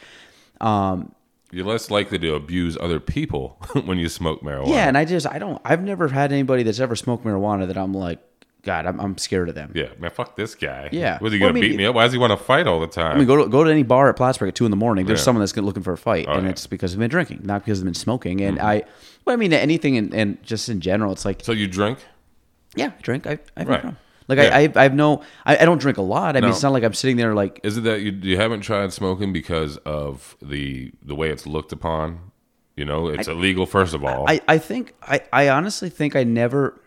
[0.61, 1.15] Um,
[1.53, 4.69] You're less likely to abuse other people when you smoke marijuana.
[4.71, 5.61] yeah, and I just I don't.
[5.65, 8.19] I've never had anybody that's ever smoked marijuana that I'm like,
[8.63, 9.71] God, I'm, I'm scared of them.
[9.77, 10.89] Yeah, man, fuck this guy.
[10.91, 11.19] Yeah.
[11.21, 11.95] Was he Well, I gonna mean, beat me up?
[11.95, 13.13] Why does he want to fight all the time?
[13.15, 15.07] I mean, go to go to any bar at Plattsburgh at two in the morning.
[15.07, 15.25] There's Yeah.
[15.25, 16.43] someone that's looking for a fight, Oh, and yeah.
[16.47, 16.51] Mm-hmm.
[16.51, 18.41] it's because they've been drinking, not because they've been smoking.
[18.41, 18.83] And I,
[19.25, 22.01] well, I mean, anything, and, and just in general, it's like so you drink?
[22.75, 23.27] Yeah, I drink.
[23.29, 23.95] I, I Right.
[24.29, 24.35] No.
[24.35, 24.57] Like Yeah.
[24.57, 25.23] I, I, I have no.
[25.45, 26.37] I, I don't drink a lot.
[26.37, 27.61] I mean, it's not like I'm sitting there like.
[27.63, 31.73] Is it that you you haven't tried smoking because of the the way it's looked
[31.73, 32.19] upon?
[32.77, 34.29] You know, it's illegal first of all.
[34.29, 36.81] I, I think I, I honestly think I never.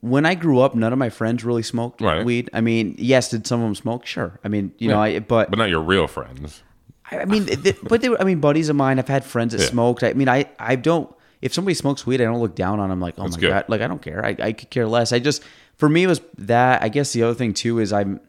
[0.00, 2.24] When I grew up, none of my friends really smoked Right.
[2.24, 2.50] weed.
[2.52, 4.04] I mean, yes, did some of them smoke?
[4.04, 4.40] Sure.
[4.42, 6.64] I mean, you know, I but, but not your real friends.
[7.08, 8.20] I I mean, they, but they were.
[8.20, 8.98] I mean, buddies of mine.
[8.98, 9.68] I've had friends that Yeah.
[9.68, 10.02] smoked.
[10.02, 11.08] I mean, I I don't.
[11.40, 13.00] If somebody smokes weed, I don't look down on them.
[13.00, 13.50] Like, oh That's my good.
[13.50, 14.24] god, like I don't care.
[14.24, 15.12] I, I could care less.
[15.12, 15.44] I just
[15.82, 16.80] for me it was that.
[16.80, 18.20] I guess the other thing too is I'm.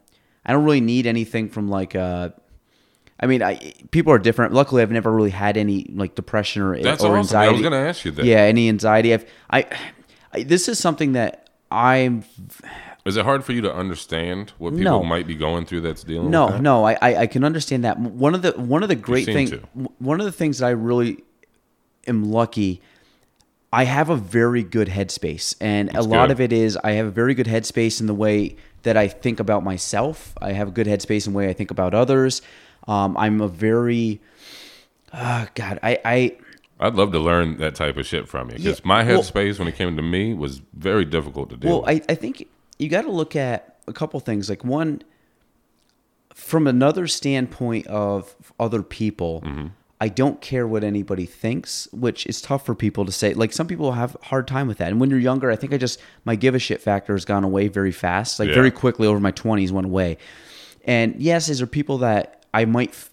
[0.44, 2.30] I don't really need anything from like uh
[3.20, 4.52] I mean, I people are different.
[4.52, 7.18] Luckily, I've never really had any like depression or, That's or awesome.
[7.20, 7.48] anxiety.
[7.50, 8.24] I was gonna ask you that.
[8.24, 9.14] Yeah, any anxiety.
[9.14, 9.66] I've, I,
[10.32, 12.24] I, this is something that I'm.
[13.06, 15.04] Is it hard for you to understand what people No.
[15.04, 16.62] might be going through that's dealing No, with that?
[16.62, 18.00] no, I, I, I can understand that.
[18.00, 19.52] One of the one of the great things,
[19.98, 21.22] one of the things that I really
[22.08, 22.82] am lucky.
[23.74, 26.32] I have a very good headspace, and a lot good.
[26.32, 29.40] of it is I have a very good headspace in the way that I think
[29.40, 30.32] about myself.
[30.40, 32.40] I have a good headspace in the way I think about others.
[32.86, 34.20] Um, I'm a very,
[35.12, 36.36] uh, God, I, I
[36.78, 39.58] I'd love to learn that type of shit from you because Yeah, my well- headspace
[39.58, 41.66] when it came to me was very difficult to do.
[41.68, 41.84] Well.
[41.86, 42.46] I, I think
[42.78, 44.48] you got to look at a couple things.
[44.50, 45.02] Like one,
[46.34, 49.66] from another standpoint of other people, Mm-hmm.
[50.04, 53.32] I don't care what anybody thinks, which is tough for people to say.
[53.32, 54.88] Like some people have a hard time with that.
[54.88, 57.42] And when you're younger, I think I just my give a shit factor has gone
[57.42, 58.38] away very fast.
[58.38, 58.54] Like Yeah.
[58.54, 60.18] very quickly over my 20s went away.
[60.84, 63.10] And yes, is there people that I might f-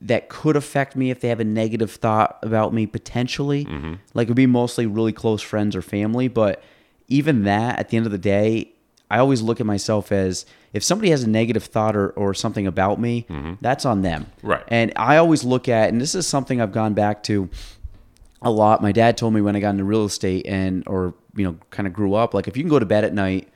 [0.00, 3.64] that could affect me if they have a negative thought about me potentially.
[3.66, 3.94] Mm-hmm.
[4.14, 6.62] Like it would be mostly really close friends or family, but
[7.06, 8.72] even that at the end of the day,
[9.10, 12.66] I always look at myself as if somebody has a negative thought or, or something
[12.66, 13.54] about me, mm-hmm.
[13.60, 14.26] that's on them.
[14.42, 14.62] Right.
[14.68, 17.48] And I always look at and this is something I've gone back to
[18.42, 18.82] a lot.
[18.82, 21.86] My dad told me when I got into real estate and or you know kind
[21.86, 23.48] of grew up like if you can go to bed at night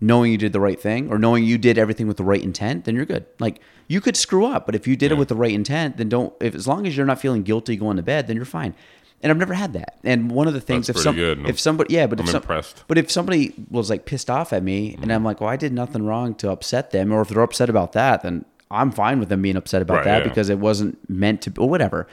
[0.00, 2.84] knowing you did the right thing or knowing you did everything with the right intent,
[2.84, 3.26] then you're good.
[3.38, 6.08] Like you could screw up, but if you did it with the right intent, then
[6.08, 6.32] don't.
[6.40, 8.74] If as long as you're not feeling guilty going to bed, then you're fine.
[9.22, 9.98] And I've never had that.
[10.04, 11.48] And one of the things, That's if pretty some, good.
[11.50, 12.84] if somebody, yeah, but I'm if some, impressed.
[12.86, 15.72] but if somebody was like pissed off at me, and I'm like, well, I did
[15.72, 19.28] nothing wrong to upset them, or if they're upset about that, then I'm fine with
[19.28, 20.28] them being upset about Right, that yeah.
[20.28, 22.06] because it wasn't meant to, or whatever.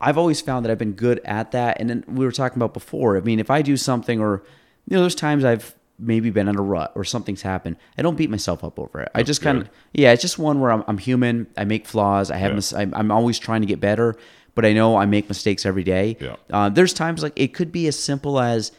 [0.00, 1.78] I've always found that I've been good at that.
[1.80, 3.16] And then we were talking about before.
[3.16, 4.42] I mean, if I do something, or
[4.88, 7.76] you know, there's times I've maybe been in a rut or something's happened.
[7.98, 9.10] I don't beat myself up over it.
[9.14, 11.46] I just kind of, yeah, it's just one where I'm, I'm human.
[11.56, 12.30] I make flaws.
[12.30, 12.56] I have, Yeah.
[12.56, 14.14] mis- I'm, I'm always trying to get better,
[14.56, 16.16] but I know I make mistakes every day.
[16.18, 16.34] Yeah.
[16.50, 18.72] Uh, there's times like it could be as simple as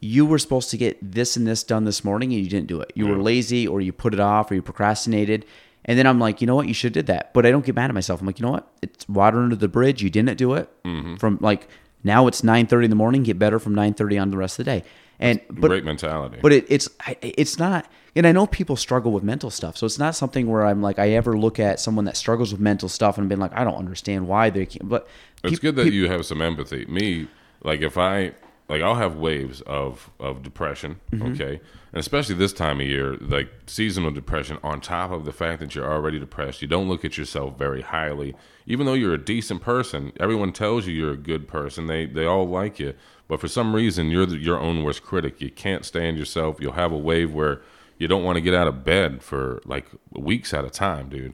[0.00, 2.80] you were supposed to get this and this done this morning and you didn't do
[2.80, 2.90] it.
[2.94, 5.44] You were lazy or you put it off or you procrastinated.
[5.84, 6.66] And then I'm like, you know what?
[6.68, 7.34] You should have did that.
[7.34, 8.20] But I don't get mad at myself.
[8.20, 8.68] I'm like, you know what?
[8.80, 10.02] It's water under the bridge.
[10.02, 10.68] You didn't do it.
[10.84, 11.16] Mm-hmm.
[11.16, 11.68] From like
[12.02, 13.22] now it's 9:30 in the morning.
[13.22, 14.84] Get better from 9:30 on the rest of the day.
[15.18, 16.38] And but Great mentality.
[16.42, 16.88] but it, it's
[17.22, 17.86] it's not
[18.16, 20.98] and i know people struggle with mental stuff so it's not something where i'm like
[20.98, 23.76] i ever look at someone that struggles with mental stuff and been like i don't
[23.76, 25.06] understand why they can't but
[25.42, 26.86] It's peop- good that peop- you have some empathy.
[26.86, 27.28] Me,
[27.62, 28.32] like if I
[28.68, 31.32] like I'll have waves of of depression, Mm-hmm.
[31.32, 31.60] okay?
[31.92, 35.74] And especially this time of year, like seasonal depression on top of the fact that
[35.74, 36.60] you're already depressed.
[36.62, 38.34] You don't look at yourself very highly.
[38.66, 41.86] Even though you're a decent person, everyone tells you you're a good person.
[41.88, 42.94] They they all like you.
[43.28, 45.40] But for some reason, you're the, your own worst critic.
[45.42, 46.56] You can't stand yourself.
[46.60, 47.60] You'll have a wave where
[48.04, 51.32] you don't want to get out of bed for like weeks at a time, dude.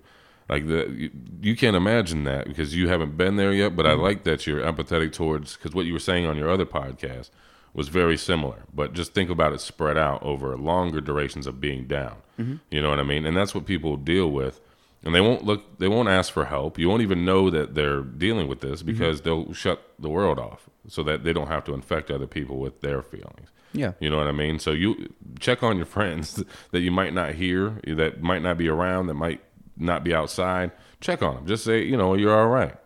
[0.49, 1.11] Like the you,
[1.41, 3.75] you can't imagine that because you haven't been there yet.
[3.75, 4.03] But I mm-hmm.
[4.03, 7.31] like that you're empathetic towards because what you were saying on your other podcast
[7.75, 8.63] was very similar.
[8.73, 12.19] But just think about it spread out over longer durations of being down.
[12.39, 12.57] Mm-hmm.
[12.71, 13.27] You know what I mean?
[13.27, 14.61] And that's what people deal with.
[15.03, 15.79] And they won't look.
[15.79, 16.79] They won't ask for help.
[16.79, 18.93] You won't even know that they're dealing with this mm-hmm.
[18.93, 22.59] because they'll shut the world off so that they don't have to infect other people
[22.59, 23.49] with their feelings.
[23.73, 24.59] yeah You know what I mean?
[24.59, 26.43] So you check on your friends
[26.73, 29.41] that you might not hear, that might not be around, that might
[29.77, 30.73] not be outside.
[31.01, 31.47] Check on them.
[31.47, 32.77] Just say, you know, you're all right.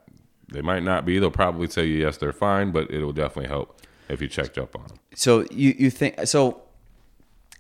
[0.53, 1.19] They might not be.
[1.19, 4.59] They'll probably tell you yes, they're fine, but it will definitely help if you checked
[4.59, 4.99] up on them.
[5.15, 6.63] so you you think so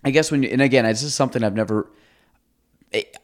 [0.05, 1.90] i guess when you and again this is something i've never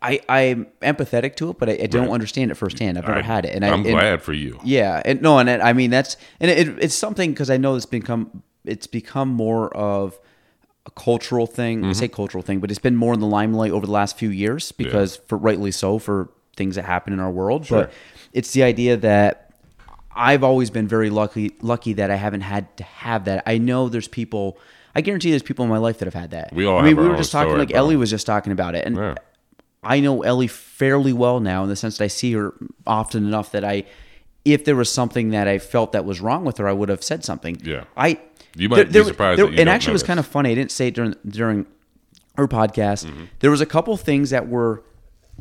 [0.03, 2.13] i i'm empathetic to it but i, I don't Right.
[2.13, 4.59] understand it firsthand i've never I- had it and I, I'm and- glad for you.
[4.65, 7.75] Yeah, and no, and it, I mean that's and it, it's something because I know
[7.77, 10.19] it's become it's become more of
[10.87, 11.85] a cultural thing.
[11.85, 12.15] I say Mm-hmm.
[12.15, 15.17] cultural thing, but it's been more in the limelight over the last few years because
[15.29, 17.67] for rightly so for things that happen in our world.
[17.67, 17.83] Sure.
[17.83, 17.93] But
[18.33, 19.53] it's the idea that
[20.15, 23.43] I've always been very lucky lucky that I haven't had to have that.
[23.47, 24.59] I know there's people.
[24.95, 26.53] I guarantee there's people in my life that have had that.
[26.53, 27.79] We all I mean, we were just talking story, like bro.
[27.79, 29.15] Ellie was just talking about it, and Yeah.
[29.83, 32.55] I know Ellie fairly well now in the sense that I see her
[32.87, 33.85] often enough that I,
[34.45, 37.03] if there was something that I felt that was wrong with her, I would have
[37.03, 37.57] said something.
[37.65, 37.85] Yeah.
[37.97, 38.21] I.
[38.57, 40.51] You might be surprised that you and don't actually, it was kind of funny.
[40.51, 41.67] I didn't say it during during
[42.37, 43.07] her podcast.
[43.07, 43.25] Mm-hmm.
[43.39, 44.83] There was a couple things that were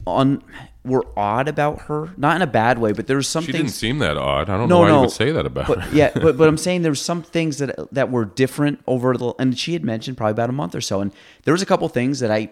[0.05, 0.43] on
[0.85, 3.63] were odd about her, not in a bad way, but there was some She things.
[3.63, 4.49] didn't seem that odd.
[4.49, 4.95] I don't No, know why no.
[4.95, 5.95] you would say that about but her.
[5.95, 9.33] yeah, but but I'm saying there was some things that that were different over the
[9.39, 11.11] and she had mentioned probably about a month or so, and
[11.43, 12.51] there was a couple things that I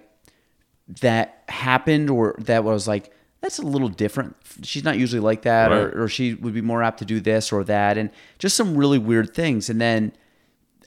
[1.02, 3.12] that happened or that was like
[3.42, 4.36] that's a little different.
[4.64, 5.78] She's not usually like that, Right.
[5.78, 8.10] or, or she would be more apt to do this or that, and
[8.40, 9.70] just some really weird things.
[9.70, 10.12] And then,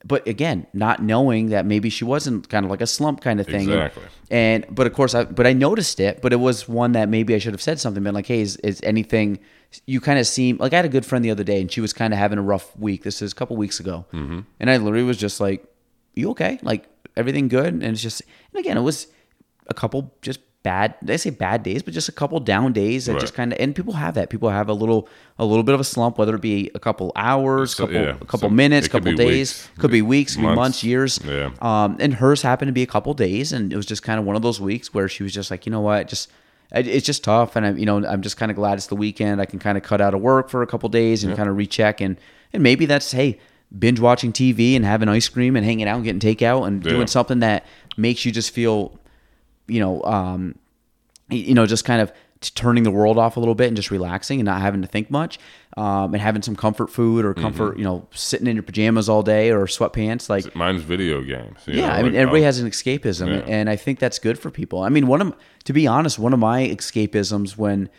[0.05, 3.47] but again, not knowing that maybe she wasn't kind of like a slump kind of
[3.47, 3.71] thing.
[3.71, 4.03] And- Exactly.
[4.33, 6.21] And, but of course, I but I noticed it.
[6.23, 8.03] But it was one that maybe I should have said something.
[8.03, 9.39] Been like, hey, is, is anything?
[9.87, 11.81] You kind of seem like I had a good friend the other day, and she
[11.81, 13.05] was kind of having a rough week.
[13.05, 14.41] This is a couple weeks ago, mm-hmm.
[14.59, 15.65] and I literally was just like,
[16.15, 16.59] "You okay?
[16.63, 18.23] Like everything good?" And it's just,
[18.53, 19.07] and again, it was
[19.71, 20.95] a couple just bad.
[21.09, 21.83] I say bad days?
[21.83, 23.21] But just a couple down days that Right.
[23.21, 23.59] just kind of.
[23.59, 24.29] And people have that.
[24.29, 25.09] People have a little
[25.39, 28.11] a little bit of a slump, whether it be a couple hours, So, couple yeah.
[28.11, 30.57] a couple So minutes, couple days, weeks, could be weeks, could be months.
[30.59, 31.19] months, years.
[31.27, 31.51] Yeah.
[31.63, 34.27] Um, and hers happened to be a couple days, and it was just kind of
[34.27, 36.29] one of those weeks where she was just like, you know what, just
[36.73, 39.41] it's just tough, and I, you know, I'm just kind of glad it's the weekend.
[39.41, 41.57] I can kind of cut out of work for a couple days and kind of
[41.57, 42.17] recheck, and
[42.53, 43.39] and maybe that's hey,
[43.77, 46.91] binge watching TV and having ice cream and hanging out and getting takeout and Yeah.
[46.93, 47.65] doing something that
[47.97, 49.00] makes you just feel,
[49.71, 50.55] you know, um,
[51.31, 52.13] you know, just kind of
[52.55, 55.11] turning the world off a little bit and just relaxing and not having to think
[55.11, 55.39] much,
[55.77, 59.23] um, and having some comfort food or comfort, you know, sitting in your pajamas all
[59.23, 61.59] day or sweatpants, like Mine's video games.
[61.67, 63.45] yeah, know, I mean, like, everybody I'll- has an escapism, Yeah.
[63.47, 64.81] and I think that's good for people.
[64.83, 67.91] I mean, one of to be honest, one of my escapisms when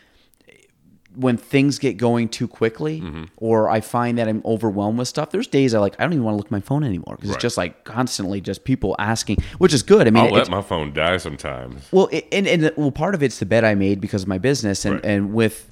[1.16, 3.24] when things get going too quickly, Mm-hmm.
[3.38, 5.30] or I find that I'm overwhelmed with stuff.
[5.32, 7.30] There's days I like I don't even want to look at my phone anymore because
[7.32, 7.36] Right.
[7.36, 10.08] it's just like constantly just people asking, which is good.
[10.08, 11.88] I mean, I'll let my phone die sometimes.
[11.92, 14.38] well, it, and and well, part of it's the bet I made because of my
[14.38, 15.06] business, and Right.
[15.06, 15.70] and with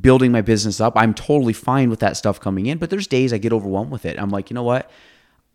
[0.00, 2.78] building my business up, I'm totally fine with that stuff coming in.
[2.78, 4.18] But there's days I get overwhelmed with it.
[4.18, 4.90] I'm like, you know what?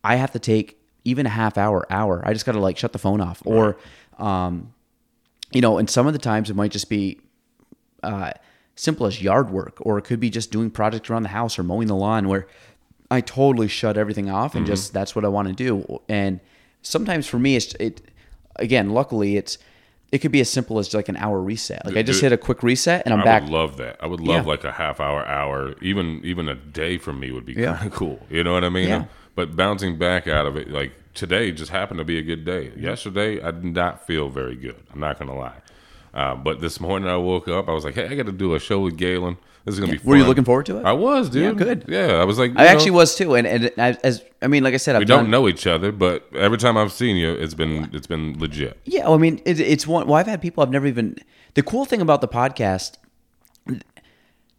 [0.03, 2.21] I have to take even a half hour, hour.
[2.25, 3.77] I just got to like shut the phone off, or,
[4.17, 4.73] um,
[5.51, 7.19] you know, and some of the times it might just be
[8.03, 8.31] uh,
[8.78, 11.63] simple as yard work, or it could be just doing projects around the house or
[11.63, 12.47] mowing the lawn where
[13.09, 14.97] I totally shut everything off and just mm-hmm.
[14.97, 15.99] that's what I want to do.
[16.07, 16.39] And
[16.82, 18.01] sometimes for me, it's it
[18.57, 18.91] again.
[18.91, 19.57] Luckily, it's
[20.11, 21.86] it could be as simple as like an hour reset.
[21.86, 23.41] Like I just hit a quick reset and I'm I back.
[23.43, 23.97] would love that.
[24.01, 24.49] I would love Yeah.
[24.49, 27.75] like a half hour, hour, even even a day for me would be Yeah.
[27.75, 28.19] kind of cool.
[28.30, 28.89] You know what I mean?
[28.89, 29.05] Yeah.
[29.36, 32.71] But bouncing back out of it, like today just happened to be a good day.
[32.78, 34.78] Yesterday, I did not feel very good.
[34.93, 35.61] I'm not gonna lie.
[36.14, 38.55] Uh, but this morning I woke up, I was like, "Hey, I got to do
[38.55, 39.38] a show with Gaelan.
[39.66, 40.10] This is gonna be." Fun.
[40.10, 40.86] Were you looking forward to it?
[40.86, 41.43] I was, dude.
[41.43, 41.86] Yeah, good.
[41.88, 44.64] Yeah, I was like, I you actually was too, and and I, as I mean,
[44.64, 47.16] like I said, I've We done, don't know each other, but every time I've seen
[47.18, 48.80] you, it's been it's been legit.
[48.86, 50.08] Yeah, well, I mean, it, it's one.
[50.08, 51.18] Well, I've had people I've never even.
[51.53, 52.97] The cool thing about the podcast,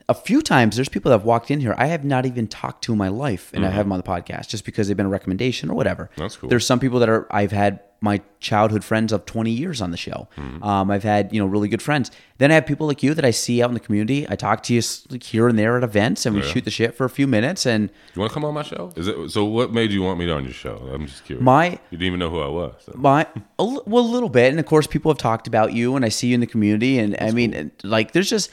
[0.08, 2.84] a few times there's people that have walked in here I have not even talked
[2.84, 5.06] to in my life, and I have them on the podcast just because they've been
[5.06, 6.10] a recommendation or whatever.
[6.16, 6.48] That's cool.
[6.48, 9.96] There's some people that are I've had my childhood friends of 20 years on the
[9.96, 10.28] show.
[10.62, 12.10] Um, I've had you know really good friends.
[12.38, 14.24] Then I have people like you that I see out in the community.
[14.28, 14.80] I talk to you
[15.10, 17.66] like, here and there at events, and we shoot the shit for a few minutes.
[17.66, 18.92] And You want to come on my show?
[18.94, 19.44] Is it so?
[19.44, 20.76] What made you want me on your show?
[20.94, 21.42] I'm just curious.
[21.44, 22.74] My- you didn't even know who I was.
[22.86, 22.92] so.
[22.94, 23.22] My
[23.58, 26.08] a, well, a little bit, and of course, people have talked about you, and I
[26.10, 28.50] see you in the community, and I mean, and, like, there's just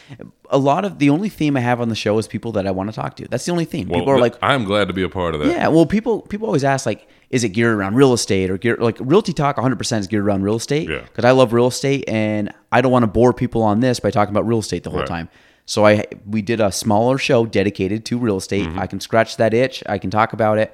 [0.49, 2.71] a lot of the only theme I have on the show is people that I
[2.71, 3.27] want to talk to.
[3.27, 3.87] That's the only theme.
[3.89, 5.47] Well, people are like, I'm glad to be a part of that.
[5.47, 5.67] yeah.
[5.67, 8.97] Well, people people always ask like, is it geared around real estate or geared like
[8.99, 9.57] Realty Talk?
[9.57, 11.01] 100 percent is geared around real estate Yeah.
[11.01, 14.09] because I love real estate, and I don't want to bore people on this by
[14.09, 15.07] talking about real estate the whole Right.
[15.07, 15.29] time.
[15.65, 18.67] So I we did a smaller show dedicated to real estate.
[18.67, 18.79] Mm-hmm.
[18.79, 19.83] I can scratch that itch.
[19.87, 20.73] I can talk about it.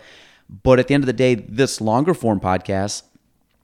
[0.64, 3.03] But at the end of the day, this longer form podcast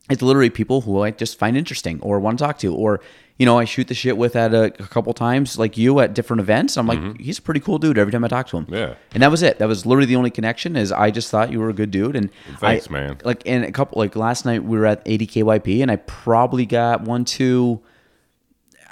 [0.09, 3.01] it's literally people who I just find interesting or want to talk to, or
[3.37, 6.15] you know, I shoot the shit with at a, a couple times, like you at
[6.15, 6.75] different events.
[6.75, 8.65] I'm like, he's a pretty cool dude every time I talk to him.
[8.65, 8.73] Mm-hmm.
[8.73, 8.95] Yeah.
[9.13, 9.59] and that was it.
[9.59, 10.75] That was literally the only connection.
[10.75, 12.29] Is I just thought you were a good dude, and
[12.59, 13.17] Thanks, I- man.
[13.23, 17.01] Like, and a couple, like last night we were at 80KYP, and I probably got
[17.01, 17.79] one, two.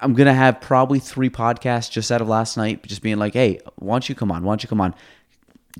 [0.01, 3.59] I'm gonna have probably three podcasts just out of last night, just being like, hey,
[3.77, 4.43] why don't you come on?
[4.43, 4.93] Why don't you come on?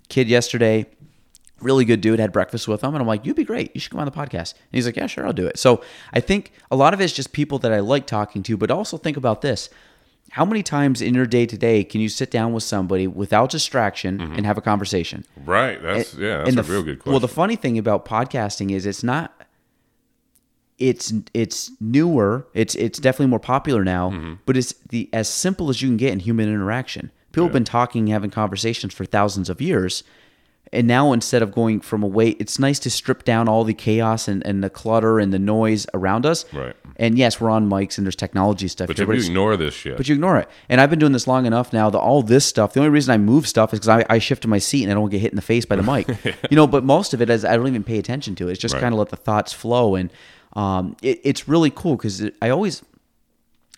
[0.10, 0.86] Kid yesterday,
[1.62, 2.20] really good dude.
[2.20, 3.72] Had breakfast with him, and I'm like, "You'd be great.
[3.74, 5.82] You should come on the podcast." And he's like, "Yeah, sure, I'll do it." So
[6.14, 8.98] I think a lot of it's just people that I like talking to, but also
[8.98, 9.70] think about this:
[10.32, 13.50] how many times in your day to day can you sit down with somebody without
[13.52, 15.24] distraction and have a conversation?
[15.46, 15.82] Right.
[15.82, 16.38] That's yeah.
[16.38, 17.12] That's And a the real good question.
[17.14, 19.32] Well, the funny thing about podcasting is it's not.
[20.78, 22.48] It's it's newer.
[22.54, 24.34] It's it's definitely more popular now, Mm-hmm.
[24.46, 27.12] but it's the as simple as you can get in human interaction.
[27.32, 30.04] People have been talking, having conversations for thousands of years,
[30.74, 33.74] and now instead of going from a way, it's nice to strip down all the
[33.74, 36.46] chaos and, and the clutter and the noise around us.
[36.54, 36.76] Right.
[36.98, 39.58] And yes, we're on mics and there's technology stuff but here, if but you ignore
[39.58, 40.50] this shit, but you ignore it.
[40.70, 43.14] And I've been doing this long enough now that all this stuff, the only reason
[43.14, 45.20] I move stuff is because I, I shift to my seat and I don't get
[45.22, 46.08] hit in the face by the mic.
[46.50, 48.54] you know, but most of it is I don't even pay attention to it.
[48.54, 48.82] It's just Right.
[48.82, 49.96] kind of let the thoughts flow.
[49.96, 50.12] And
[50.54, 52.82] um, it, it's really cool because I always,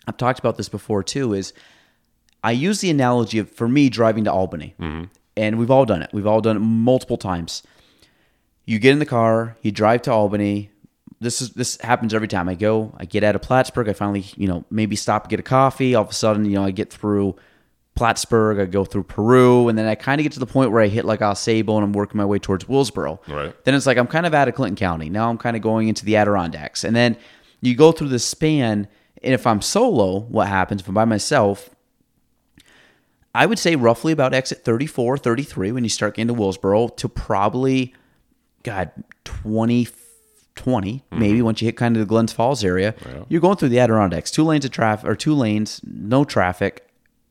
[0.06, 1.52] I've talked about this before too, is
[2.42, 4.74] I use the analogy of, for me, driving to Albany.
[5.38, 6.10] And we've all done it.
[6.12, 7.62] We've all done it multiple times
[8.68, 10.70] you get in the car, you drive to Albany.
[11.20, 12.94] This is this happens every time I go.
[12.98, 13.88] I get out of Plattsburgh.
[13.88, 15.94] I finally, you know, maybe stop get a coffee.
[15.94, 17.34] All of a sudden, you know, I get through
[17.94, 18.60] Plattsburgh.
[18.60, 20.88] I go through Peru, and then I kind of get to the point where I
[20.88, 23.26] hit like Sable, and I'm working my way towards Willsboro.
[23.26, 23.64] Right.
[23.64, 25.08] Then it's like I'm kind of out of Clinton County.
[25.08, 27.16] Now I'm kind of going into the Adirondacks, and then
[27.62, 28.86] you go through the span.
[29.22, 30.82] And if I'm solo, what happens?
[30.82, 31.70] If I'm by myself,
[33.38, 37.08] I would say roughly about exit 34, 33 when you start getting to Willsboro to
[37.08, 37.94] probably,
[38.64, 38.90] God,
[39.22, 39.86] 20,
[40.56, 41.18] 20 mm-hmm.
[41.20, 42.96] maybe once you hit kind of the Glens Falls area.
[43.28, 46.84] You're going through the Adirondacks, two lanes of traffic, or two lanes, no traffic,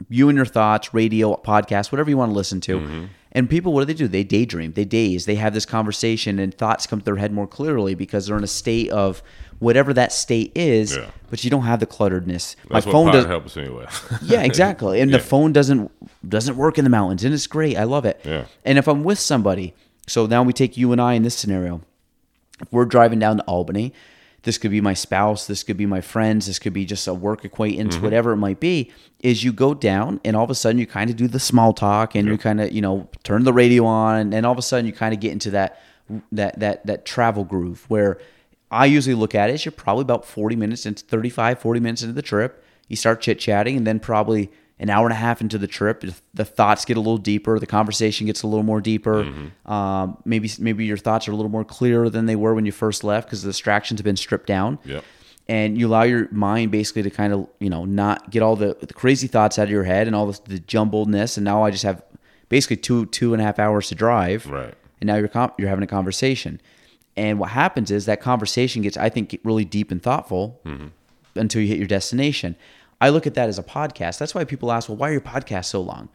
[0.07, 2.79] you and your thoughts, radio, podcast, whatever you want to listen to.
[2.79, 3.05] Mm-hmm.
[3.33, 4.07] And people, what do they do?
[4.07, 7.47] They daydream, they daze, they have this conversation, and thoughts come to their head more
[7.47, 9.21] clearly because they're in a state of
[9.59, 11.09] whatever that state is, Yeah.
[11.29, 12.55] but you don't have the clutteredness.
[12.69, 13.85] that's My phone pod does helps me anyway.
[14.23, 15.01] yeah, exactly.
[15.01, 15.91] And the phone doesn't
[16.27, 17.77] doesn't work in the mountains, and it's great.
[17.77, 18.19] I love it.
[18.23, 18.45] Yeah.
[18.65, 19.73] And if I'm with somebody,
[20.07, 21.81] so now we take you and I in this scenario.
[22.59, 23.93] If we're driving down to Albany,
[24.43, 27.13] this could be my spouse, this could be my friends, this could be just a
[27.13, 28.03] work acquaintance, Mm-hmm.
[28.03, 31.09] whatever it might be, is you go down and all of a sudden you kind
[31.09, 34.33] of do the small talk and you kind of, you know, turn the radio on
[34.33, 35.81] and all of a sudden you kind of get into that
[36.31, 38.19] that that that travel groove where
[38.69, 42.01] I usually look at it as you're probably about 40 minutes into 35, 40 minutes
[42.01, 42.63] into the trip.
[42.87, 46.03] You start chit chatting and then probably an hour and a half into the trip,
[46.33, 49.23] the thoughts get a little deeper, the conversation gets a little more deeper.
[49.65, 52.71] Um, maybe maybe your thoughts are a little more clearer than they were when you
[52.71, 54.77] first left because the distractions have been stripped down.
[54.85, 55.03] Yep.
[55.49, 58.77] And you allow your mind basically to kind of you know not get all the,
[58.79, 61.37] the crazy thoughts out of your head and all the, the jumbledness.
[61.37, 62.03] And now I just have
[62.49, 64.45] basically two two and a half hours to drive.
[64.45, 64.75] Right.
[65.01, 66.61] And now you're com- you're having a conversation.
[67.17, 70.87] And what happens is that conversation gets, I think, really deep and thoughtful mm-hmm.
[71.35, 72.55] until you hit your destination.
[73.01, 74.19] I look at that as a podcast.
[74.19, 76.09] That's why people ask, well, why are your podcasts so long?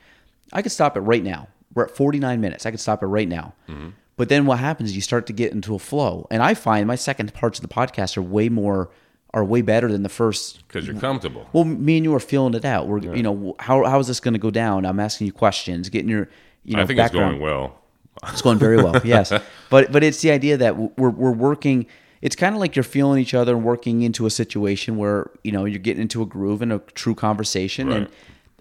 [0.53, 1.49] I could stop it right now.
[1.75, 2.67] We're at 49 minutes.
[2.67, 3.55] I could stop it right now.
[3.69, 3.91] Mm-hmm.
[4.17, 6.27] But then what happens is you start to get into a flow.
[6.31, 8.91] And I find my second parts of the podcast are way more,
[9.35, 11.49] are way better than the first Because you're comfortable.
[11.53, 12.87] well, me and you are feeling it out.
[12.87, 14.85] We're, you know, how how is this going to go down?
[14.85, 16.29] I'm asking you questions, getting your,
[16.65, 17.37] you know, I think background.
[17.37, 17.82] it's going well.
[18.29, 19.01] It's going very well.
[19.05, 19.33] Yes,
[19.71, 21.87] but but it's the idea that we're we're working.
[22.21, 25.51] It's kind of like you're feeling each other and working into a situation where you
[25.53, 27.91] know you're getting into a groove and a true conversation.
[27.91, 28.09] And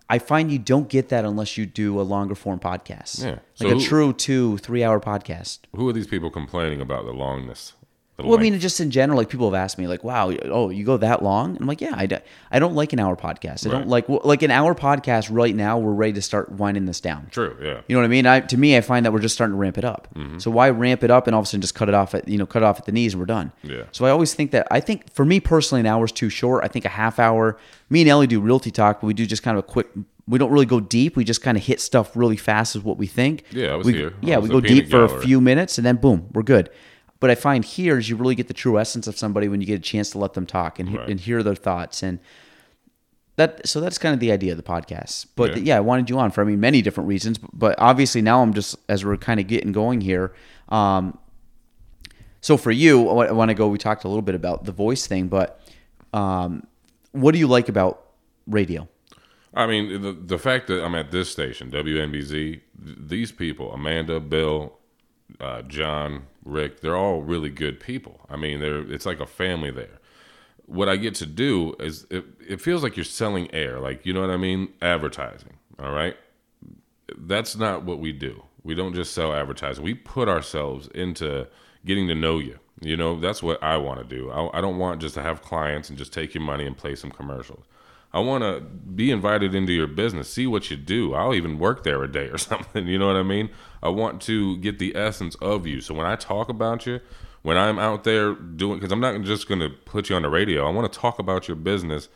[0.09, 3.23] I find you don't get that unless you do a longer form podcast.
[3.23, 3.29] Yeah.
[3.31, 5.59] like So a who- true two three hour podcast.
[5.75, 7.73] Who are these people complaining about the longness?
[8.23, 10.83] Well, I mean, just in general, like people have asked me, like, "Wow, oh, you
[10.83, 12.17] go that long?" I'm like, "Yeah, I, do,
[12.51, 13.67] I don't like an hour podcast.
[13.67, 15.77] I don't like well, like an hour podcast right now.
[15.77, 17.27] We're ready to start winding this down.
[17.31, 17.81] True, yeah.
[17.87, 18.25] You know what I mean?
[18.25, 20.07] I, to me, I find that we're just starting to ramp it up.
[20.15, 20.39] Mm-hmm.
[20.39, 22.27] So why ramp it up and all of a sudden just cut it off at
[22.27, 23.51] you know cut it off at the knees and we're done?
[23.63, 23.83] Yeah.
[23.91, 26.63] So I always think that I think for me personally, an hour is too short.
[26.63, 27.57] I think a half hour.
[27.89, 29.87] Me and Ellie do realty talk, but we do just kind of a quick.
[30.27, 31.17] We don't really go deep.
[31.17, 33.43] We just kind of hit stuff really fast, is what we think.
[33.51, 34.13] Yeah, I was we, here.
[34.21, 36.43] I Yeah, was we go deep peanut for a few minutes and then boom, we're
[36.43, 36.69] good.
[37.21, 39.67] But I find here is you really get the true essence of somebody when you
[39.67, 41.07] get a chance to let them talk and, Right.
[41.09, 42.19] and hear their thoughts and
[43.37, 45.27] that so that's kind of the idea of the podcast.
[45.37, 45.63] But Yeah.
[45.63, 45.77] yeah.
[45.77, 47.37] I wanted you on for I mean many different reasons.
[47.53, 50.33] But obviously now I'm just as we're kind of getting going here.
[50.69, 51.17] Um,
[52.41, 53.67] so for you, I want to go.
[53.67, 55.61] We talked a little bit about the voice thing, but
[56.13, 56.65] um,
[57.11, 58.01] what do you like about
[58.47, 58.87] radio?
[59.53, 62.61] I mean, the the fact that I'm at this station, WNBZ, th-
[62.99, 64.73] these people, Amanda, Bill,
[65.39, 68.21] uh, John, Rick, they're all really good people.
[68.29, 69.99] I mean, they're it's like a family there.
[70.65, 74.13] What I get to do is it, it feels like you're selling air, like you
[74.13, 75.57] know what I mean, advertising.
[75.79, 76.15] All right,
[77.17, 78.43] that's not what we do.
[78.63, 79.83] We don't just sell advertising.
[79.83, 81.47] We put ourselves into
[81.85, 82.59] getting to know you.
[82.79, 84.31] You know, that's what I want to do.
[84.31, 86.95] I, I don't want just to have clients and just take your money and play
[86.95, 87.65] some commercials.
[88.13, 91.13] I want to be invited into your business, see what you do.
[91.13, 92.87] I'll even work there a day or something.
[92.87, 93.49] You know what I mean?
[93.81, 95.81] I want to get the essence of you.
[95.81, 96.99] So when I talk about you,
[97.41, 100.29] when I'm out there doing, because I'm not just going to put you on the
[100.29, 102.09] radio, I want to talk about your business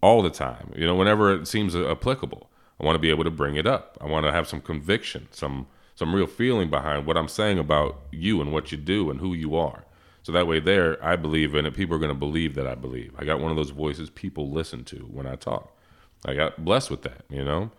[0.00, 0.72] all the time.
[0.74, 2.50] You know, whenever it seems applicable,
[2.80, 3.96] I want to be able to bring it up.
[4.00, 8.00] I want to have some conviction, some some real feeling behind what I'm saying about
[8.10, 9.84] you and what you do and who you are.
[10.22, 11.74] So that way, there, I believe in it.
[11.74, 13.12] People are going to believe that I believe.
[13.18, 15.76] I got one of those voices people listen to when I talk.
[16.24, 17.70] I got blessed with that, you know.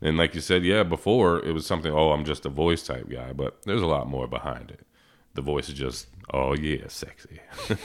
[0.00, 1.92] And like you said, yeah, before it was something.
[1.92, 4.86] Oh, I'm just a voice type guy, but there's a lot more behind it.
[5.34, 7.40] The voice is just, oh yeah, sexy.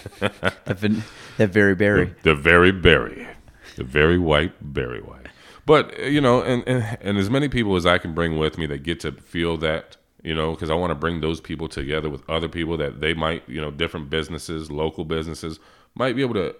[1.37, 2.15] That, very berry.
[2.23, 3.27] The very berry,
[3.75, 5.27] the very white Barry White.
[5.65, 8.65] But you know, and, and and as many people as I can bring with me
[8.67, 12.09] that get to feel that, you know, because I want to bring those people together
[12.09, 15.59] with other people that they might, you know, different businesses, local businesses
[15.93, 16.55] might be able to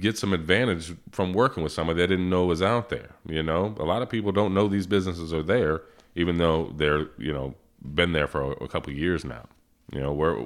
[0.00, 3.10] get some advantage from working with somebody they didn't know was out there.
[3.26, 5.82] You know, a lot of people don't know these businesses are there,
[6.16, 7.54] even though they're you know
[7.94, 9.46] been there for a, a couple of years now.
[9.92, 10.44] You know, where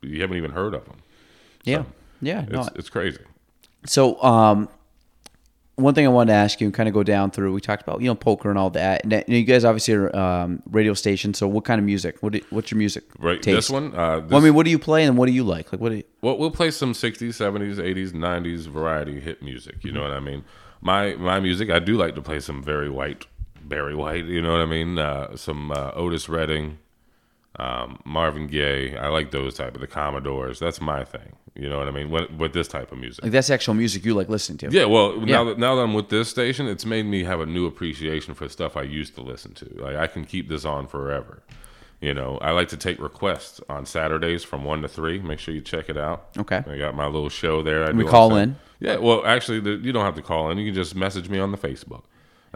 [0.00, 0.96] you haven't even heard of them.
[1.64, 1.84] Yeah.
[2.22, 2.46] Yeah.
[2.48, 3.20] No, It's it's crazy.
[3.84, 4.70] So, um,
[5.76, 7.82] one thing I wanted to ask you and kind of go down through, we talked
[7.82, 9.04] about, you know, poker and all that.
[9.04, 11.34] And you guys obviously are um, radio station.
[11.34, 12.16] So, what kind of music?
[12.22, 13.04] What do, what's your music?
[13.18, 13.56] Right, taste?
[13.56, 13.94] this one.
[13.94, 15.72] Uh, this, Well, I mean, what do you play and what do you like?
[15.72, 19.84] Like, what do you, Well, we'll play some 60s, 70s, 80s, 90s variety hit music.
[19.84, 20.44] You know what I mean?
[20.80, 23.26] My my music, I do like to play some very white,
[23.62, 24.24] Barry White.
[24.24, 24.98] You know what I mean?
[24.98, 26.78] Uh, some uh, Otis Redding,
[27.58, 28.96] um, Marvin Gaye.
[28.96, 30.58] I like those type of the Commodores.
[30.58, 31.32] That's my thing.
[31.54, 32.10] You know what I mean?
[32.10, 33.24] With, with this type of music.
[33.24, 34.70] like that's actual music you like listening to?
[34.70, 37.46] Yeah, well, now that now that I'm with this station, it's made me have a
[37.46, 39.64] new appreciation for stuff I used to listen to.
[39.76, 41.42] Like I can keep this on forever.
[42.00, 45.18] You know, I like to take requests on Saturdays from one to three.
[45.18, 46.28] Make sure you check it out.
[46.36, 46.62] Okay.
[46.66, 47.86] I got my little show there.
[47.86, 48.56] I We call in?
[48.78, 50.58] Yeah, well, actually, the, you don't have to call in.
[50.58, 52.02] You can just message me on the Facebook,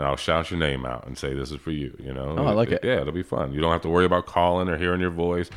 [0.01, 1.95] and I'll shout your name out and say this is for you.
[2.03, 2.35] You know?
[2.39, 2.81] Oh, I like it.
[2.83, 3.53] Yeah, it'll be fun.
[3.53, 5.51] You don't have to worry about calling or hearing your voice.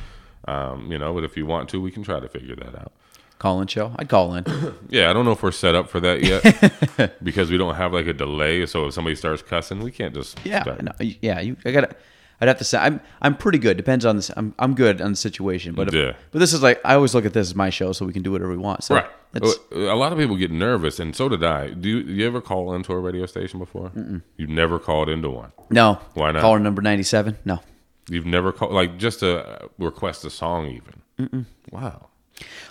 [0.50, 2.92] Um, you know, but if you want to, we can try to figure that out.
[3.40, 3.96] call in show.
[3.98, 4.44] I'd call in.
[4.90, 7.94] Yeah, I don't know if we're set up for that yet because we don't have
[7.94, 8.66] like a delay.
[8.66, 11.40] So if somebody starts cussing, we can't just Yeah, no, yeah.
[11.40, 11.96] You, I got.
[12.44, 13.78] I'd have to say I'm I'm pretty good.
[13.78, 14.30] Depends on this.
[14.36, 15.74] I'm I'm good on the situation.
[15.74, 16.12] But if, Yeah.
[16.32, 18.22] but this is like I always look at this as my show, so we can
[18.22, 18.84] do whatever we want.
[18.84, 19.06] So Right.
[19.42, 21.70] Uh, uh, a lot of people get nervous, and so did I.
[21.70, 23.92] Do you, you ever call into a radio station before?
[24.38, 25.52] You've never called into one.
[25.72, 26.00] no.
[26.14, 26.42] Why not?
[26.42, 27.38] Caller number ninety seven.
[27.46, 27.62] No.
[28.10, 31.46] You've never called like just to request a song, even.
[31.72, 32.10] Wow.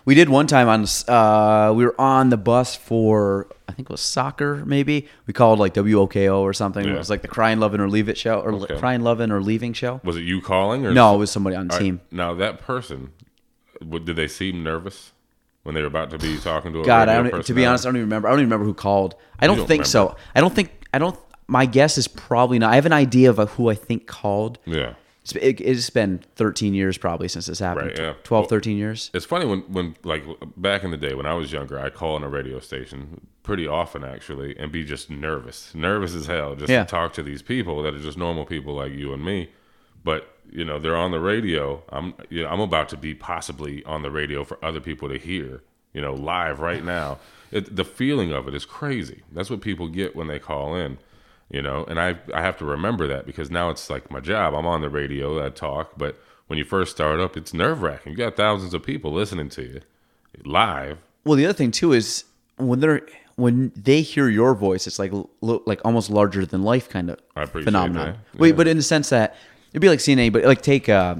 [0.04, 0.86] We did one time on.
[1.08, 4.62] Uh, we were on the bus for I think it was soccer.
[4.66, 6.86] Maybe we called like WOKO or something.
[6.86, 8.76] It was like the Crying Loving or Leave It show or Okay.
[8.78, 10.00] Crying Loving or Leaving show.
[10.04, 12.00] Was it you calling or No, it was somebody on the All right, team.
[12.10, 13.12] Now that person,
[13.80, 15.12] what, did they seem nervous
[15.62, 17.44] when they were about to be talking to a God, I don't.
[17.46, 18.28] To be honest, I don't even remember.
[18.28, 19.14] I don't even remember who called.
[19.38, 20.16] I don't, don't think so.
[20.34, 20.70] I don't think.
[20.92, 21.18] I don't.
[21.46, 22.72] My guess is probably not.
[22.72, 24.58] I have an idea of who I think called.
[24.64, 24.94] Yeah.
[25.22, 27.88] It's, it, it's been 13 years probably since this happened.
[27.90, 28.14] Right, yeah.
[28.24, 29.10] 12, Well- 13 years.
[29.14, 30.24] It's funny when, when like
[30.56, 33.66] back in the day when I was younger, I'd call on a radio station pretty
[33.66, 36.84] often actually and be just nervous, nervous as hell, just Yeah.
[36.84, 39.50] to talk to these people that are just normal people like you and me.
[40.04, 41.82] But you know they're on the radio.
[41.88, 45.16] I'm you know, I'm about to be possibly on the radio for other people to
[45.18, 45.62] hear.
[45.94, 47.18] You know, live right now.
[47.52, 49.22] It, the feeling of it is crazy.
[49.30, 50.98] That's what people get when they call in.
[51.52, 54.54] You know, and I I have to remember that because now it's like my job.
[54.54, 55.44] I'm on the radio.
[55.44, 58.12] I talk, but when you first start up, it's nerve wracking.
[58.12, 59.80] You got thousands of people listening to you
[60.44, 60.98] live.
[61.24, 62.24] Well, the other thing too is
[62.56, 63.02] when they're
[63.36, 67.18] when they hear your voice, it's like lo- like almost larger than life kind of
[67.36, 68.16] I appreciate phenomenon.
[68.32, 68.40] that.
[68.40, 69.36] Wait, but in the sense that
[69.72, 70.88] it'd be like seeing anybody like take.
[70.88, 71.16] Uh,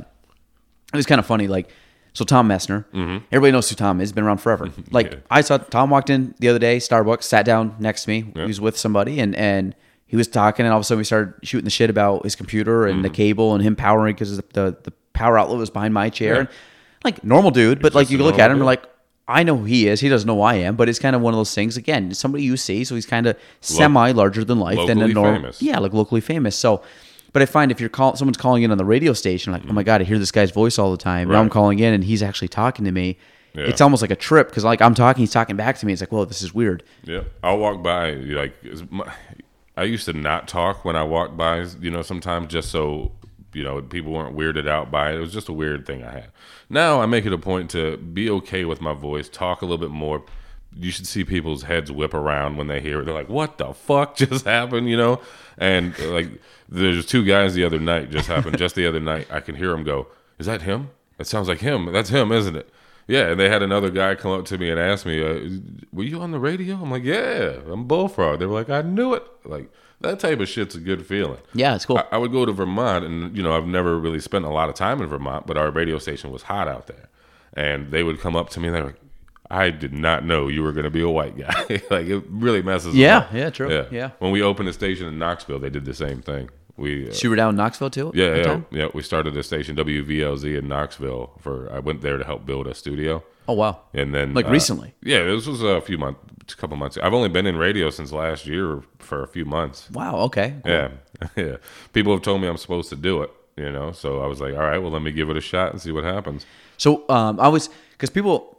[0.92, 1.68] it was kind of funny, like.
[2.14, 2.84] So Tom Messner,
[3.32, 4.12] everybody knows who Tom is.
[4.12, 4.68] Been around forever.
[4.90, 5.14] Like Mm-hmm.
[5.14, 5.20] Yeah.
[5.30, 8.30] I saw Tom walked in the other day, Starbucks, sat down next to me.
[8.34, 9.74] He was with somebody, and and
[10.12, 12.36] he was talking, and all of a sudden we started shooting the shit about his
[12.36, 13.14] computer and the Mm-hmm.
[13.14, 16.34] cable and him powering because the, the the power outlet was behind my chair.
[16.34, 16.40] Yeah.
[16.40, 16.48] And,
[17.02, 18.84] like normal dude, but like you look at him, you're like,
[19.26, 20.00] I know who he is.
[20.00, 21.78] He doesn't know who I am, but it's kind of one of those things.
[21.78, 25.40] Again, somebody you see, so he's kind of semi larger than life than a normal.
[25.40, 25.62] famous.
[25.62, 26.54] Yeah, like locally famous.
[26.56, 26.82] So,
[27.32, 29.72] but I find if you're call someone's calling in on the radio station, like, oh
[29.72, 31.28] my god, I hear this guy's voice all the time.
[31.30, 31.52] Now I'm Mm.
[31.52, 33.16] Calling in and he's actually talking to me.
[33.54, 33.64] Yeah.
[33.64, 35.92] It's almost like a trip because like I'm talking, he's talking back to me.
[35.92, 36.82] It's like, whoa, this is weird.
[37.04, 39.12] Yeah, I'll walk by like it's my,
[39.76, 41.64] I used to not talk when I walked by.
[41.80, 43.12] You know, sometimes just so
[43.52, 45.16] you know people weren't weirded out by it.
[45.16, 46.30] It was just a weird thing I had.
[46.68, 49.78] Now I make it a point to be okay with my voice, talk a little
[49.78, 50.24] bit more.
[50.74, 53.04] You should see people's heads whip around when they hear it.
[53.04, 55.20] They're like, "What the fuck just happened?" You know,
[55.58, 56.28] and uh, like
[56.68, 59.26] there's two guys the other night just happened just the other night.
[59.30, 60.08] I can hear them go,
[60.38, 60.90] "Is that him?
[61.18, 61.92] That sounds like him.
[61.92, 62.68] That's him, isn't it?"
[63.06, 65.58] Yeah, and they had another guy come up to me and ask me, uh,
[65.92, 69.14] "Were you on the radio?" I'm like, "Yeah, I'm Bullfrog." They were like, "I knew
[69.14, 71.40] it." Like that type of shit's a good feeling.
[71.54, 71.98] Yeah, it's cool.
[71.98, 74.68] I, I would go to Vermont, and you know, I've never really spent a lot
[74.68, 77.08] of time in Vermont, but our radio station was hot out there,
[77.54, 79.00] and they would come up to me and they're like,
[79.50, 82.62] "I did not know you were going to be a white guy." like it really
[82.62, 82.94] messes.
[82.94, 83.32] Yeah, up.
[83.32, 83.86] yeah, true.
[83.90, 84.10] Yeah.
[84.18, 86.50] When we opened a station in Knoxville, they did the same thing.
[86.76, 88.12] We uh, So you were down in Knoxville too?
[88.14, 88.86] yeah, yeah, yeah.
[88.94, 91.32] We started the station WVLZ in Knoxville.
[91.40, 93.22] For I went there to help build a studio.
[93.48, 93.80] Oh wow.
[93.92, 94.94] And then, Like uh, recently?
[95.02, 96.96] yeah, this was a few months, a couple months.
[96.96, 99.90] I've only been in radio since last year for a few months.
[99.90, 100.16] Wow.
[100.26, 100.54] Okay.
[100.64, 100.72] Cool.
[100.72, 100.88] Yeah,
[101.36, 101.56] yeah.
[101.92, 103.90] People have told me I'm supposed to do it, you know.
[103.92, 105.90] So I was like, all right, well, let me give it a shot and see
[105.92, 106.46] what happens.
[106.78, 108.56] So um, I was because people.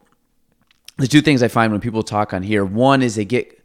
[0.97, 3.62] The two things I find when people talk on here, one is they get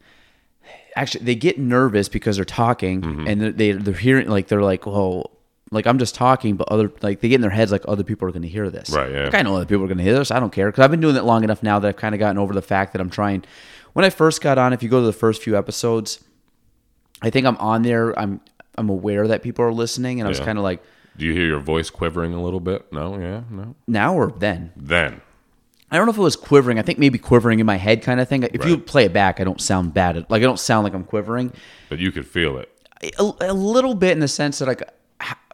[1.00, 3.26] actually they get nervous because they're talking Mm-hmm.
[3.28, 5.30] and they're, they they're hearing like they're like, well,
[5.70, 8.26] like I'm just talking, but other like they get in their heads like other people
[8.28, 8.90] are going to hear this.
[8.90, 9.24] Right, yeah.
[9.24, 10.30] Like I know other people are going to hear this.
[10.30, 12.18] I don't care because I've been doing it long enough now that I've kind of
[12.18, 13.44] gotten over the fact that I'm trying.
[13.94, 16.22] When I first got on, if you go to the first few episodes,
[17.22, 18.16] I think I'm on there.
[18.18, 18.40] I'm
[18.76, 20.44] I'm aware that people are listening, and I was Yeah.
[20.44, 20.80] kind of like,
[21.16, 22.92] Do you hear your voice quivering a little bit?
[22.92, 23.74] No, yeah, no.
[23.88, 24.70] now or then.
[24.76, 25.20] Then,
[25.90, 26.78] I don't know if it was quivering.
[26.78, 28.42] I think maybe quivering in my head kind of thing.
[28.42, 30.16] If you play it back, I don't sound bad.
[30.28, 31.52] Like I don't sound like I'm quivering.
[31.88, 32.70] but you could feel it.
[33.18, 34.82] A, a little bit in the sense that like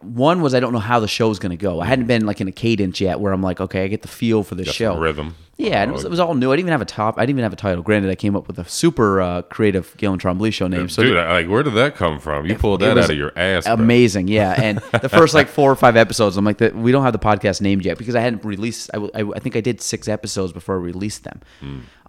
[0.01, 1.81] one was I don't know how the show's going to go.
[1.81, 4.07] I hadn't been like in a cadence yet where I'm like, okay, I get the
[4.07, 4.97] feel for the Got show.
[4.97, 5.35] rhythm.
[5.57, 6.51] Yeah, and it was, it was all new.
[6.51, 7.17] I didn't even have a top.
[7.17, 7.81] I didn't even have a title.
[7.81, 10.89] Granted, I came up with a super uh, creative Gaelan Trombley show name.
[10.89, 12.45] So Dude, like, where did that come from?
[12.45, 13.63] You pulled that out of your ass.
[13.63, 13.73] bro.
[13.75, 17.03] amazing yeah and the first like four or five episodes i'm like that we don't
[17.03, 19.79] have the podcast named yet because i hadn't released i, I, I think i did
[19.81, 21.41] six episodes before i released them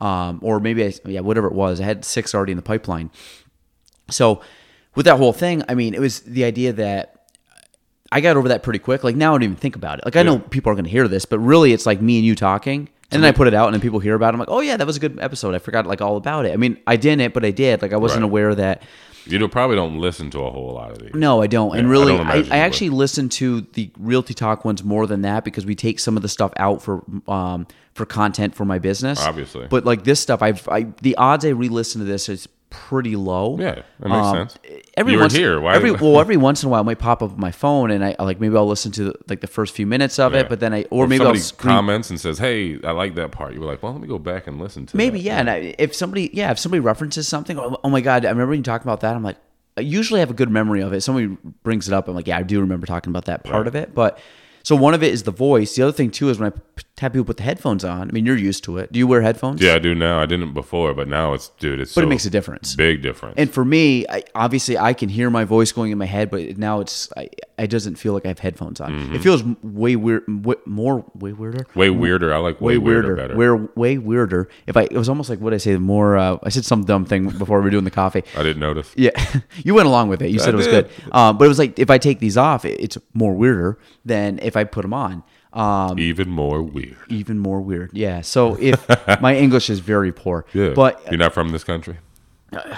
[0.01, 3.11] um, or maybe I, yeah whatever it was i had six already in the pipeline
[4.11, 4.41] so
[4.95, 7.16] with that whole thing i mean it was the idea that
[8.17, 9.05] I got over that pretty quick.
[9.05, 10.05] Like now I don't even think about it.
[10.05, 12.25] Like I know people are going to hear this, but really it's like me and
[12.27, 12.89] you talking.
[13.13, 14.35] And then I put it out and then people hear about it.
[14.35, 15.55] I'm like, oh yeah, that was a good episode.
[15.55, 16.53] I forgot like all about it.
[16.53, 17.83] I mean, I didn't, but I did.
[17.83, 18.29] Like I wasn't Right.
[18.31, 18.83] aware that
[19.27, 21.15] You don't- probably don't listen to a whole lot of these.
[21.15, 21.77] No, I don't.
[21.77, 22.67] and Yeah, I really, don't I, imagine I, you would.
[22.67, 26.23] actually listen to the Realty Talk ones more than that because we take some of
[26.23, 29.21] the stuff out for um, for content for my business.
[29.25, 29.67] Obviously.
[29.69, 32.49] but like this stuff, I've I, the odds I re-listen to this is
[32.89, 33.57] pretty low.
[33.59, 34.59] Yeah, that makes um, sense.
[34.97, 35.61] Every You were once, here.
[35.61, 37.91] Why- Every well, every once in a while, I might pop up on my phone,
[37.91, 40.41] and I like maybe I'll listen to like the first few minutes of Yeah.
[40.41, 43.15] it, but then I or maybe I'll somebody screen, comments and says, "Hey, I like
[43.17, 45.25] that part." You were like, "Well, let me go back and listen to." Maybe that.
[45.25, 48.31] yeah, and I, if somebody yeah, if somebody references something, oh, oh my god, I
[48.31, 49.15] remember you talking about that.
[49.17, 49.37] I'm like,
[49.77, 51.01] I usually have a good memory of it.
[51.03, 53.67] Somebody brings it up, I'm like, yeah, I do remember talking about that part Right.
[53.67, 53.95] of it.
[53.95, 54.19] But
[54.63, 55.75] so one of it is the voice.
[55.77, 58.09] The other thing too is when I have people put the headphones on.
[58.09, 58.91] I mean, you're used to it.
[58.91, 59.61] Do you wear headphones?
[59.61, 60.19] Yeah, I do now.
[60.21, 61.79] I didn't before, but now it's dude.
[61.81, 62.75] It's But it makes a difference.
[62.75, 63.35] Big difference.
[63.37, 66.57] And for me, I, obviously, I can hear my voice going in my head, but
[66.57, 67.29] now it's I,
[67.59, 68.93] it doesn't feel like I have headphones on.
[68.93, 69.15] Mm-hmm.
[69.15, 71.67] It feels way weird, way, more way weirder.
[71.75, 72.33] way weirder.
[72.33, 73.09] I like way, way weirder.
[73.09, 73.37] weirder better.
[73.37, 74.49] We're way weirder.
[74.67, 75.75] If I, it was almost like what I say.
[75.75, 78.25] The more, uh, I said some dumb thing before we were doing the coffee.
[78.37, 78.91] I didn't notice.
[78.97, 79.11] Yeah,
[79.65, 80.31] you went along with it.
[80.31, 80.89] You said it was did.
[80.89, 81.13] good.
[81.15, 84.39] Um, but it was like if I take these off, it- it's more weirder than
[84.41, 85.23] if I put them on.
[85.57, 86.97] Um, Even more weird.
[87.09, 87.91] even more weird.
[87.95, 88.21] Yeah.
[88.21, 88.87] So if
[89.21, 91.97] my English is very poor, Yeah, but you're not from this country.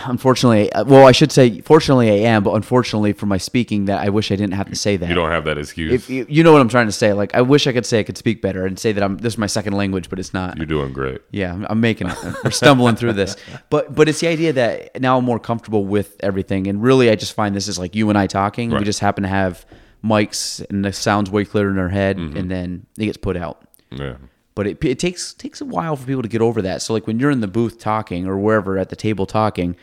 [0.06, 4.00] unfortunately, uh, well, I should say fortunately I am, but unfortunately for my speaking, that
[4.04, 5.08] I wish I didn't have to say that.
[5.08, 5.92] You don't have that excuse.
[5.92, 7.98] If you, you know what I'm trying to say, like I wish I could say
[8.00, 10.32] I could speak better and say that I'm this is my second language, but it's
[10.32, 10.56] not.
[10.56, 11.20] you're doing great.
[11.30, 12.16] Yeah, I'm- I'm making it.
[12.44, 13.36] We're stumbling through this,
[13.70, 17.14] but but it's the idea that now I'm more comfortable with everything, and really I
[17.14, 18.70] just find this is like you and I talking.
[18.70, 19.66] We just happen to have
[20.04, 22.36] mics, and the sounds way clearer in their head, Mm-hmm.
[22.36, 23.62] and then it gets put out.
[23.90, 24.16] Yeah.
[24.54, 26.82] But it, it takes takes a while for people to get over that.
[26.82, 29.76] So like when you're in the booth talking or wherever at the table talking,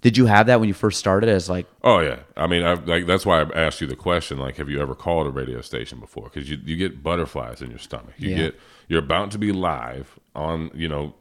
[0.00, 1.28] did you have that when you first started?
[1.28, 2.20] As like Oh yeah.
[2.36, 4.38] I mean, I, like that's why I asked you the question.
[4.38, 6.24] Like, have you ever called a radio station before?
[6.32, 8.14] Because you you get butterflies in your stomach.
[8.16, 8.36] You Yeah.
[8.36, 10.70] get you're about to be live on.
[10.74, 11.14] You know,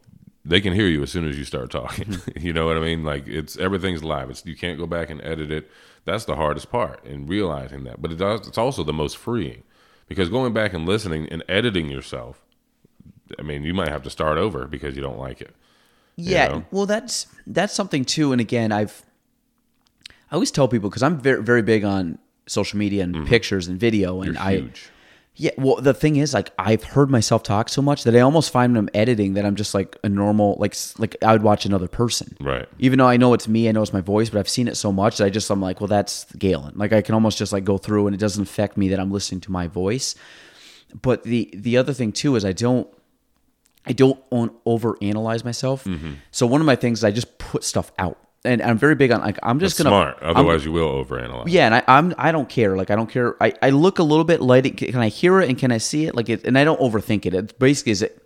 [0.47, 2.05] they can hear you as soon as you start talking.
[2.05, 2.39] Mm-hmm.
[2.45, 3.03] you know what I mean?
[3.03, 4.29] Like it's everything's live.
[4.29, 5.69] It's you can't go back and edit it.
[6.05, 8.01] That's the hardest part in realizing that.
[8.01, 8.47] But it does.
[8.47, 9.63] It's also the most freeing
[10.07, 12.41] because going back and listening and editing yourself.
[13.37, 15.53] I mean, you might have to start over because you don't like it.
[16.15, 16.65] Yeah, know?
[16.71, 18.31] well, that's that's something too.
[18.31, 19.03] And again, I've
[20.31, 23.77] I always tell people because I'm very very big on social media and pictures and
[23.77, 24.47] video, and Mm-hmm.
[24.47, 24.89] I huge.
[25.39, 25.51] Yeah.
[25.57, 28.73] Well, the thing is, like, I've heard myself talk so much that I almost find
[28.73, 31.87] when I'm editing that I'm just like a normal, like like I would watch another
[31.87, 32.67] person, Right.
[32.79, 34.75] Even though I know it's me, I know it's my voice, but I've seen it
[34.75, 36.75] so much that I just I'm like, well, that's Gaelan.
[36.75, 39.11] Like I can almost just like go through, and it doesn't affect me that I'm
[39.11, 40.15] listening to my voice.
[41.01, 42.87] But the the other thing too is I don't
[43.85, 45.85] I don't on, over analyze myself.
[45.85, 46.13] Mm-hmm.
[46.31, 49.11] So one of my things is I just put stuff out, and I'm very big
[49.11, 50.17] on like I'm just gonna Smart.
[50.21, 51.45] I'm- Otherwise, you will overanalyze.
[51.47, 52.75] yeah, and I, I'm I don't care.
[52.77, 53.35] Like I don't care.
[53.43, 54.77] I, I look a little bit light.
[54.77, 56.15] Can I hear it and can I see it?
[56.15, 57.33] Like it, and I don't overthink it.
[57.33, 58.21] It basically is it.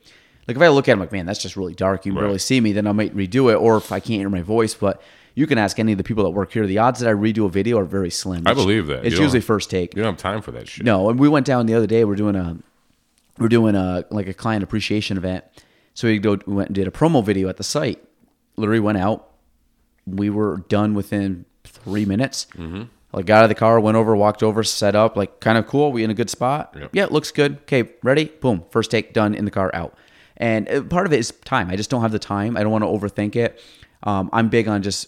[0.48, 2.06] Like if I look at it, I'm like, man, that's just really dark.
[2.06, 2.26] You can Right.
[2.28, 2.72] barely see me.
[2.74, 4.74] Then I might redo it, or if I can't hear my voice.
[4.74, 5.02] But
[5.34, 6.68] you can ask any of the people that work here.
[6.68, 8.44] The odds that I redo a video are very slim.
[8.46, 9.06] I believe that.
[9.06, 9.96] It's usually first take.
[9.96, 10.86] You don't have time for that shit.
[10.86, 12.04] No, and we went down the other day.
[12.06, 12.58] We're doing a
[13.40, 15.46] we're doing a like a client appreciation event.
[15.94, 18.04] So we go we went and did a promo video at the site.
[18.58, 19.28] Literally went out.
[20.06, 22.48] We were done within three minutes.
[22.58, 22.84] Mm-hmm.
[23.14, 25.68] Like got out of the car, went over, walked over, set up, like kind of
[25.68, 25.92] cool.
[25.92, 26.74] We in a good spot.
[26.80, 26.90] Yep.
[26.94, 27.58] Yeah, it looks good.
[27.64, 28.26] Okay, ready?
[28.26, 28.64] Boom.
[28.72, 29.98] First take done in the car out.
[30.38, 31.70] And uh, part of it is time.
[31.70, 32.56] I just don't have the time.
[32.56, 33.62] I don't want to overthink it.
[34.04, 35.08] Um, I'm big on just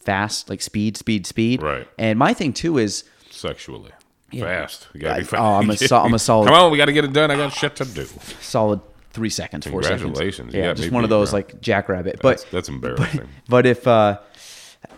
[0.00, 1.62] fast, like speed, speed, speed.
[1.62, 1.86] Right.
[1.98, 3.90] And my thing too is Sexually.
[4.38, 4.88] Fast.
[4.94, 5.40] You gotta I- be fast.
[5.42, 7.30] oh, I'm a I'm a solid- Come on, we gotta get it done.
[7.30, 8.06] I got shit to do.
[8.40, 8.80] solid
[9.10, 10.00] three seconds, four seconds.
[10.02, 10.54] Congratulations.
[10.54, 11.38] Yeah, just one of those bro.
[11.40, 12.20] like jackrabbit.
[12.22, 13.28] That's, But that's embarrassing.
[13.48, 14.18] but if uh,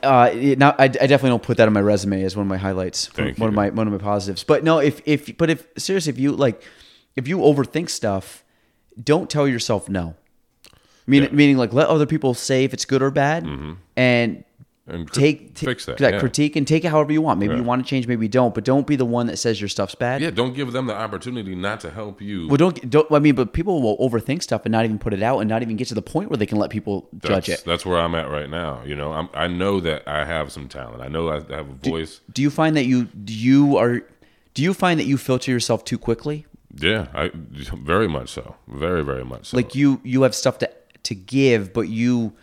[0.03, 2.57] uh, now I, I definitely don't put that on my resume as one of my
[2.57, 4.45] highlights, Thank one of my one of my positives.
[4.45, 6.63] But no, if if but if seriously, if you like,
[7.17, 8.45] if you overthink stuff,
[9.03, 10.15] don't tell yourself no.
[11.07, 11.37] Meaning, Yeah.
[11.37, 13.47] meaning like let other people say if it's good or bad,
[13.97, 14.45] and
[14.87, 15.97] and take t- fix that.
[15.99, 16.21] that yeah.
[16.21, 17.41] critique and take it however you want.
[17.41, 19.61] Maybe you want to change, maybe you don't, but don't be the one that says
[19.61, 20.21] your stuff's bad.
[20.21, 22.49] Yeah, don't give them the opportunity not to help you.
[22.49, 23.11] Well, don't don't.
[23.11, 25.63] I mean, but people will overthink stuff and not even put it out, and not
[25.63, 27.65] even get to the point where they can let people judge that's, it.
[27.65, 28.83] That's where I'm at right now.
[28.85, 31.03] You know, I'm, I know that I have some talent.
[31.03, 32.21] I know I have a voice.
[32.33, 34.03] Do you find that you do you are
[34.53, 36.47] do you find that you filter yourself too quickly?
[36.77, 37.31] Yeah, I
[37.75, 38.57] very much so.
[38.69, 39.57] Very, very much so.
[39.57, 40.71] Like you you have stuff to
[41.05, 42.35] to give, but you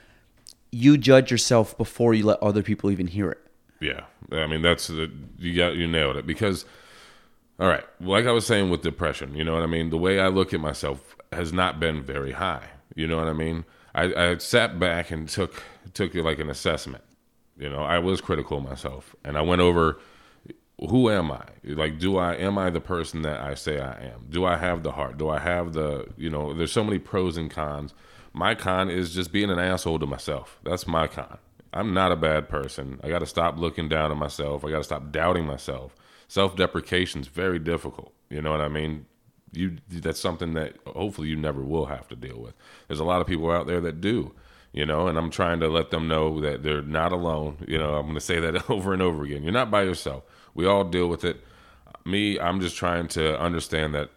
[0.72, 3.40] you judge yourself before you let other people even hear it.
[3.80, 6.66] Yeah, I mean that's the, you got you nailed it because
[7.60, 9.90] all right, like I was saying with depression, you know what I mean.
[9.92, 12.68] The way I look at myself has not been very high.
[12.96, 13.66] You know what I mean.
[13.94, 15.64] I, I sat back and took
[15.94, 17.04] took like an assessment.
[17.58, 20.00] You know, I was critical of myself, and I went over
[20.90, 21.44] who am I?
[21.64, 24.26] Like, do I am I the person that I say I am?
[24.30, 25.18] Do I have the heart?
[25.18, 26.54] Do I have the you know?
[26.54, 27.94] There's so many pros and cons.
[28.34, 30.60] My con is just being an asshole to myself.
[30.64, 31.38] That's my con.
[31.74, 33.00] I'm not a bad person.
[33.04, 34.66] I got to stop looking down on myself.
[34.66, 35.96] I got to stop doubting myself.
[36.28, 38.14] Self deprecation is very difficult.
[38.30, 39.06] You know what I mean?
[39.54, 42.54] You that's something that hopefully you never will have to deal with.
[42.88, 44.34] There's a lot of people out there that do,
[44.72, 47.58] you know, and I'm trying to let them know that they're not alone.
[47.68, 49.44] You know, I'm going to say that over and over again.
[49.44, 50.24] You're not by yourself.
[50.54, 51.44] We all deal with it.
[52.06, 54.10] Me, I'm just trying to understand that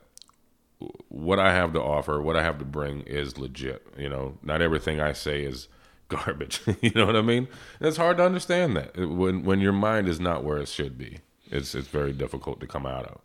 [1.09, 3.87] what I have to offer, what I have to bring is legit.
[3.97, 5.69] You know, not everything I say is
[6.09, 6.61] garbage.
[6.81, 7.49] you know what I mean?
[7.79, 10.99] And it's hard to understand that when when your mind is not where it should
[10.99, 11.19] be.
[11.51, 13.21] It's it's very difficult to come out of.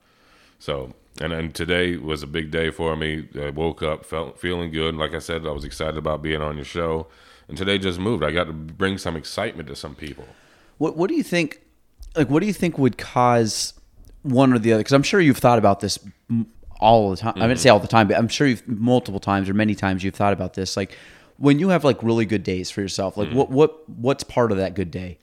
[0.60, 3.30] So, and then today was a big day for me.
[3.39, 4.95] I woke up, felt feeling good.
[4.95, 7.07] Like I said, I was excited about being on your show,
[7.47, 8.24] and today just moved.
[8.24, 10.26] I got to bring some excitement to some people.
[10.78, 11.62] What What do you think?
[12.16, 13.74] Like, what do you think would cause
[14.24, 14.82] one or the other?
[14.82, 15.97] Because I'm sure you've thought about this
[16.80, 17.34] all the time.
[17.34, 17.42] Mm-hmm.
[17.42, 20.04] I wouldn't say all the time, but I'm sure you've multiple times or many times
[20.04, 20.76] you've thought about this.
[20.78, 20.98] Like,
[21.38, 23.38] when you have like really good days for yourself, like mm-hmm.
[23.38, 25.18] what what what's part of that good day?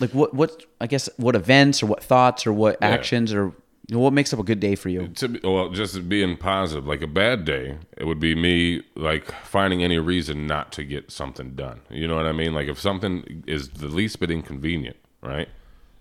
[0.00, 2.88] Like what what I guess what events or what thoughts or what yeah.
[2.88, 3.52] actions or
[3.88, 5.06] you know, what makes up a good day for you?
[5.06, 6.86] To be, well, just being positive.
[6.86, 11.12] Like a bad day, it would be me like finding any reason not to get
[11.12, 11.82] something done.
[11.88, 12.52] You know what I mean?
[12.52, 15.48] Like if something is the least bit inconvenient, right?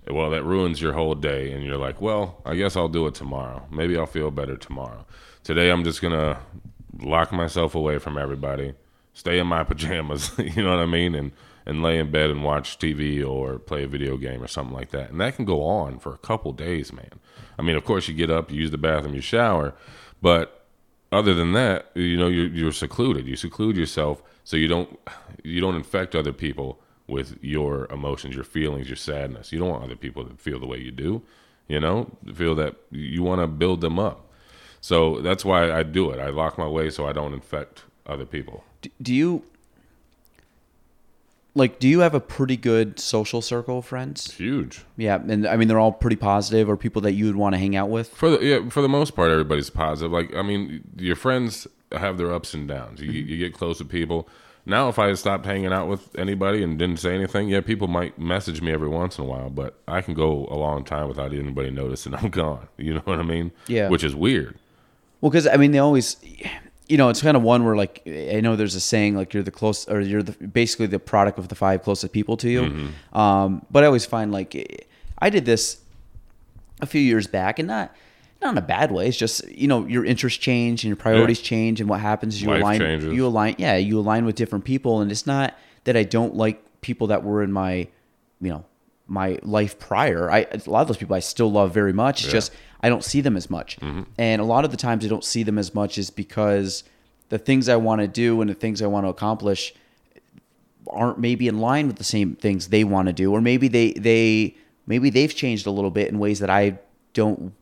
[0.09, 3.15] Well, that ruins your whole day, and you're like, well, I guess I'll do it
[3.15, 3.65] tomorrow.
[3.71, 5.05] Maybe I'll feel better tomorrow.
[5.43, 6.39] Today, I'm just gonna
[6.99, 8.73] lock myself away from everybody
[9.15, 11.31] stay in my pajamas, you know what I mean, and
[11.67, 14.91] and lay in bed and watch TV or play a video game or something like
[14.91, 15.09] that.
[15.09, 17.09] And that can go on for a couple days, man.
[17.57, 19.73] I mean, of course, you get up, you use the bathroom, you shower,
[20.21, 20.67] but
[21.11, 23.25] other than that, you know, you're, you're secluded.
[23.25, 24.99] You seclude yourself so you don't
[25.43, 29.51] you don't infect other people with your emotions, your feelings, your sadness.
[29.51, 31.21] You don't want other people to feel the way you do.
[31.67, 34.27] You know, feel that you want to build them up.
[34.81, 36.19] So that's why I do it.
[36.19, 38.63] I lock my way so I don't infect other people
[39.01, 39.43] do you
[41.53, 45.55] like do you have a pretty good social circle of friends huge yeah and i
[45.55, 48.09] mean they're all pretty positive or people that you would want to hang out with
[48.09, 52.17] for the yeah for the most part everybody's positive like i mean your friends have
[52.17, 53.29] their ups and downs you, mm-hmm.
[53.29, 54.27] you get close to people
[54.65, 58.17] now if i stopped hanging out with anybody and didn't say anything yeah people might
[58.19, 61.33] message me every once in a while but i can go a long time without
[61.33, 64.57] anybody noticing i'm gone you know what i mean yeah which is weird
[65.21, 66.17] well because i mean they always
[66.87, 69.43] you know, it's kind of one where like I know there's a saying like you're
[69.43, 72.61] the close or you're the, basically the product of the five closest people to you.
[72.61, 73.17] Mm-hmm.
[73.17, 74.87] Um, but I always find like
[75.17, 75.79] I did this
[76.81, 77.95] a few years back, and not
[78.45, 79.07] not in a bad way.
[79.07, 81.47] It's just you know your interests change and your priorities yeah.
[81.47, 82.79] change, and what happens is you Life align.
[82.79, 83.13] Changes.
[83.13, 86.63] You align, yeah, you align with different people, and it's not that I don't like
[86.81, 87.87] people that were in my,
[88.39, 88.65] you know,
[89.07, 90.31] my life prior.
[90.31, 92.21] I a lot of those people I still love very much.
[92.21, 92.33] It's yeah.
[92.33, 93.79] just I don't see them as much.
[93.79, 94.03] Mm-hmm.
[94.17, 96.83] And a lot of the times I don't see them as much is because
[97.29, 99.73] the things I want to do and the things I want to accomplish
[100.87, 103.93] aren't maybe in line with the same things they want to do or maybe they
[103.93, 106.77] they maybe they've changed a little bit in ways that I
[107.13, 107.55] don't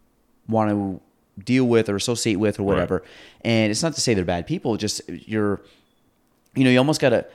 [0.48, 1.02] want to
[1.44, 2.96] deal with or associate with or whatever.
[2.96, 3.06] Right.
[3.46, 5.62] And it's not to say they're bad people, just you're
[6.56, 7.26] you know, you almost got to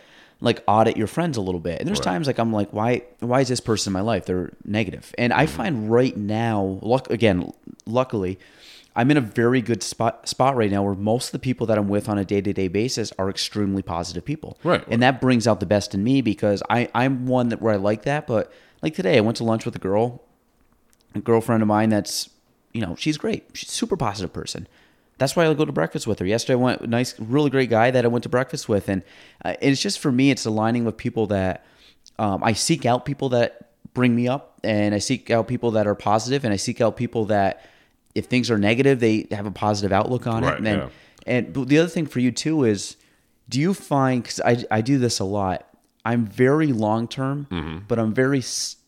[0.41, 1.81] like audit your friends a little bit.
[1.81, 2.05] And there's right.
[2.05, 4.27] times like I'm like, why why is this person in my life?
[4.27, 5.15] They're negative.
[5.19, 5.57] And I mm-hmm.
[5.57, 7.53] find right now, luck again,
[7.87, 8.39] luckily,
[8.95, 11.79] I'm in a very good spot spot right now where most of the people that
[11.79, 14.59] I'm with on a day to day basis are extremely positive people.
[14.63, 14.85] Right.
[14.89, 17.77] And that brings out the best in me because I, I'm one that where I
[17.77, 18.27] like that.
[18.27, 18.53] But
[18.83, 20.23] like today I went to lunch with a girl,
[21.15, 22.31] a girlfriend of mine that's
[22.79, 23.45] you know, she's great.
[23.55, 24.69] She's a super positive person
[25.19, 26.27] that's why I go to breakfast with her.
[26.27, 29.03] Yesterday, I went nice, really great guy that I went to breakfast with, and,
[29.45, 31.67] uh, it's just for me, it's aligning with people that
[32.19, 35.87] um, I seek out people that bring me up, and I seek out people that
[35.87, 37.69] are positive, and I seek out people that
[38.15, 40.57] if things are negative, they have a positive outlook on right, it.
[40.59, 40.89] And then, yeah.
[41.27, 42.97] and the other thing for you too is,
[43.49, 45.65] do you find because I I do this a lot.
[46.05, 47.79] I'm very long term, mm-hmm.
[47.89, 48.43] but I'm very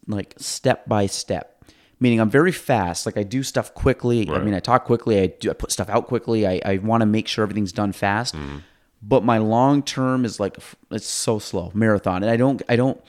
[0.06, 1.59] like step by step
[2.00, 3.06] meaning I'm very fast.
[3.06, 4.24] Like I do stuff quickly.
[4.24, 4.40] Right.
[4.40, 5.20] I mean, I talk quickly.
[5.20, 5.50] I do.
[5.50, 6.46] I put stuff out quickly.
[6.46, 8.34] I, I want to make sure everything's done fast.
[8.34, 8.58] Mm-hmm.
[9.02, 10.56] But my long term is like
[10.90, 12.60] it's so slow marathon, and I don't.
[12.68, 13.00] I don't.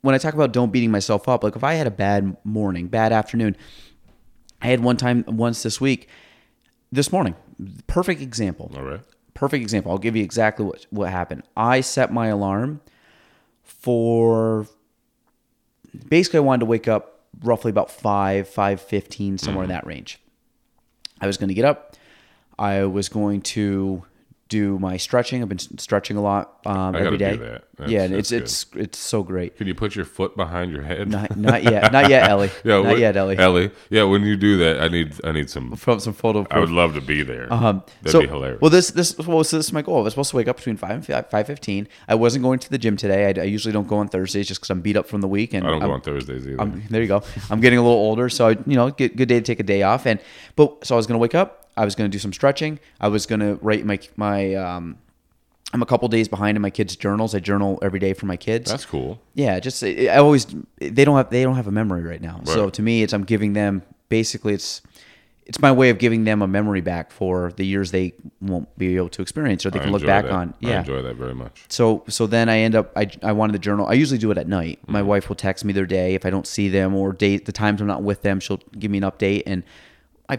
[0.00, 2.88] When I talk about don't beating myself up, like if I had a bad morning,
[2.88, 3.56] bad afternoon,
[4.60, 6.08] I had one time once this week,
[6.92, 7.34] this morning,
[7.86, 8.70] perfect example.
[8.76, 9.00] All right.
[9.34, 9.92] Perfect example.
[9.92, 11.42] I'll give you exactly what what happened.
[11.56, 12.80] I set my alarm
[13.62, 14.66] for
[16.08, 19.64] basically I wanted to wake up roughly about 5, 5.15, somewhere mm-hmm.
[19.64, 20.20] in that range.
[21.20, 21.96] I was going to get up.
[22.58, 24.04] I was going to
[24.48, 25.42] do my stretching.
[25.42, 27.64] I've been stretching a lot um, every do that.
[27.86, 29.56] Yeah, it's that's it's it's so great.
[29.56, 31.08] Can you put your foot behind your head?
[31.08, 32.50] Not, not yet, not yet, Ellie.
[32.64, 33.36] yeah, not what- yet, Ellie.
[33.36, 33.70] Ellie.
[33.90, 35.74] Yeah, when you do that, I need I need some.
[35.76, 36.44] From some photo.
[36.44, 36.56] Proof.
[36.56, 37.52] I would love to be there.
[37.52, 38.60] Um, That'd so, be hilarious.
[38.60, 39.98] Well, this this well, so this is my goal.
[39.98, 41.88] I was supposed to wake up between five and five fifteen.
[42.08, 43.26] I wasn't going to the gym today.
[43.26, 45.52] I, I usually don't go on Thursdays just because I'm beat up from the week.
[45.52, 46.60] And I don't I'm, go on Thursdays either.
[46.60, 47.22] I'm, there you go.
[47.50, 49.64] I'm getting a little older, so I, you know, good, good day to take a
[49.64, 50.06] day off.
[50.06, 50.20] And
[50.54, 51.65] but so I was gonna wake up.
[51.76, 52.78] I was gonna do some stretching.
[53.00, 54.54] I was gonna write my my.
[54.54, 54.98] Um,
[55.72, 57.34] I'm a couple days behind in my kids' journals.
[57.34, 58.70] I journal every day for my kids.
[58.70, 59.20] That's cool.
[59.34, 60.46] Yeah, just I always
[60.78, 62.40] they don't have they don't have a memory right now.
[62.44, 64.80] So to me, it's I'm giving them basically it's
[65.44, 68.96] it's my way of giving them a memory back for the years they won't be
[68.96, 70.32] able to experience or they I can look back that.
[70.32, 70.54] on.
[70.62, 70.78] I Yeah.
[70.80, 71.64] enjoy that very much.
[71.68, 73.86] So so then I end up I, I wanted the journal.
[73.86, 74.78] I usually do it at night.
[74.86, 75.08] My Mm-hmm.
[75.08, 77.80] wife will text me their day if I don't see them or date the times
[77.80, 78.38] I'm not with them.
[78.40, 79.62] She'll give me an update and
[80.28, 80.38] I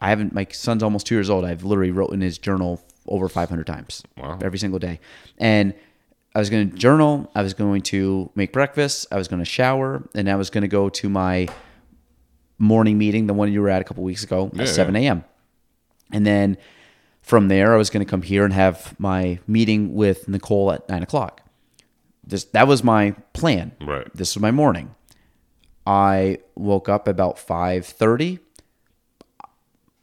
[0.00, 1.44] I haven't my son's almost two years old.
[1.44, 4.38] I've literally wrote in his journal over 500 times Wow.
[4.42, 5.00] every single day.
[5.38, 5.74] And
[6.34, 7.30] I was going to journal.
[7.34, 9.06] I was going to make breakfast.
[9.10, 11.48] I was going to shower, and I was going to go to my
[12.58, 15.24] morning meeting, the one you were at a couple weeks ago Yeah, at 7 a.m.
[16.12, 16.56] And then
[17.22, 20.88] from there, I was going to come here and have my meeting with Nicole at
[20.88, 21.42] nine o'clock.
[22.24, 23.72] This that was my plan.
[23.80, 24.06] Right.
[24.14, 24.94] This was my morning.
[25.86, 28.38] I woke up about five thirty.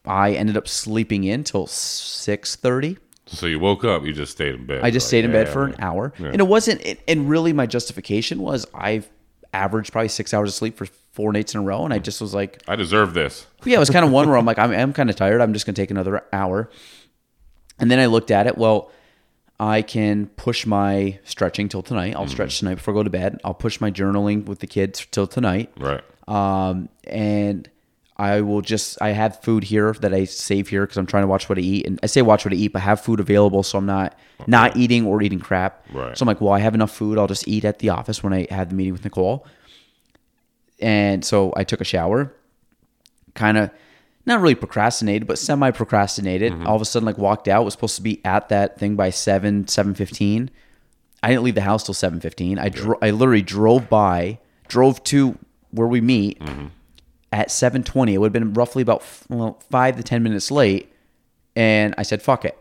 [0.08, 2.98] I ended up sleeping in till six thirty.
[3.26, 4.82] So you woke up, you just stayed in bed.
[4.84, 6.28] I just Like, stayed in bed yeah, for an hour, Yeah.
[6.28, 6.82] and it wasn't.
[6.86, 9.10] it- And really, my justification was I've
[9.54, 12.22] averaged probably six hours of sleep for four nights in a row, and I just
[12.22, 13.46] was like, I deserve this.
[13.66, 15.42] yeah, it was kind of one where I'm like, I'm, I'm kind of tired.
[15.42, 16.70] I'm just gonna take another hour,
[17.80, 18.58] and then I looked at it.
[18.58, 18.92] Well,
[19.60, 22.16] I can push my stretching till tonight.
[22.16, 23.40] I'll stretch tonight before I go to bed.
[23.44, 26.02] I'll push my journaling with the kids till tonight Right.
[26.28, 27.68] um, and
[28.18, 31.28] I will just I have food here that I save here because I'm trying to
[31.28, 33.62] watch what I eat, and I say watch what I eat, but have food available
[33.64, 34.18] so I'm not
[34.48, 35.86] not eating or eating crap.
[35.94, 36.18] Right.
[36.18, 37.18] So I'm like, well, I have enough food.
[37.18, 39.46] I'll just eat at the office when I had the meeting with Nicole.
[40.80, 42.34] And so I took a shower,
[43.34, 43.72] kind of
[44.26, 46.54] not really procrastinated, but semi procrastinated.
[46.54, 46.68] Mm-hmm.
[46.68, 47.64] All of a sudden, like walked out.
[47.64, 50.50] Was supposed to be at that thing by seven seven fifteen.
[51.24, 52.58] I didn't leave the house till seven fifteen.
[52.58, 55.38] I dro- I literally drove by, drove to
[55.72, 56.68] where we meet mm-hmm.
[57.32, 58.14] At seven twenty.
[58.14, 60.92] It would have been roughly about well, five to ten minutes late,
[61.56, 62.58] and I said fuck it,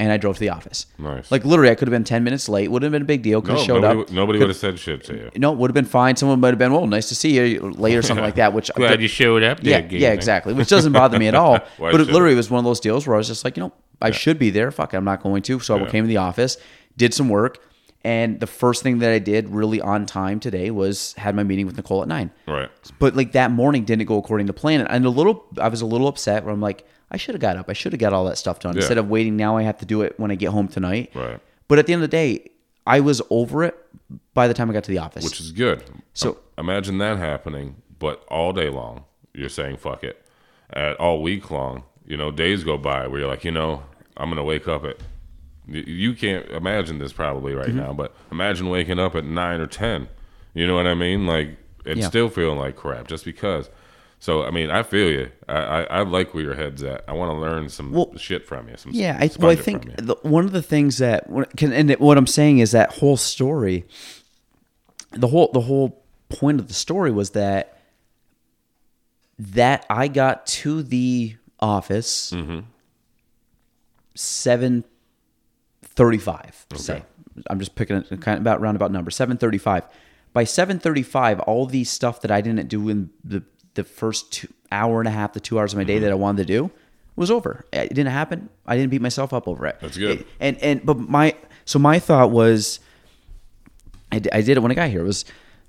[0.00, 0.86] and I drove to the office.
[0.98, 1.30] Nice.
[1.30, 2.70] Like literally, I could have been ten minutes late.
[2.70, 3.40] Would not have been a big deal.
[3.42, 4.10] Could No, have showed nobody, up.
[4.10, 5.30] nobody Could- would have said shit to you.
[5.36, 6.16] No, it would have been fine.
[6.16, 8.52] Someone might have been, well, nice to see you late or something like that.
[8.52, 9.58] Which Glad you showed up.
[9.62, 10.54] yeah, yeah, exactly.
[10.54, 11.58] Which doesn't bother me at all.
[11.78, 13.72] But it literally was one of those deals where I was just like, you know,
[14.00, 14.70] I should be there.
[14.70, 15.58] Fuck, it, I'm not going to.
[15.60, 16.56] So I came to the office,
[16.96, 17.58] did some work,
[18.04, 21.66] and the first thing that I did really on time today was had my meeting
[21.66, 22.30] with Nicole at nine.
[22.46, 22.70] Right.
[22.98, 25.86] But like that morning didn't go according to plan, and a little, I was a
[25.86, 26.44] little upset.
[26.44, 27.68] Where I'm like, I should have got up.
[27.68, 28.80] I should have got all that stuff done Yeah.
[28.80, 29.36] instead of waiting.
[29.36, 31.10] Now I have to do it when I get home tonight.
[31.14, 31.40] Right.
[31.66, 32.50] But at the end of the day,
[32.86, 33.76] I was over it
[34.32, 35.24] by the time I got to the office.
[35.24, 35.84] Which is good.
[36.14, 39.04] So- imagine that happening, but all day long
[39.34, 40.24] you're saying fuck it.
[40.70, 43.82] At all week long, you know, days go by where you're like, you know,
[44.16, 44.96] I'm gonna wake up at.
[45.68, 47.76] You can't imagine this probably right Mm-hmm.
[47.78, 50.08] now, but imagine waking up at nine or ten.
[50.54, 51.26] You know what I mean?
[51.26, 52.08] Like, and Yeah.
[52.08, 53.68] still feeling like crap just because.
[54.20, 55.30] So I mean, I feel you.
[55.48, 57.04] I I, I like where your head's at.
[57.06, 58.76] I want to learn some Well, shit from you.
[58.76, 61.26] Some Yeah, I, well, I think the, one of the things that
[61.56, 63.84] can, and what I'm saying is that whole story,
[65.12, 67.78] the whole the whole point of the story was that
[69.38, 72.60] that I got to the office Mm-hmm.
[74.14, 74.84] seven
[75.98, 76.64] thirty five.
[76.76, 77.02] Say,
[77.50, 79.82] I'm just picking a kind of about roundabout number seven thirty five.
[80.32, 83.42] By seven thirty five, all the stuff that I didn't do in the
[83.74, 85.88] the first two, hour and a half to two hours of my Mm-hmm.
[85.88, 86.70] day that I wanted to do
[87.16, 87.64] was over.
[87.72, 88.48] It didn't happen.
[88.66, 89.76] I didn't beat myself up over it.
[89.80, 90.24] That's good.
[90.40, 91.34] And and but my
[91.64, 92.80] so my thought was,
[94.12, 95.00] I, I did it when I got here.
[95.00, 95.24] It was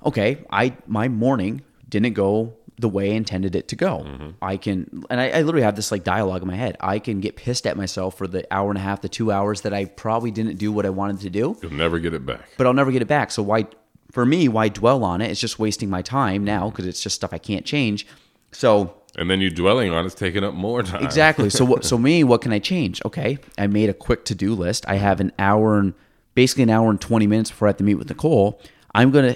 [0.05, 0.37] okay.
[0.51, 3.99] I my morning didn't go the way I intended it to go.
[4.07, 4.29] Mm-hmm.
[4.41, 6.77] I can and I, I literally have this like dialogue in my head.
[6.79, 9.61] I can get pissed at myself for the hour and a half, the two hours
[9.61, 12.49] that I probably didn't do what I wanted to do You'll never get it back.
[12.57, 13.31] but I'll never get it back.
[13.31, 13.67] So why,
[14.11, 15.29] for me, why dwell on it?
[15.29, 18.07] It's just wasting my time now because it's just stuff I can't change.
[18.51, 21.03] So And then you dwelling on it's taking up more time.
[21.03, 21.49] exactly.
[21.49, 21.83] So what?
[21.83, 23.01] So me, what can I change?
[23.05, 24.85] Okay, I made a quick to do list.
[24.87, 25.93] I have an hour and
[26.33, 28.59] basically an hour and twenty minutes before I have to meet with Nicole.
[28.95, 29.35] I'm gonna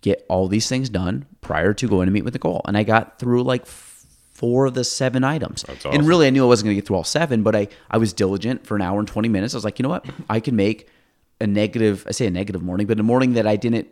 [0.00, 3.18] get all these things done prior to going to meet with Nicole, and I got
[3.18, 5.62] through like four of the seven items.
[5.64, 7.98] That's And really, I knew I wasn't gonna get through all seven, but I I
[7.98, 9.54] was diligent for an hour and twenty minutes.
[9.54, 10.88] I was like, you know what, I can make
[11.40, 12.04] a negative.
[12.08, 13.88] I say a negative morning, but a morning that I didn't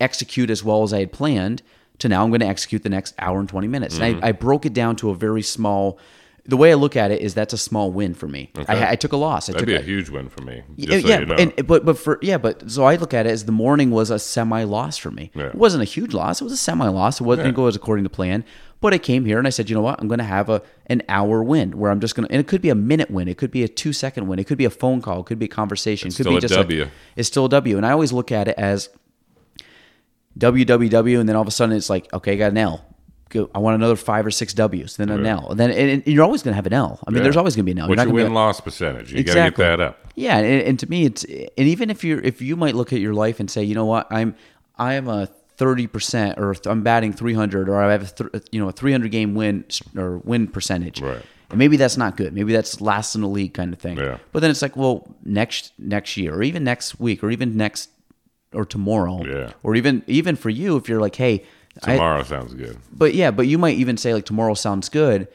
[0.00, 1.62] execute as well as I had planned
[1.98, 3.96] to now I'm going to execute the next hour and 20 minutes.
[3.96, 4.24] And I, mm-hmm.
[4.24, 5.98] I broke it down to a very small,
[6.48, 8.50] the way I look at it is that's a small win for me.
[8.68, 9.48] I, I took a loss.
[9.48, 10.62] I That'd took be a a, huge win for me.
[10.76, 11.34] yeah, so yeah, you know.
[11.34, 14.10] and, but but for yeah, but so I look at it as the morning was
[14.10, 15.30] a semi loss for me.
[15.34, 15.46] Yeah.
[15.48, 17.20] It wasn't a huge loss; it was a semi loss.
[17.20, 17.52] It wasn't Yeah.
[17.52, 18.44] go as according to plan.
[18.80, 19.98] But I came here and I said, you know what?
[20.02, 22.46] I'm going to have a an hour win where I'm just going to, and it
[22.46, 24.66] could be a minute win, it could be a two second win, it could be
[24.66, 26.82] a phone call, it could be a conversation, it could still be a just W.
[26.82, 28.90] Like, it's still a W, and I always look at it as
[30.38, 32.84] WWW, and then all of a sudden it's like, okay, I got an L.
[33.28, 35.30] Go, I want another five or six W's, then an Right.
[35.30, 37.00] L, and then and, and you're always going to have an L.
[37.06, 37.22] I mean, Yeah.
[37.24, 37.88] there's always going to be an L.
[37.88, 39.12] You're What's your win loss percentage?
[39.12, 39.62] You Exactly.
[39.64, 40.12] got to get that up.
[40.14, 43.00] Yeah, and, and to me, it's and even if you're if you might look at
[43.00, 44.36] your life and say, you know what, I'm
[44.78, 45.26] I am a
[45.56, 48.72] thirty percent, or I'm batting three hundred, or I have a th- you know a
[48.72, 49.64] three hundred game win
[49.96, 51.00] or win percentage.
[51.00, 51.22] Right.
[51.50, 52.32] And maybe that's not good.
[52.32, 53.98] Maybe that's last in the league kind of thing.
[53.98, 54.18] Yeah.
[54.32, 57.90] But then it's like, well, next next year, or even next week, or even next
[58.52, 59.52] or tomorrow, Yeah.
[59.64, 61.44] or even even for you, if you're like, hey,
[61.84, 62.78] I, Tomorrow sounds good.
[62.92, 65.28] but yeah, but you might even say like tomorrow sounds good,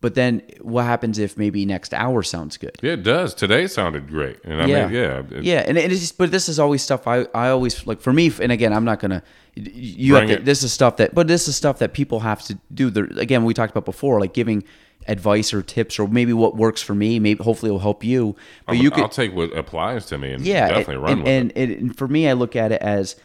[0.00, 2.76] but then what happens if maybe next hour sounds good?
[2.80, 3.34] Yeah, it does.
[3.34, 6.00] Today sounded great, and I yeah, mean, yeah, it- yeah, and it is.
[6.00, 8.32] just, But this is always stuff I I always like for me.
[8.40, 9.22] And again, I'm not gonna.
[9.54, 10.34] You have to.
[10.34, 10.44] it.
[10.46, 12.88] This is stuff that, but this is stuff that people have to do.
[12.88, 14.64] The again, we talked about before, like giving
[15.08, 17.18] advice or tips, or maybe what works for me.
[17.18, 18.36] Maybe hopefully it will help you.
[18.66, 21.22] But I'm- you I'll take what applies to me and yeah, definitely and, run and,
[21.24, 21.78] with and, it.
[21.80, 23.16] and for me, I look at it as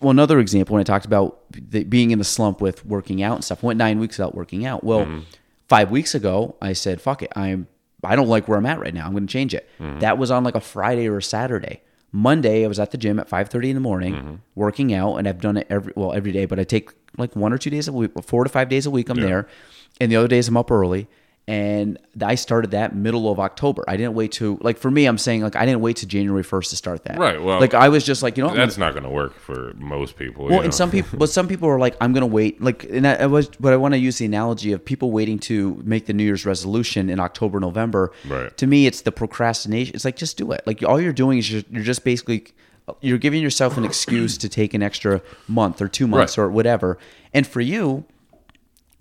[0.00, 0.10] well.
[0.10, 3.44] Another example when I talked about the, being in the slump with working out and
[3.44, 3.62] stuff.
[3.62, 4.82] I went nine weeks without working out.
[4.84, 5.20] Well, Mm-hmm.
[5.68, 7.66] five weeks ago, I said, "Fuck it, I'm
[8.04, 9.06] I don't like where I'm at right now.
[9.06, 10.00] I'm going to change it." Mm-hmm.
[10.00, 11.82] That was on like a Friday or a Saturday.
[12.14, 14.34] Monday, I was at the gym at 5:30 in the morning, Mm-hmm.
[14.54, 17.52] working out, and I've done it every well every day, but I take like one
[17.52, 19.08] or two days a week, four to five days a week.
[19.08, 19.24] I'm Yeah.
[19.26, 19.48] there,
[20.00, 21.08] and the other days I'm up early.
[21.48, 23.84] And I started that middle of October.
[23.88, 25.06] I didn't wait to like for me.
[25.06, 27.18] I'm saying like I didn't wait to January 1st to start that.
[27.18, 29.72] Right, well, like I was just like you know That's not going to work for
[29.74, 30.44] most people.
[30.44, 32.62] well, you and some people, but some people are like, I'm gonna wait.
[32.62, 35.40] Like, and I, I was, but I want to use the analogy of people waiting
[35.40, 38.12] to make the New Year's resolution in October, November.
[38.24, 38.56] Right.
[38.58, 39.96] To me, it's the procrastination.
[39.96, 40.62] It's like just do it.
[40.64, 42.46] Like all you're doing is you're, you're just basically
[43.00, 46.44] you're giving yourself an excuse to take an extra month or two months Right.
[46.44, 46.98] or whatever.
[47.34, 48.04] And for you,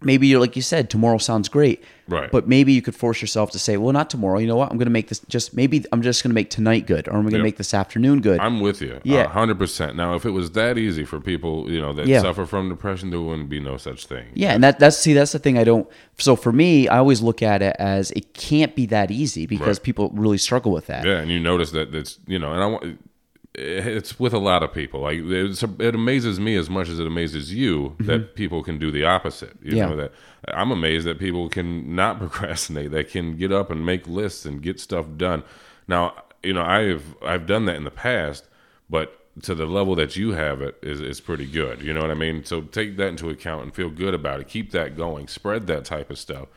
[0.01, 1.83] maybe you're like you said, tomorrow sounds great.
[2.11, 2.29] Right.
[2.31, 4.37] But maybe you could force yourself to say, well, not tomorrow.
[4.39, 4.71] You know what?
[4.71, 7.37] I'm gonna make this just maybe I'm just gonna make tonight good, or I'm gonna
[7.37, 7.43] Yep.
[7.43, 8.39] make this afternoon good.
[8.39, 8.99] I'm with you.
[9.03, 9.15] Yeah.
[9.21, 9.27] Yeah.
[9.29, 9.95] hundred percent.
[9.95, 12.21] Now, if it was that easy for people, you know, that Yeah.
[12.21, 14.25] suffer from depression, there wouldn't be no such thing.
[14.33, 15.87] Yeah, and that that's see that's the thing I don't.
[16.19, 19.77] So for me, I always look at it as it can't be that easy because
[19.79, 19.83] Right.
[19.83, 21.05] people really struggle with that.
[21.05, 22.99] Yeah, and you notice that it's you know, and I want
[23.53, 25.01] it's with a lot of people.
[25.01, 28.91] Like it's, it amazes me as much as it amazes you that people can do
[28.91, 29.57] the opposite.
[29.61, 29.77] You Mm-hmm.
[29.77, 29.85] Yeah.
[29.87, 30.11] know that
[30.47, 32.91] I'm amazed that people can not procrastinate.
[32.91, 35.43] That can get up and make lists and get stuff done.
[35.87, 38.47] Now, you know, I've I've done that in the past,
[38.89, 41.81] but to the level that you have it is is pretty good.
[41.81, 42.43] You know what I mean?
[42.45, 44.47] So take that into account and feel good about it.
[44.47, 45.27] Keep that going.
[45.27, 46.47] Spread that type of stuff.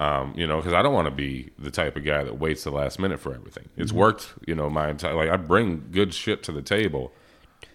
[0.00, 2.64] Um, you know, because I don't want to be the type of guy that waits
[2.64, 3.68] the last minute for everything.
[3.76, 7.12] It's worked, you know, my entire like I bring good shit to the table,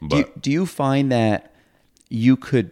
[0.02, 1.53] Do but you, do you find that
[2.10, 2.72] you could,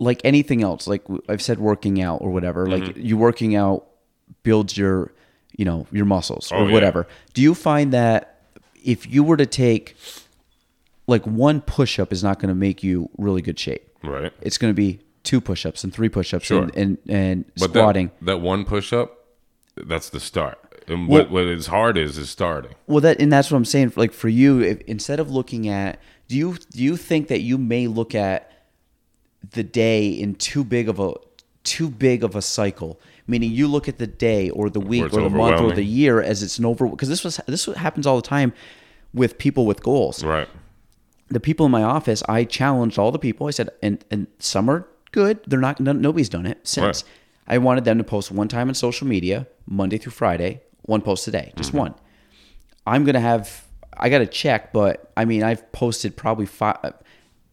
[0.00, 3.00] like anything else, like I've said, working out or whatever, like Mm-hmm.
[3.00, 3.86] you working out
[4.42, 5.12] builds your,
[5.56, 6.72] you know, your muscles or Oh, yeah.
[6.72, 7.06] whatever.
[7.34, 8.40] Do you find that
[8.84, 9.96] if you were to take,
[11.06, 13.88] like one push up is not going to make you really good shape.
[14.02, 14.32] right.
[14.42, 16.62] It's going to be two push ups and three push ups Sure.
[16.62, 18.08] and, and, and But squatting.
[18.20, 19.26] that, that one push up,
[19.76, 20.58] that's the start.
[20.88, 22.72] And Well- what what is hard is is starting.
[22.86, 23.92] Well, that and that's what I'm saying.
[23.96, 27.58] Like for you, if, instead of looking at, do you do you think that you
[27.58, 28.50] may look at
[29.50, 31.12] the day in too big of a
[31.64, 33.00] too big of a cycle?
[33.28, 36.22] Meaning, you look at the day or the week or the month or the year
[36.22, 36.86] as it's an over.
[36.88, 38.52] Because this was this happens all the time
[39.12, 40.22] with people with goals.
[40.22, 40.48] Right.
[41.28, 43.48] The people in my office, I challenged all the people.
[43.48, 45.40] I said, and and some are good.
[45.46, 45.80] They're not.
[45.80, 47.02] No, nobody's done it since.
[47.04, 47.54] Right.
[47.54, 51.26] I wanted them to post one time on social media, Monday through Friday, one post
[51.28, 51.78] a day, just Mm-hmm.
[51.78, 51.94] one.
[52.86, 53.64] I'm gonna have
[53.96, 56.76] I got to check, but I mean I've posted probably five,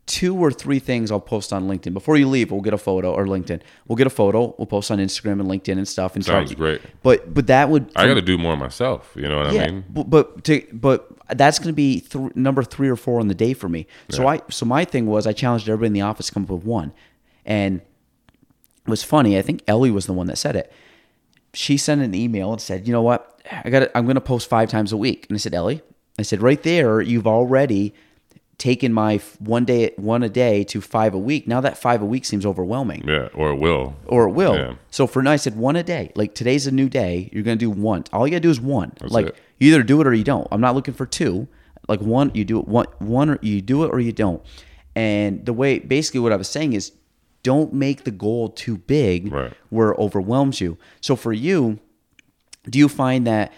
[0.05, 2.51] two or three things I'll post on LinkedIn before you leave.
[2.51, 3.61] We'll get a photo or LinkedIn.
[3.87, 4.53] We'll get a photo.
[4.57, 6.15] We'll post on Instagram and LinkedIn and stuff.
[6.15, 6.81] And Sounds great.
[7.01, 9.11] But but that would I got to do more myself.
[9.15, 9.85] You know what yeah, I mean?
[9.89, 11.07] but but, to, but
[11.37, 13.87] that's going to be th- number three or four on the day for me.
[14.09, 16.49] So I so my thing was I challenged everybody in the office to come up
[16.49, 16.93] with one,
[17.45, 17.81] and
[18.85, 19.37] it was funny.
[19.37, 20.71] I think Ellie was the one that said it.
[21.53, 23.41] She sent an email and said, "You know what?
[23.63, 23.89] I got.
[23.95, 25.81] I'm going to post five times a week." And I said, "Ellie,
[26.17, 27.93] I said right there, you've already."
[28.59, 31.47] Taken my one day, one a day to five a week.
[31.47, 33.95] Now that five a week seems overwhelming Yeah, or it will.
[34.05, 34.55] or it will.
[34.55, 34.75] Yeah.
[34.89, 36.11] So for now, I said one a day.
[36.15, 37.29] Like today's a new day.
[37.33, 38.05] You're gonna do one.
[38.13, 38.93] All you gotta do is one.
[39.01, 39.35] like it.
[39.57, 40.47] you either do it or you don't.
[40.51, 41.47] I'm not looking for two.
[41.89, 44.41] Like one, you do it one, one or you do it or you don't.
[44.95, 46.93] And the way, basically, what I was saying is,
[47.43, 49.53] don't make the goal too big Right.
[49.69, 50.77] where it overwhelms you.
[51.01, 51.79] So for you,
[52.69, 53.51] do you find that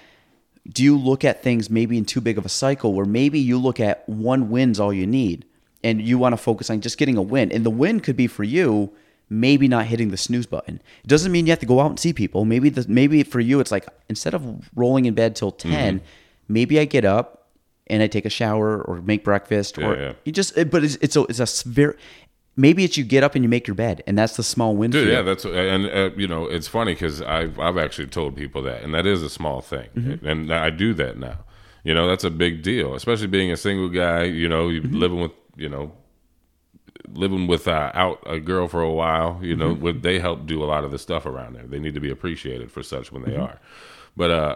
[0.67, 3.57] do you look at things maybe in too big of a cycle where maybe you
[3.57, 5.45] look at one win's all you need
[5.83, 8.27] and you want to focus on just getting a win and the win could be
[8.27, 8.91] for you
[9.29, 11.99] maybe not hitting the snooze button it doesn't mean you have to go out and
[11.99, 15.51] see people maybe the, maybe for you it's like instead of rolling in bed till
[15.51, 15.71] mm-hmm.
[15.71, 16.01] 10
[16.47, 17.47] maybe i get up
[17.87, 20.13] and i take a shower or make breakfast or yeah.
[20.25, 21.95] you just but it's it's a, it's a very
[22.55, 24.91] maybe it's you get up and you make your bed and that's the small win
[24.91, 28.61] Dude, yeah, that's and uh, you know it's funny because I've I've actually told people
[28.63, 30.25] that, and that is a small thing, Mm-hmm.
[30.25, 31.39] and I do that now.
[31.83, 34.23] You know, that's a big deal, especially being a single guy.
[34.23, 34.95] You know, you Mm-hmm.
[34.97, 35.91] living with you know
[37.13, 39.39] living without out a girl for a while.
[39.41, 40.01] You know, Mm-hmm.
[40.01, 41.67] they help do a lot of the stuff around there?
[41.67, 43.43] They need to be appreciated for such when they Mm-hmm.
[43.43, 43.59] are.
[44.17, 44.55] But uh,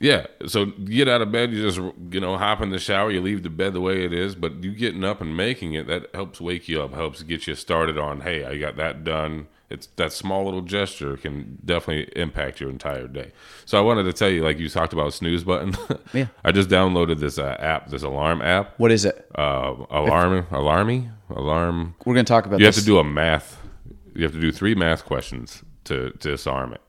[0.00, 0.26] yeah.
[0.46, 1.78] So you get out of bed, you just
[2.10, 4.34] you know hop in the shower, you leave the bed the way it is.
[4.34, 7.54] But you getting up and making it that helps wake you up, helps get you
[7.54, 8.20] started on.
[8.22, 9.46] Hey, I got that done.
[9.70, 13.32] It's that small little gesture can definitely impact your entire day.
[13.64, 15.74] So I wanted to tell you, like you talked about snooze button.
[16.12, 16.26] Yeah.
[16.44, 18.78] I just downloaded this uh, app, this alarm app.
[18.78, 21.94] what is it Uh, alarm, alarmy, alarm.
[22.04, 23.58] we're going to talk about You this have to do a math.
[24.14, 26.80] You have to do three math questions to, to disarm it.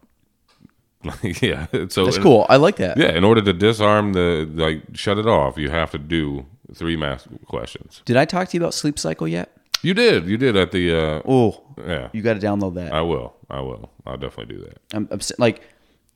[1.41, 5.17] yeah, so that's cool i like that Yeah, in order to disarm the like shut
[5.17, 8.01] it off, you have to do three math questions.
[8.05, 9.51] did i talk to you about sleep cycle yet
[9.83, 10.91] You did, you did at the.
[10.91, 14.61] Uh, oh yeah, you got to download that I will, I will, I'll definitely do
[14.63, 14.77] that.
[14.93, 15.61] I'm, I'm like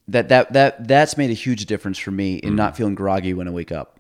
[0.08, 3.48] that that that that's made a huge difference for me in not feeling groggy when
[3.48, 4.00] I wake up.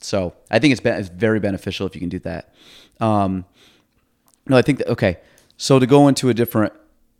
[0.00, 2.52] So I think it's, be, it's very beneficial if you can do that.
[3.00, 3.44] Um,
[4.48, 5.18] no, I think that okay.
[5.56, 6.72] So to go into a different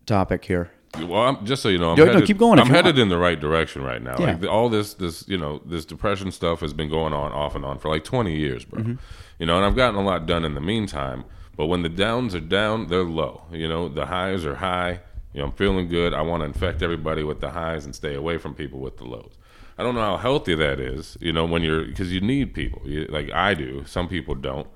[0.06, 0.70] topic here,
[1.04, 3.08] Well, I'm, just so you know, I'm No, no, headed, keep going I'm headed in
[3.08, 4.16] the right direction right now.
[4.18, 4.26] Yeah.
[4.26, 7.54] Like the, all this, this, you know, this depression stuff has been going on off
[7.54, 8.82] and on for like 20 years, bro.
[8.82, 8.94] Mm-hmm.
[9.38, 11.24] You know, and I've gotten a lot done in the meantime.
[11.56, 13.42] But when the downs are down, they're low.
[13.50, 15.00] You know, the highs are high.
[15.32, 16.14] You know, I'm feeling good.
[16.14, 19.04] I want to infect everybody with the highs and stay away from people with the
[19.04, 19.32] lows.
[19.78, 21.16] I don't know how healthy that is.
[21.20, 22.82] You know, when you're because you need people.
[22.84, 23.84] You, like I do.
[23.86, 24.66] Some people don't.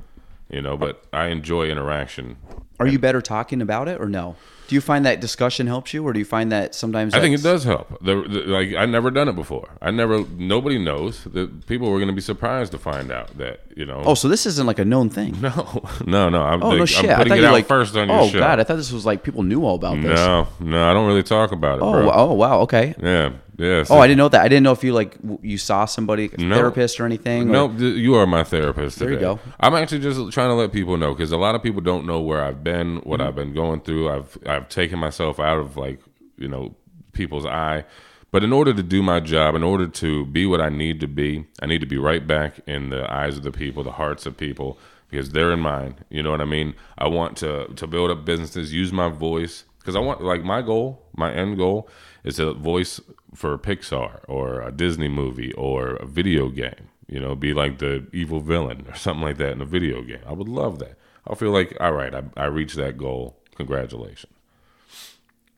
[0.51, 2.37] You know, but I enjoy interaction
[2.81, 4.37] are you better talking about it or no?
[4.71, 7.35] Do you find that discussion helps you, or do you find that sometimes I think
[7.35, 7.89] it does help.
[8.01, 9.69] The, the, like I never done it before.
[9.83, 10.25] I never.
[10.39, 14.01] Nobody knows that people were going to be surprised to find out that you know.
[14.07, 15.35] Oh, so this isn't like a known thing.
[15.41, 16.43] no, no, no.
[16.43, 17.11] I'm, Oh like, no I'm shit!
[17.11, 18.93] I putting thought it you out like first on your oh god, I thought this
[18.93, 20.05] was like people knew all about this.
[20.21, 21.83] no, no, I don't really talk about it.
[21.83, 22.11] Oh, bro.
[22.13, 22.95] oh wow, okay.
[23.03, 23.85] yeah, yeah.
[23.91, 24.41] Oh, I didn't know that.
[24.43, 26.55] I didn't know if you like you saw somebody, a No.
[26.55, 27.49] therapist or anything.
[27.51, 28.99] or- No, th- you are my therapist.
[29.01, 29.41] There you go.
[29.59, 32.21] I'm actually just trying to let people know because a lot of people don't know
[32.21, 33.29] where I've been, what Mm-hmm.
[33.29, 34.09] I've been going through.
[34.11, 36.01] I've I've taken myself out of like
[36.37, 36.75] you know
[37.13, 37.85] people's eye,
[38.31, 41.09] but in order to do my job, in order to be what I need to
[41.09, 44.27] be, I need to be right back in the eyes of the people, the hearts
[44.27, 44.79] of people,
[45.09, 45.97] because they're in mine.
[46.11, 46.75] You know what I mean?
[46.99, 50.63] I want to to build up businesses, use my voice because I want like my
[50.63, 51.89] goal, my end goal
[52.23, 53.01] is a voice
[53.35, 56.89] for Pixar or a Disney movie or a video game.
[57.09, 60.23] You know, be like the evil villain or something like that in a video game.
[60.27, 60.97] I would love that.
[61.27, 63.37] I'll feel like, all right, I, I reached that goal.
[63.57, 64.33] Congratulations.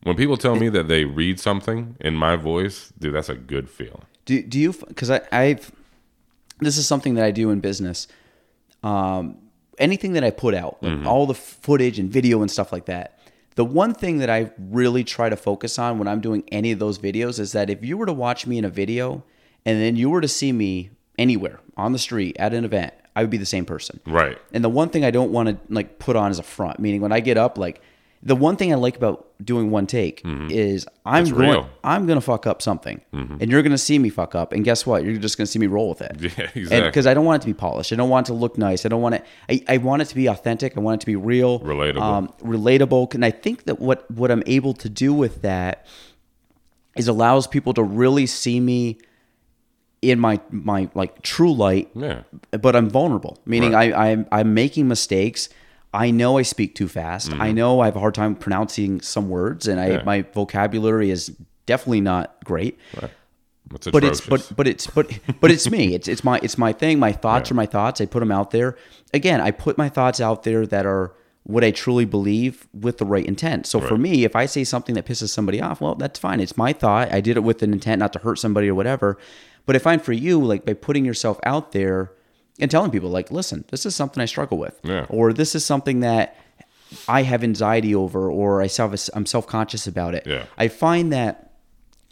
[0.03, 3.69] When people tell me that they read something in my voice, dude, that's a good
[3.69, 4.03] feeling.
[4.25, 4.73] Do do you?
[4.73, 5.71] Because I I've
[6.59, 8.07] this is something that I do in business.
[8.83, 9.37] Um,
[9.77, 11.07] anything that I put out, like Mm-hmm.
[11.07, 13.19] all the footage and video and stuff like that.
[13.55, 16.79] The one thing that I really try to focus on when I'm doing any of
[16.79, 19.23] those videos is that if you were to watch me in a video
[19.65, 20.89] and then you were to see me
[21.19, 23.99] anywhere on the street at an event, I would be the same person.
[24.07, 24.39] Right.
[24.53, 26.99] And the one thing I don't want to like put on as a front, meaning
[27.01, 27.81] when I get up, like
[28.25, 31.69] the one thing I like about doing one take is I'm It's going real.
[31.83, 35.03] I'm gonna fuck up something, and you're gonna see me fuck up, and guess what?
[35.03, 36.15] You're just gonna see me roll with it.
[36.37, 36.89] Yeah, exactly.
[36.89, 37.91] Because I don't want it to be polished.
[37.91, 38.85] I don't want it to look nice.
[38.85, 39.25] I don't want it.
[39.49, 40.77] I, I want it to be authentic.
[40.77, 42.01] I want it to be real, Relatable.
[42.01, 43.13] um, relatable.
[43.13, 45.85] And I think that what what I'm able to do with that
[46.95, 48.99] is allows people to really see me
[50.01, 52.21] in my my like true light Yeah.
[52.51, 55.49] but I'm vulnerable, meaning I, I'm I'm making mistakes.
[55.93, 57.31] I know I speak too fast.
[57.33, 59.97] I know I have a hard time pronouncing some words, and I Mm-hmm.
[59.97, 60.03] Yeah.
[60.03, 61.31] my vocabulary is
[61.65, 62.79] definitely not great.
[63.75, 65.07] It's But it's but but it's but
[65.39, 65.93] but it's me.
[65.95, 66.99] It's it's my it's my thing.
[66.99, 68.01] My thoughts are my thoughts.
[68.01, 68.75] I put them out there.
[69.13, 71.13] Again, I put my thoughts out there that are
[71.43, 73.65] what I truly believe with the right intent.
[73.67, 76.39] So for me, if I say something that pisses somebody off, well, that's fine.
[76.39, 77.11] It's my thought.
[77.11, 79.17] I did it with an intent not to hurt somebody or whatever.
[79.65, 82.11] But I find for you, like by putting yourself out there
[82.59, 85.05] and telling people, like, listen, this is something I struggle with, Yeah.
[85.09, 86.35] or this is something that
[87.07, 90.27] I have anxiety over, or I self I'm self conscious about it.
[90.27, 90.43] Yeah.
[90.57, 91.51] I find that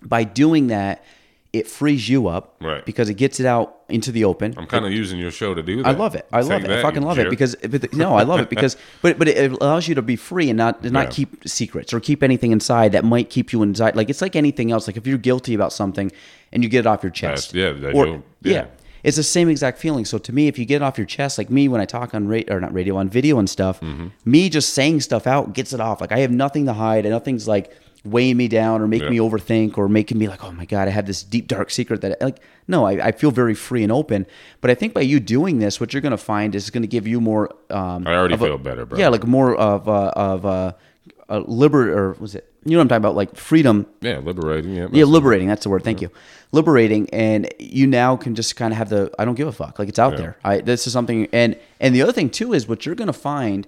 [0.03, 1.03] by doing that,
[1.53, 2.83] it frees you up Right.
[2.85, 4.55] because it gets it out into the open.
[4.57, 5.85] I'm kind of using your show to do that.
[5.85, 6.25] I love it.
[6.31, 6.71] I Take love it.
[6.71, 9.85] I fucking love it because but, no, I love it because but but it allows
[9.87, 11.09] you to be free and not not Yeah.
[11.11, 13.97] keep secrets or keep anything inside that might keep you inside.
[13.97, 14.87] Like it's like anything else.
[14.87, 16.09] Like if you're guilty about something
[16.53, 18.17] and you get it off your chest, That's- yeah, that or yeah.
[18.41, 18.65] yeah.
[19.03, 20.05] It's the same exact feeling.
[20.05, 22.13] So to me, if you get it off your chest, like me when I talk
[22.13, 24.07] on radio or not radio on video and stuff, Mm-hmm.
[24.25, 26.01] me just saying stuff out gets it off.
[26.01, 27.71] Like I have nothing to hide, and nothing's like
[28.03, 29.19] weighing me down or making Yeah.
[29.21, 32.01] me overthink or making me like, oh my god, I have this deep dark secret
[32.01, 34.25] that like no, I, I feel very free and open.
[34.61, 36.87] But I think by you doing this, what you're gonna find is it's going to
[36.87, 37.49] give you more.
[37.69, 38.97] Um, I already of a- feel better, bro.
[38.97, 40.75] Yeah, like more of a, of a,
[41.31, 42.47] a liber or was it?
[42.65, 43.15] You know what I'm talking about?
[43.15, 43.87] Like freedom.
[44.01, 44.75] Yeah, liberating.
[44.75, 45.47] Yeah, Yeah, liberating.
[45.47, 45.83] That's the word.
[45.83, 46.11] Thank you.
[46.51, 49.79] Liberating, and you now can just kind of have the I don't give a fuck.
[49.79, 50.17] Like it's out Yeah.
[50.19, 50.37] there.
[50.43, 53.65] I this is something, and and the other thing too is what you're gonna find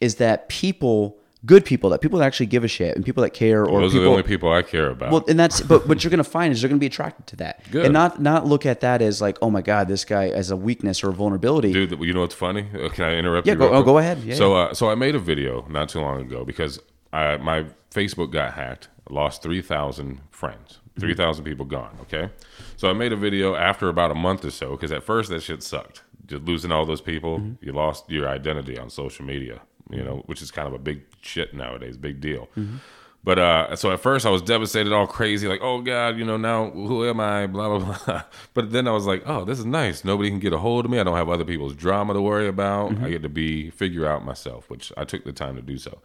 [0.00, 1.16] is that people,
[1.46, 3.92] good people, that people that actually give a shit, and people that care, or Those
[3.92, 5.12] people, are the only people I care about.
[5.12, 7.62] well, and that's but what you're gonna find is they're gonna be attracted to that,
[7.70, 7.84] Good.
[7.84, 10.56] and not not look at that as like, oh my god, this guy as a
[10.56, 11.72] weakness or a vulnerability.
[11.72, 12.66] Dude, you know what's funny?
[12.74, 13.58] Uh, Can I interrupt Yeah, you?
[13.60, 14.18] go- oh, go ahead.
[14.24, 16.80] Yeah, so, uh, so I made a video not too long ago because
[17.14, 18.88] I, my Facebook got hacked.
[19.10, 20.78] Lost three thousand friends.
[20.96, 21.00] Mm-hmm.
[21.08, 21.96] 3,000 people gone.
[22.02, 22.30] Okay,
[22.76, 25.42] so I made a video after about a month or so because at first that
[25.42, 26.02] shit sucked.
[26.26, 27.64] Just losing all those people, Mm-hmm.
[27.66, 29.60] you lost your identity on social media.
[29.90, 32.48] You know, which is kind of a big shit nowadays, big deal.
[32.56, 32.76] Mm-hmm.
[33.24, 36.36] But uh, so at first I was devastated, all crazy, like, oh God, you know,
[36.36, 37.46] now who am I?
[37.48, 38.22] Blah blah blah.
[38.54, 40.04] But then I was like, oh, this is nice.
[40.04, 41.00] Nobody can get a hold of me.
[41.00, 42.96] I don't have other people's drama to worry about.
[43.02, 45.98] I get to be figure out myself, which I took the time to do so.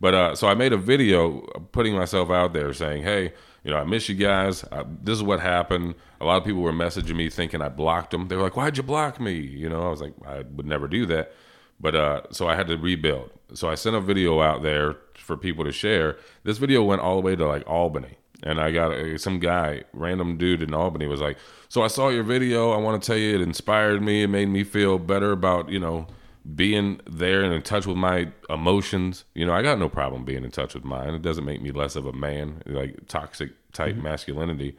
[0.00, 1.40] But uh, so I made a video
[1.72, 3.32] putting myself out there, saying, hey,
[3.64, 4.64] you know, I miss you guys.
[4.70, 5.94] I, this is what happened.
[6.20, 8.28] A lot of people were messaging me thinking I blocked them.
[8.28, 9.34] They were like, why'd you block me?
[9.34, 11.32] You know, I was like, I would never do that.
[11.80, 13.30] But uh, so I had to rebuild.
[13.54, 16.16] So I sent a video out there for people to share.
[16.44, 20.36] This video went all the way to like Albany, and I got some guy, random
[20.38, 21.38] dude in Albany, was like,
[21.68, 22.72] "So I saw your video.
[22.72, 24.24] I want to tell you, it inspired me.
[24.24, 26.08] It made me feel better about you know
[26.54, 29.24] being there and in touch with my emotions.
[29.34, 31.14] You know, I got no problem being in touch with mine.
[31.14, 34.76] It doesn't make me less of a man, like toxic type masculinity."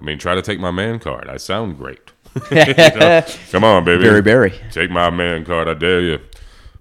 [0.00, 1.28] I mean, try to take my man card.
[1.28, 2.12] I sound great.
[2.50, 3.24] You know?
[3.52, 4.02] Come on, baby.
[4.02, 4.52] Barry Barry.
[4.72, 6.18] Take my man card, I dare you.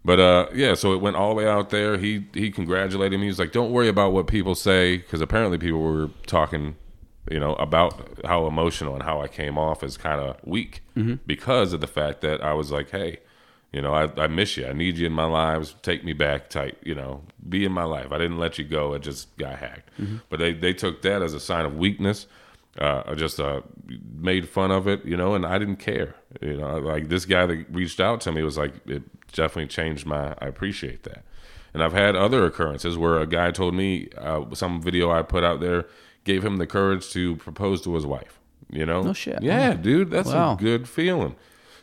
[0.05, 1.97] But uh, yeah, so it went all the way out there.
[1.97, 3.27] He he congratulated me.
[3.27, 6.75] He's like, "Don't worry about what people say," because apparently people were talking,
[7.31, 10.81] you know, about how emotional and how I came off as kind of weak
[11.25, 13.19] because of the fact that I was like, "Hey,
[13.73, 14.67] you know, I, I miss you.
[14.67, 15.75] I need you in my lives.
[15.81, 16.77] Take me back, type.
[16.83, 18.11] You know, be in my life.
[18.11, 18.93] I didn't let you go.
[18.93, 19.89] I just got hacked."
[20.29, 22.27] But they they took that as a sign of weakness.
[22.79, 23.61] Uh, I just uh,
[24.15, 26.15] made fun of it, you know, and I didn't care.
[26.41, 30.05] You know, like this guy that reached out to me was like, it definitely changed
[30.07, 30.33] my.
[30.39, 31.23] I appreciate that.
[31.75, 35.43] And I've had other occurrences where a guy told me uh, some video I put
[35.43, 35.85] out there
[36.23, 38.39] gave him the courage to propose to his wife.
[38.71, 39.41] You know, No shit.
[39.43, 40.53] Yeah, dude, that's Wow.
[40.53, 41.35] a good feeling.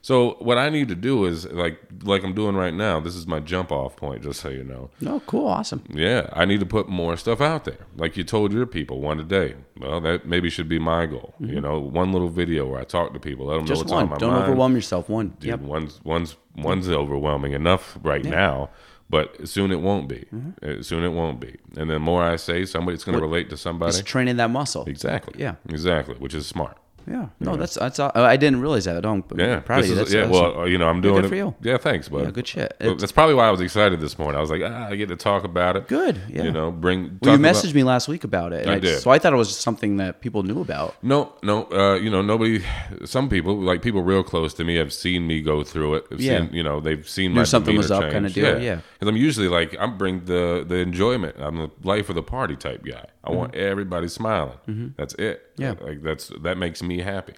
[0.02, 3.00] So what I need to do is like like I'm doing right now.
[3.00, 4.90] This is my jump off point, just so you know.
[5.06, 5.84] Oh, cool, awesome.
[5.90, 7.86] Yeah, I need to put more stuff out there.
[7.96, 9.56] Like you told your people, one a day.
[9.78, 11.34] Well, that maybe should be my goal.
[11.38, 13.74] You know, one little video where I talk to people, let them know Mm-hmm.
[13.74, 14.04] Just what's one.
[14.04, 14.44] on my Don't mind.
[14.44, 15.08] overwhelm yourself.
[15.10, 15.34] One.
[15.38, 15.60] Dude, Yep.
[15.60, 18.70] one's one's one's overwhelming enough right now,
[19.10, 20.24] but soon it won't be.
[20.34, 20.80] Mm-hmm.
[20.80, 21.56] Uh, Soon it won't be.
[21.76, 23.90] And the more I say, somebody's going to relate to somebody.
[23.90, 24.84] It's training that muscle.
[24.86, 25.34] Exactly.
[25.38, 25.56] Yeah.
[25.68, 26.14] Exactly.
[26.16, 26.76] Which is smart.
[27.10, 27.26] Yeah.
[27.40, 27.98] No, that's that's.
[27.98, 28.96] aw- I didn't realize that.
[28.96, 29.24] I don't.
[29.36, 29.56] Yeah.
[29.56, 29.92] I'm proud of you.
[29.94, 30.20] is- That's yeah.
[30.20, 30.32] awesome.
[30.32, 31.54] Well, uh, you know, I'm doing good it for you.
[31.60, 31.76] Yeah.
[31.76, 32.22] Thanks, bud.
[32.24, 32.76] Yeah, good shit.
[32.78, 34.38] That's probably why I was excited this morning.
[34.38, 35.88] I was like, ah, I get to talk about it.
[35.88, 36.44] Good, yeah.
[36.44, 37.00] You know, bring.
[37.00, 38.62] Well, you talk about- messaged me last week about it.
[38.62, 39.00] and I just- did.
[39.02, 40.94] So I thought it was something that people knew about.
[41.02, 42.62] No, no, uh, you know, nobody.
[43.04, 46.04] Some people, like people real close to me, have seen me go through it.
[46.10, 46.38] Have Yeah.
[46.46, 48.76] seen, you know, they've seen Knew my something was up kinda deal, yeah.
[48.94, 51.36] because I'm usually like I'm bring the the enjoyment.
[51.38, 53.06] I'm the life of the party type guy.
[53.24, 54.94] I want everybody smiling.
[54.96, 55.42] That's it.
[55.60, 55.74] Yeah.
[55.80, 57.36] like that's that makes me happy.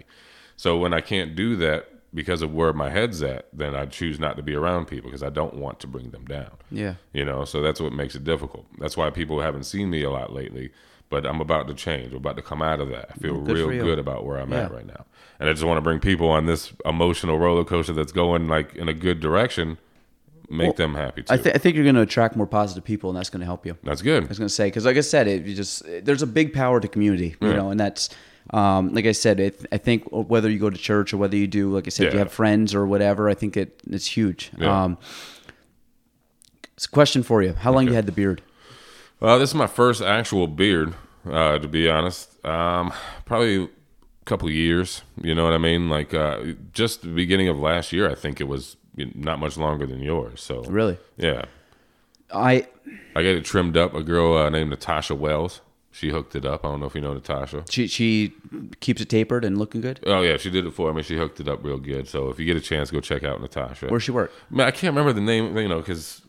[0.56, 4.20] So when I can't do that because of where my head's at, then I choose
[4.20, 6.52] not to be around people because I don't want to bring them down.
[6.70, 6.94] Yeah.
[7.12, 8.66] You know, so that's what makes it difficult.
[8.78, 10.72] That's why people haven't seen me a lot lately.
[11.08, 12.12] But I'm about to change.
[12.12, 13.10] I'm about to come out of that.
[13.10, 15.04] I feel good real good about where I'm at right now.
[15.38, 18.74] And I just want to bring people on this emotional roller coaster that's going like
[18.74, 19.76] in a good direction,
[20.48, 21.32] make them happy too.
[21.32, 23.46] I, th- I think you're going to attract more positive people, and that's going to
[23.46, 23.76] help you.
[23.82, 24.24] that's good.
[24.24, 26.52] I was going to say because, like I said, it you just there's a big
[26.52, 28.10] power to community, you know, and that's
[28.50, 29.40] um, like I said.
[29.40, 32.12] It, I think whether you go to church or whether you do, like I said,
[32.12, 33.28] you have friends or whatever.
[33.28, 34.50] I think it it's huge.
[34.58, 34.84] Yeah.
[34.84, 34.98] Um,
[36.76, 38.42] it's a question for you: How long you had the beard?
[39.20, 40.94] Well, this is my first actual beard,
[41.30, 42.44] uh, to be honest.
[42.44, 42.92] Um,
[43.24, 43.68] probably a
[44.24, 45.02] couple of years.
[45.22, 45.88] You know what I mean?
[45.88, 46.42] Like uh,
[46.72, 50.40] just the beginning of last year, I think it was not much longer than yours.
[50.40, 50.98] So Really?
[51.16, 51.44] yeah.
[52.32, 52.66] I
[53.14, 53.94] I got it trimmed up.
[53.94, 55.60] A girl uh, named Natasha Wells.
[55.94, 56.64] She hooked it up.
[56.64, 57.64] I don't know if you know Natasha.
[57.68, 58.32] She she
[58.80, 60.00] keeps it tapered and looking good.
[60.06, 61.02] Oh yeah, she did it for me.
[61.02, 62.08] She hooked it up real good.
[62.08, 63.88] So if you get a chance, go check out Natasha.
[63.88, 64.32] Where she work?
[64.50, 66.22] Man, I can't remember the name, you know, because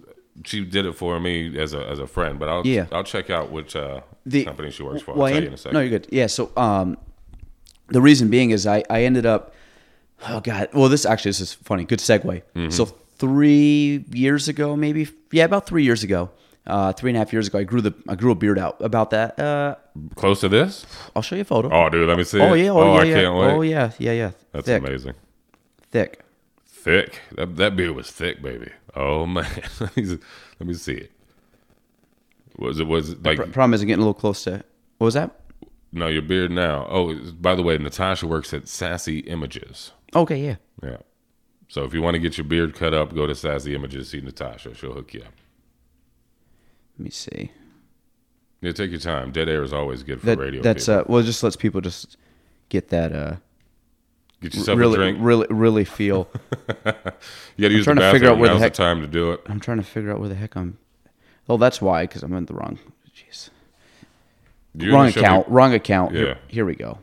[0.44, 2.38] she did it for me as a as a friend.
[2.38, 2.88] But I'll Yeah.
[2.92, 5.14] I'll check out which uh, The- company she works for.
[5.16, 5.74] Well, I'll tell you in a second.
[5.76, 6.08] No, you're good.
[6.12, 6.28] Yeah.
[6.28, 6.98] So, um,
[7.88, 9.54] the reason being is I I ended up.
[10.28, 10.70] Oh God.
[10.74, 11.86] Well, this actually this is funny.
[11.86, 12.24] Good segue.
[12.24, 12.70] Mm-hmm.
[12.70, 16.32] So three years ago, maybe yeah, about three years ago,
[16.66, 18.78] uh, three and a half years ago, I grew the I grew a beard out.
[18.80, 19.76] About that, uh,
[20.16, 20.86] Close to this?
[21.16, 21.70] I'll show you a photo.
[21.72, 22.40] Oh, dude, let me see.
[22.40, 22.70] Oh, yeah.
[22.70, 23.00] Oh, yeah.
[23.00, 23.22] I yeah.
[23.22, 23.52] can't wait.
[23.52, 23.92] Oh yeah.
[24.00, 24.32] Yeah yeah.
[24.52, 25.14] That's thick, amazing.
[25.92, 26.22] Thick.
[26.66, 27.22] Thick.
[27.36, 28.72] That that beard was thick, baby.
[28.96, 29.48] Oh man,
[29.80, 31.12] let me see it.
[32.58, 34.64] Was it was it like Pr- problem is I'm getting a little close to.
[34.98, 35.40] What was that?
[35.94, 36.88] no your beard now?
[36.90, 39.92] Oh, by the way, Natasha works at Sassy Images.
[40.16, 40.44] Okay.
[40.46, 40.56] Yeah.
[40.82, 40.98] Yeah.
[41.68, 44.10] So if you want to get your beard cut up, go to Sassy Images.
[44.10, 44.74] See Natasha.
[44.76, 45.34] She'll hook you up.
[46.98, 47.52] Let me see.
[48.62, 49.32] Yeah, take your time.
[49.32, 50.62] Dead air is always good for That radio.
[50.62, 51.00] that's people.
[51.00, 51.04] uh.
[51.08, 52.18] Well, it just lets people just
[52.70, 53.36] get that uh.
[54.42, 55.18] get yourself really a drink.
[55.20, 56.30] really really feel.
[56.70, 57.06] you got
[57.58, 58.12] to use the to bathroom.
[58.14, 59.42] figure out where the Now's heck- the time to do it.
[59.48, 60.78] I'm trying to figure out where the heck I'm.
[61.50, 62.80] Oh, that's why, because I'm in the wrong.
[63.14, 63.50] Jeez,
[64.76, 65.48] You're wrong gonna me- account.
[65.50, 66.14] Wrong account.
[66.14, 66.20] Yeah.
[66.22, 67.00] Here, here we go.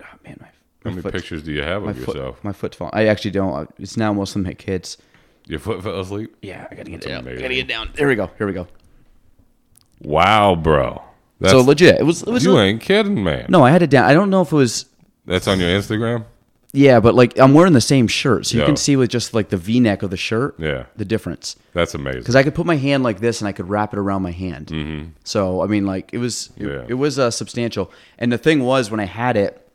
[0.00, 0.48] Oh, man, my,
[0.84, 2.44] How many foot, pictures do you have of foot, yourself?
[2.44, 2.94] my foot's falling.
[2.94, 3.68] I actually don't.
[3.78, 4.96] It's now mostly my kids.
[5.46, 6.36] Your foot fell asleep?
[6.42, 7.16] Yeah, I gotta get That's down.
[7.16, 7.42] I amazing.
[7.42, 7.90] gotta get down.
[7.94, 8.30] There we go.
[8.38, 8.68] Here we go.
[10.00, 11.02] Wow, bro.
[11.40, 11.98] That's, so legit.
[12.00, 12.22] It was.
[12.22, 12.44] It was.
[12.44, 13.46] you ain't kidding, man.
[13.48, 14.04] no, I had it down.
[14.04, 14.86] I don't know if it was.
[15.26, 16.24] That's on your Instagram?
[16.72, 18.66] Yeah, but like I'm wearing the same shirt, so you Yeah.
[18.66, 20.84] can see with just like the V-neck of the shirt, Yeah.
[20.96, 21.56] the difference.
[21.72, 22.20] That's amazing.
[22.20, 24.32] because I could put my hand like this and I could wrap it around my
[24.32, 24.66] hand.
[24.66, 25.08] Mm-hmm.
[25.24, 26.84] So I mean, like it was it, Yeah.
[26.86, 27.90] it was uh, substantial.
[28.18, 29.66] And the thing was when I had it,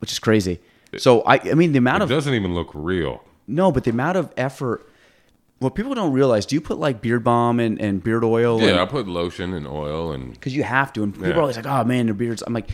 [0.00, 0.58] which is crazy.
[0.98, 3.22] So I I mean the amount it of doesn't even look real.
[3.46, 4.86] no, but the amount of effort.
[5.60, 8.62] What people don't realize, do you put like beard balm and, and beard oil?
[8.62, 11.02] Yeah, I put lotion and oil and because you have to.
[11.02, 11.34] And people Yeah.
[11.34, 12.70] are always like, "Oh man, your beards." I'm like,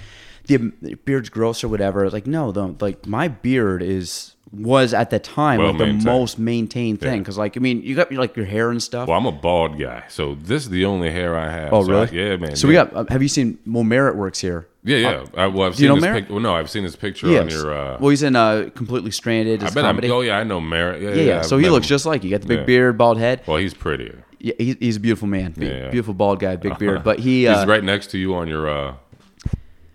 [0.46, 4.94] "The the beard's gross or whatever." It's like, no, the like my beard is was
[4.94, 7.14] at the time Well like the most maintained thing.
[7.14, 7.18] Yeah.
[7.18, 9.08] Because like I mean, you got like your hair and stuff.
[9.08, 11.72] well, I'm a bald guy, so this is the only hair I have.
[11.72, 12.08] Oh, So really?
[12.08, 12.54] I- yeah, man.
[12.54, 12.84] So yeah.
[12.84, 12.94] we got.
[12.94, 14.68] Uh, have you seen Mo Merritt works here?
[14.86, 15.24] Yeah, yeah.
[15.36, 16.16] I, well, I've do you seen know this Merritt?
[16.22, 16.32] picture.
[16.34, 17.42] Well, no, I've seen this picture Yes.
[17.42, 17.74] on your.
[17.74, 19.60] Uh, well, he's in uh, completely stranded.
[19.62, 19.96] I His bet I'm.
[19.96, 20.10] comedy.
[20.10, 21.02] Oh yeah, I know Merritt.
[21.02, 21.42] Yeah, yeah, yeah.
[21.42, 21.90] So I've he met looks him.
[21.90, 22.30] just like you.
[22.30, 22.64] Got the big Yeah.
[22.66, 23.42] beard, bald head.
[23.46, 24.22] Well, he's prettier.
[24.38, 25.52] Yeah, he, he's a beautiful man.
[25.52, 25.90] Be- Yeah, yeah.
[25.90, 27.02] Beautiful bald guy, big beard.
[27.02, 27.46] But he.
[27.48, 28.68] Uh, he's right next to you on your.
[28.70, 28.94] uh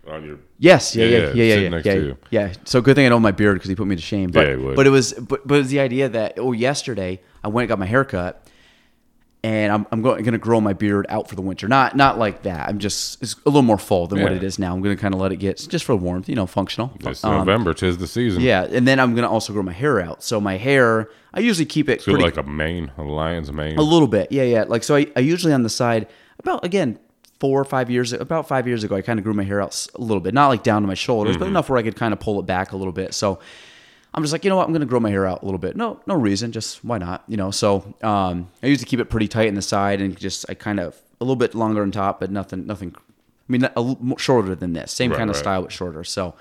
[0.07, 0.37] On your.
[0.59, 2.17] Yes, yeah, Yeah, yeah, yeah, yeah, yeah, sitting yeah, next yeah, to you.
[2.29, 2.53] yeah.
[2.65, 4.29] So good thing I know my beard because he put me to shame.
[4.31, 4.75] But Yeah, he would.
[4.75, 7.69] but it was but but it was the idea that oh yesterday I went and
[7.69, 8.45] got my hair cut,
[9.43, 11.67] and I'm I'm going to grow my beard out for the winter.
[11.67, 12.69] Not not like that.
[12.69, 14.73] I'm just it's a little more full than what it is now.
[14.73, 16.91] I'm going to kind of let it get just for warmth, you know, functional.
[16.99, 17.73] It's Um, November.
[17.73, 18.41] Tis the season.
[18.43, 20.21] Yeah, and then I'm gonna also grow my hair out.
[20.23, 23.77] So my hair, I usually keep it pretty, like a mane, a lion's mane.
[23.77, 24.31] a little bit.
[24.31, 24.65] Yeah, yeah.
[24.67, 26.07] Like so, I, I usually on the side
[26.39, 26.99] about again
[27.39, 29.87] four or five years about five years ago, I kind of grew my hair out
[29.95, 31.39] a little bit, not like down to my shoulders, Mm-hmm.
[31.45, 33.15] but enough where I could kind of pull it back a little bit.
[33.15, 33.39] So
[34.13, 35.75] I'm just like, you know what, I'm gonna grow my hair out a little bit.
[35.77, 37.23] No, no reason, just why not?
[37.27, 37.51] You know.
[37.51, 40.79] So um, I to keep it pretty tight in the side and just I kind
[40.79, 42.93] of a little bit longer on top, but nothing, nothing.
[42.97, 43.01] I
[43.47, 45.41] mean, a little shorter than this, same Right, kind of right.
[45.41, 46.03] style but shorter.
[46.03, 46.35] So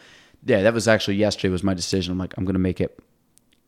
[0.44, 2.12] yeah, that was actually yesterday was my decision.
[2.12, 2.98] I'm like, I'm gonna make it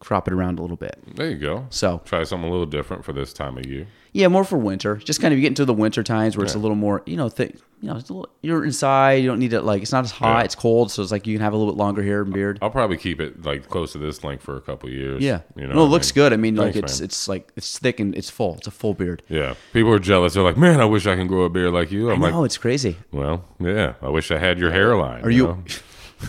[0.03, 0.99] crop it around a little bit.
[1.17, 1.67] there you go.
[1.71, 3.87] So Try something a little different for this time of year.
[4.13, 4.97] yeah, more for winter.
[4.97, 7.29] Just kind of get into the winter times where it's a little more, you know,
[7.29, 7.57] thick.
[7.81, 9.15] You know, it's a little, you're inside.
[9.15, 10.39] You don't need it like it's not as hot.
[10.39, 10.45] Yeah.
[10.45, 12.59] It's cold, so it's like you can have a little bit longer hair and beard.
[12.63, 15.21] I'll probably keep it like close to this length for a couple years.
[15.21, 15.75] Yeah, you know.
[15.75, 16.23] no, it what I looks mean?
[16.25, 16.33] good.
[16.33, 17.05] I mean, like it's man.
[17.07, 18.55] it's like it's thick and it's full.
[18.59, 19.23] It's a full beard.
[19.29, 20.35] Yeah, people are jealous.
[20.35, 22.47] They're like, "Man, I wish I can grow a beard like you." I'm No, like,
[22.47, 22.99] it's crazy.
[23.11, 25.65] "Well, yeah, I wish I had your hairline." Are you- know?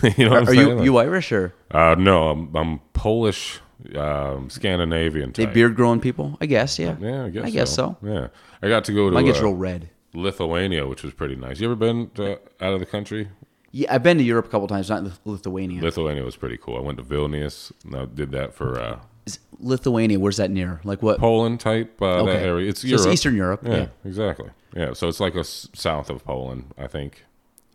[0.16, 3.60] you know what I'm Are you Like, you Irish or Uh, no, I'm, I'm Polish,
[3.96, 5.54] um, Scandinavian they type.
[5.54, 6.36] beard growing people?
[6.40, 6.78] I guess.
[6.78, 6.96] Yeah.
[7.00, 7.44] Yeah, I guess.
[7.44, 7.96] I guess so.
[8.02, 8.28] Yeah,
[8.62, 9.90] I got to go to Mine gets uh, real red.
[10.12, 11.60] Lithuania, which was pretty nice.
[11.60, 13.28] You ever been to, out of the country?
[13.72, 15.82] Yeah, I've been to Europe a couple times, not Lith- Lithuania.
[15.82, 16.76] Lithuania was pretty cool.
[16.76, 17.72] I went to Vilnius.
[17.84, 20.80] And I did that for uh, Is Lithuania, where's that near?
[20.84, 21.18] Like what?
[21.18, 22.44] Poland type uh, that Okay.
[22.44, 22.68] area.
[22.70, 23.86] It's So it's Eastern Europe, Yeah, yeah.
[24.04, 24.50] exactly.
[24.76, 27.24] Yeah, so it's like a s- south of Poland, I think.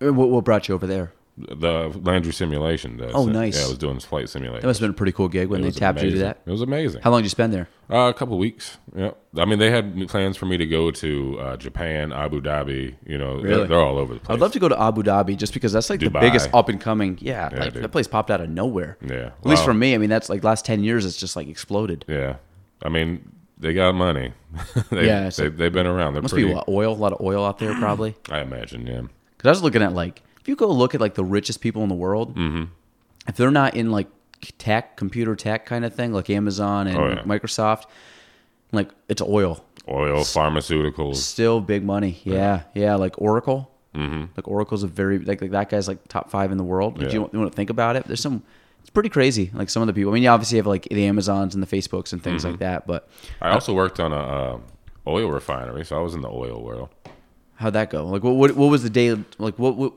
[0.02, 1.12] Uh, What, what brought you over there?
[1.40, 3.12] The Landry Simulation does.
[3.14, 3.58] Oh, nice.
[3.58, 4.62] Yeah, I was doing flight simulation.
[4.62, 6.26] That must have been a pretty cool gig when they tapped you to amazing.
[6.26, 6.42] that.
[6.46, 7.02] It was amazing.
[7.02, 7.70] How long did you spend there?
[7.90, 8.78] Uh, a couple of weeks.
[8.96, 9.12] Yeah.
[9.38, 12.96] I mean, they had plans for me to go to uh, Japan, Abu Dhabi.
[13.06, 14.36] You know, they're, they're all over the place.
[14.36, 16.80] I'd love to go to Abu Dhabi just because that's like the biggest up and
[16.80, 17.18] coming.
[17.22, 18.98] Yeah, Yeah, like that place popped out of nowhere.
[19.02, 19.28] Yeah.
[19.28, 22.06] At least for me, I mean, that's like last ten years, it's just like exploded.
[22.08, 22.36] Yeah.
[22.84, 24.34] I mean, they got money.
[24.90, 26.14] they, Yeah, they, they've been around.
[26.14, 26.54] They're Must pretty.
[26.54, 28.16] be oil, a lot of oil out there probably.
[28.30, 28.88] I imagine.
[28.88, 29.02] Yeah.
[29.38, 31.90] Because I was looking at like, you go look at like the richest people in
[31.90, 32.64] the world, Mm-hmm.
[33.28, 34.08] if they're not in like
[34.58, 37.24] tech, computer tech kind of thing, like Amazon and Oh, yeah.
[37.24, 37.84] Microsoft,
[38.72, 39.64] like it's oil.
[39.88, 41.16] Oil, pharmaceuticals.
[41.16, 42.20] Still big money.
[42.24, 43.72] Yeah, yeah, like Oracle.
[43.96, 44.26] Mm-hmm.
[44.38, 46.98] Like Oracle's a very like, like that guy's like top five in the world.
[47.00, 47.14] Like, Yeah.
[47.22, 48.04] you, you want to think about it?
[48.06, 48.44] There's some.
[48.82, 49.50] It's pretty crazy.
[49.54, 50.12] Like some of the people.
[50.12, 52.52] I mean, you obviously have like the Amazons and the Facebooks and things Mm-hmm.
[52.52, 52.88] like that.
[52.88, 53.10] But
[53.42, 54.60] I also worked on a uh,
[55.08, 56.90] oil refinery, so I was in the oil world.
[57.56, 58.06] how'd that go?
[58.06, 59.94] Like what what, what was the day like what, what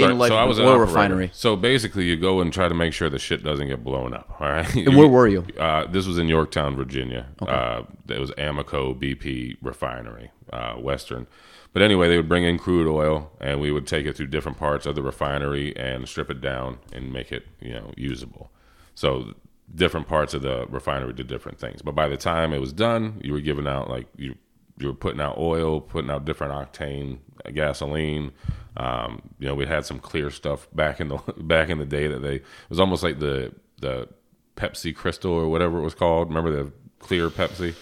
[0.00, 0.92] day the life I was an oil operator.
[0.92, 1.30] refinery?
[1.32, 4.36] So basically, you go and try to make sure the shit doesn't get blown up.
[4.40, 4.74] All right.
[4.74, 5.46] And where were you?
[5.58, 7.28] Uh, this was in Yorktown, Virginia.
[7.40, 11.26] Uh, it was Amoco BP refinery, uh, Western.
[11.72, 14.56] But anyway, they would bring in crude oil, and we would take it through different
[14.56, 18.50] parts of the refinery and strip it down and make it, you know, usable.
[18.94, 19.34] So
[19.74, 21.82] different parts of the refinery did different things.
[21.82, 24.36] But by the time it was done, you were giving out like you
[24.78, 28.32] you were putting out oil, putting out different octane uh, gasoline.
[28.76, 32.06] Um, you know, we had some clear stuff back in the back in the day
[32.08, 34.08] that they it was almost like the the
[34.56, 36.28] Pepsi Crystal or whatever it was called.
[36.28, 37.74] Remember the clear Pepsi?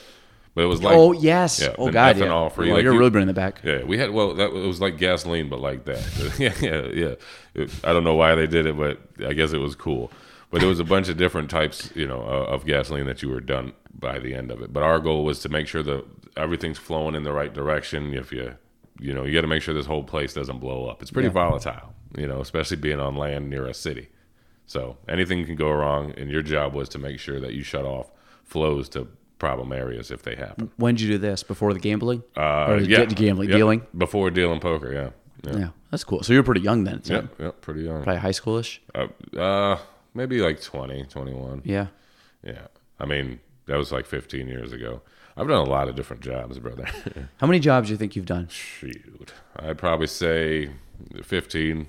[0.55, 1.61] But it was like oh yes.
[1.61, 2.17] yeah, oh god.
[2.17, 2.27] Yeah.
[2.27, 2.69] ethanol free.
[2.69, 3.61] Well, Like you're you- really bringing it back.
[3.65, 6.35] yeah, we had well, that it was like gasoline, but like that.
[6.39, 7.15] yeah, yeah, yeah.
[7.55, 10.13] It- I don't know why they did it, but I guess it was cool.
[10.51, 13.29] But there was a bunch of different types, you know, uh, of gasoline that you
[13.31, 14.73] were done by the end of it.
[14.73, 16.05] But our goal was to make sure that
[16.37, 18.15] everything's flowing in the right direction.
[18.15, 18.55] If you,
[19.05, 21.03] you know, you got to make sure this whole place doesn't blow up.
[21.03, 21.33] It's pretty Yeah.
[21.45, 24.09] volatile, you know, especially being on land near a city.
[24.67, 27.85] So anything can go wrong, and your job was to make sure that you shut
[27.85, 28.11] off
[28.45, 29.09] flows to
[29.39, 30.71] problem areas if they happen.
[30.77, 31.43] When did you do this?
[31.43, 32.23] Before the gambling?
[32.35, 33.83] Uh, or yeah, gambling, yeah, dealing?
[33.99, 34.91] before dealing poker.
[34.93, 35.11] Yeah,
[35.53, 36.23] yeah, Yeah, that's cool.
[36.23, 37.03] So you're pretty young then.
[37.05, 38.05] So yeah, yeah, pretty young.
[38.05, 38.79] Probably high schoolish.
[38.95, 39.09] Uh,
[39.39, 39.79] uh,
[40.15, 41.61] maybe like 20, 21.
[41.65, 41.89] Yeah.
[42.43, 42.69] Yeah,
[42.99, 45.03] I mean that was like fifteen years ago.
[45.37, 46.87] I've done a lot of different jobs, brother.
[47.39, 48.49] How many jobs do you think you've done?
[48.49, 50.71] Shoot, I'd probably say
[51.23, 51.87] fifteen,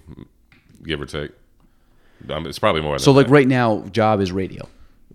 [0.83, 1.31] give or take.
[2.29, 2.93] Um, it's probably more.
[2.93, 3.33] Than So like that.
[3.33, 4.67] right now, job is radio.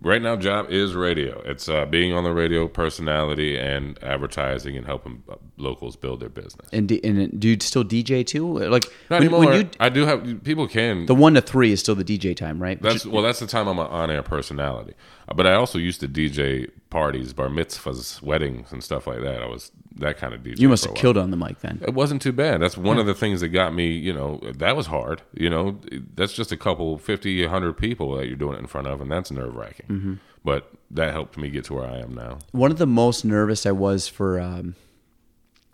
[0.02, 1.40] right now, job is radio.
[1.44, 6.28] It's uh, being on the radio, personality, and advertising, and helping uh, locals build their
[6.28, 6.69] business.
[6.73, 8.59] And, d- and do you still DJ too?
[8.59, 11.07] Like Not when, when you I do have people can.
[11.07, 12.81] the one to three is still the DJ time, right?
[12.81, 13.23] That's well.
[13.23, 14.93] That's the time I'm an on-air personality.
[15.35, 19.43] But I also used to DJ parties, bar mitzvahs, weddings, and stuff like that.
[19.43, 20.59] I was that kind of DJ.
[20.59, 21.81] you must have killed on the mic then.
[21.82, 22.61] It wasn't too bad.
[22.61, 23.93] That's one of the things that got me.
[23.93, 25.23] You know, that was hard.
[25.35, 25.78] You know,
[26.15, 29.11] that's just a couple, 50, 100 people that you're doing it in front of, and
[29.11, 29.86] that's nerve wracking.
[29.86, 30.15] Mm-hmm.
[30.44, 32.39] But that helped me get to where I am now.
[32.51, 34.40] One of the most nervous I was for.
[34.40, 34.74] Um,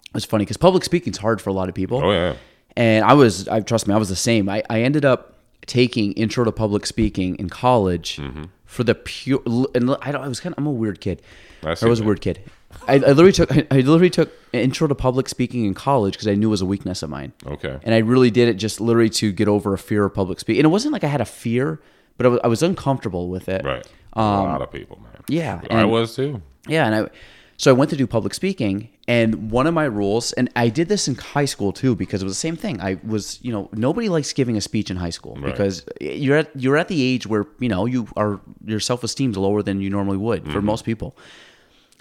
[0.07, 2.03] it was funny because public speaking is hard for a lot of people.
[2.05, 2.35] Oh yeah,
[2.77, 4.49] And I was, I trust me, I was the same.
[4.49, 5.36] I, I ended up
[5.67, 8.45] taking intro to public speaking in college Mm-hmm.
[8.65, 9.41] for the pure.
[9.75, 10.23] And I don't.
[10.23, 10.59] I was kind of.
[10.59, 11.23] I'm a weird kid.
[11.63, 12.41] I I, was a weird kid.
[12.87, 13.51] I, I literally took.
[13.53, 16.67] I literally took intro to public speaking in college because I knew it was a
[16.67, 17.33] weakness of mine.
[17.47, 17.79] okay.
[17.83, 20.61] And I really did it just literally to get over a fear of public speaking.
[20.61, 21.81] And it wasn't like I had a fear,
[22.17, 23.65] but I was, I was uncomfortable with it.
[23.65, 23.87] right.
[24.13, 25.13] a lot of people, man.
[25.17, 26.43] Um, yeah, I was too.
[26.69, 27.11] Yeah, and I
[27.59, 30.89] so I went to do public speaking, and one of my rules, and I did
[30.89, 32.81] this in high school too, because it was the same thing.
[32.81, 35.47] I was, you know, nobody likes giving a speech in high school Right.
[35.53, 39.37] because you're at you're at the age where you know you are your self esteem's
[39.39, 40.67] lower than you normally would for Mm-hmm.
[40.67, 41.17] most people.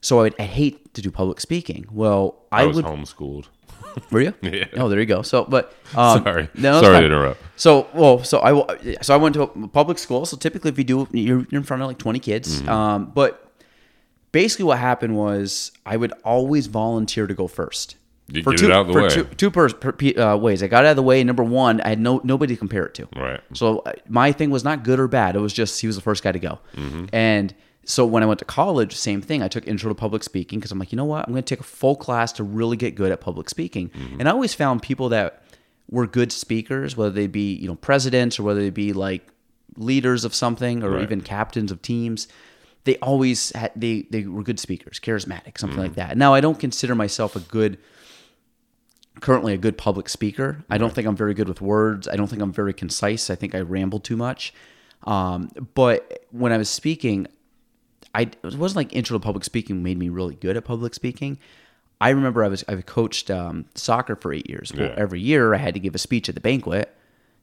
[0.02, 1.86] So I, I hate to do public speaking.
[1.92, 2.86] Well, I, I was would.
[2.86, 3.46] homeschooled.
[4.12, 4.34] Were you?
[4.42, 4.66] Yeah.
[4.78, 5.22] Oh, there you go.
[5.22, 6.50] So, but um, Sorry.
[6.56, 7.42] no, Sorry to interrupt.
[7.56, 10.26] So, well, so I so I went to a public school.
[10.26, 12.62] So typically, if you do, you're, you're in front of like 20 kids.
[12.62, 12.70] Mm-hmm.
[12.70, 13.45] Um, but
[14.36, 17.96] basically, what happened was I would always volunteer to go first.
[18.28, 19.10] You for get two, it out of the for way.
[19.10, 20.62] two, two per, per, uh, ways.
[20.62, 21.24] I got out of the way.
[21.24, 23.08] Number one, I had no nobody to compare it to.
[23.16, 23.40] Right.
[23.54, 25.36] So uh, my thing was not good or bad.
[25.36, 26.60] It was just he was the first guy to go.
[26.76, 27.06] Mm-hmm.
[27.14, 27.56] And
[27.86, 29.42] so when I went to college, same thing.
[29.42, 31.26] I took intro to public speaking because I'm like, you know what?
[31.26, 33.90] I'm going to take a full class to really get good at public speaking.
[33.90, 34.20] Mm-hmm.
[34.20, 35.44] And I always found people that
[35.90, 39.26] were good speakers, whether they be you know presidents or whether they be like
[39.78, 41.04] leaders of something or Right.
[41.04, 42.28] even captains of teams.
[42.86, 46.08] They always had they they were good speakers, charismatic, something like Mm-hmm.
[46.10, 46.18] that.
[46.18, 47.78] Now I don't consider myself a good
[49.22, 50.64] currently a good public speaker.
[50.70, 52.08] I don't think I'm very good with words.
[52.08, 53.30] I don't think I'm very concise.
[53.30, 54.54] I think I ramble too much.
[55.04, 57.28] Um, but when I was speaking,
[58.14, 61.38] I it wasn't like intro to public speaking made me really good at public speaking.
[62.02, 64.74] I remember I was I coached um, soccer for eight years.
[64.74, 64.96] Well, Yeah.
[64.98, 66.94] every year I had to give a speech at the banquet.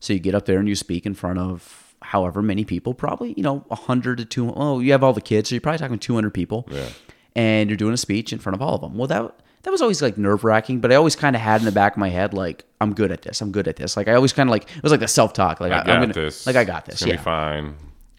[0.01, 3.34] So you get up there and you speak in front of however many people, probably
[3.36, 4.52] you know hundred to two.
[4.54, 6.66] Oh, you have all the kids, so you're probably talking two hundred people.
[6.70, 6.88] Yeah.
[7.34, 8.96] And you're doing a speech in front of all of them.
[8.98, 11.64] Well, that that was always like nerve wracking, but I always kind of had in
[11.64, 13.40] the back of my head like I'm good at this.
[13.40, 13.96] I'm good at this.
[13.96, 15.60] Like I always kind of like it was like the self talk.
[15.60, 16.46] Like I am got gonna, this.
[16.46, 16.94] Like I got this.
[16.96, 17.18] It's gonna Yeah.
[17.18, 17.74] be fine.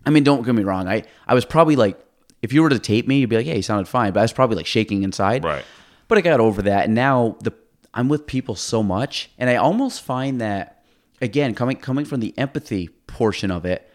[0.05, 0.87] I mean, don't get me wrong.
[0.87, 1.99] I I was probably like,
[2.41, 4.13] if you were to tape me, you'd be like, yeah, you sounded fine.
[4.13, 5.43] But I was probably like shaking inside.
[5.43, 5.63] Right.
[6.07, 7.53] But I got over that, and now the
[7.93, 10.83] I'm with people so much, and I almost find that
[11.21, 13.89] again coming coming from the empathy portion of it,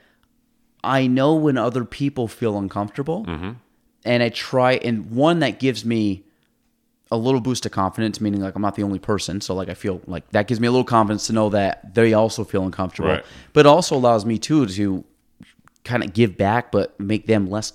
[0.84, 3.50] I know when other people feel uncomfortable, Mm-hmm.
[4.04, 4.72] and I try.
[4.74, 6.22] And one that gives me
[7.10, 9.40] a little boost of confidence, meaning like I'm not the only person.
[9.40, 12.12] So like I feel like that gives me a little confidence to know that they
[12.14, 13.08] also feel uncomfortable.
[13.10, 13.24] Right.
[13.54, 15.04] But also allows me too to
[15.84, 17.72] kind of give back, but make them less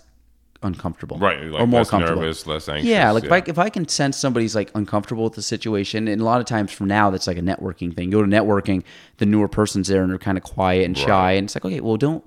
[0.64, 2.22] uncomfortable, Right, like or more less comfortable.
[2.22, 2.88] nervous, less anxious.
[2.90, 6.22] Yeah, like If, I, if I can sense somebody's like uncomfortable with the situation, and
[6.22, 8.10] a lot of times from now that's like a networking thing.
[8.10, 8.84] Go to networking,
[9.18, 11.80] the newer person's there and they're kind of quiet and shy, and it's like, okay,
[11.82, 12.24] well, don't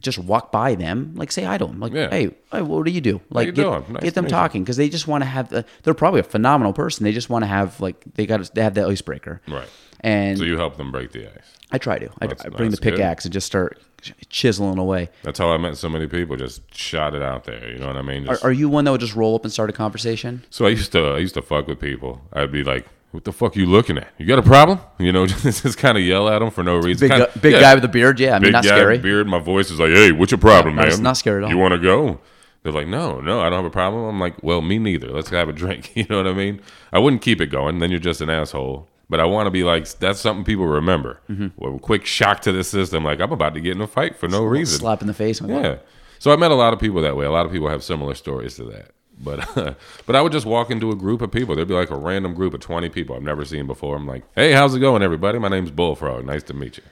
[0.00, 2.08] just walk by them, like say hi to them, like, Yeah.
[2.08, 3.20] hey, hey, what do you do?
[3.30, 3.90] Like, you get.
[3.90, 5.48] Nice get them talking because they just want to have.
[5.48, 7.02] The, they're probably a phenomenal person.
[7.02, 9.66] They just want to have like they got to they have that icebreaker, right.
[10.00, 11.44] and So you help them break the ice.
[11.72, 12.08] I try to.
[12.20, 13.80] That's- I bring the pickaxe and just start
[14.28, 15.08] chiseling away.
[15.22, 16.36] That's how I met so many people.
[16.36, 17.70] Just shot it out there.
[17.72, 18.24] You know what I mean?
[18.24, 20.44] Are, Just, are you one that would just roll up and start a conversation?
[20.50, 22.20] so I used to I used to fuck with people.
[22.32, 24.08] I'd be like, "What the fuck are you looking at?
[24.18, 26.76] You got a problem?" You know, just, just kind of yell at them for no
[26.76, 27.08] reason.
[27.08, 28.30] Big, Kinda- big yeah, guy with a beard, yeah.
[28.30, 28.98] I mean, big not scary.
[28.98, 29.26] beard.
[29.26, 30.88] My voice is like, "Hey, what's your problem, No, man?
[30.90, 31.50] it's not scary at all.
[31.50, 32.20] You want to go?"
[32.64, 35.08] They're like, "No, no, I don't have a problem." I'm like, "Well, me neither.
[35.10, 36.60] Let's have a drink." You know what I mean?
[36.92, 37.78] I wouldn't keep it going.
[37.78, 38.88] Then you're just an asshole.
[39.10, 41.20] But I want to be like, that's something people remember.
[41.30, 41.64] Mm-hmm.
[41.64, 43.04] A quick shock to the system.
[43.04, 44.80] Like, I'm about to get in a fight for no reason.
[44.80, 45.40] Slap in the face.
[45.40, 45.78] Yeah.
[46.18, 47.24] So I met a lot of people that way.
[47.24, 48.90] A lot of people have similar stories to that.
[49.20, 49.48] But
[50.06, 51.54] but I would just walk into a group of people.
[51.56, 53.96] There'd be like a random group of 20 people I've never seen before.
[53.96, 55.38] I'm like, hey, how's it going, everybody?
[55.38, 56.24] My name's Bullfrog.
[56.26, 56.82] Nice to meet you.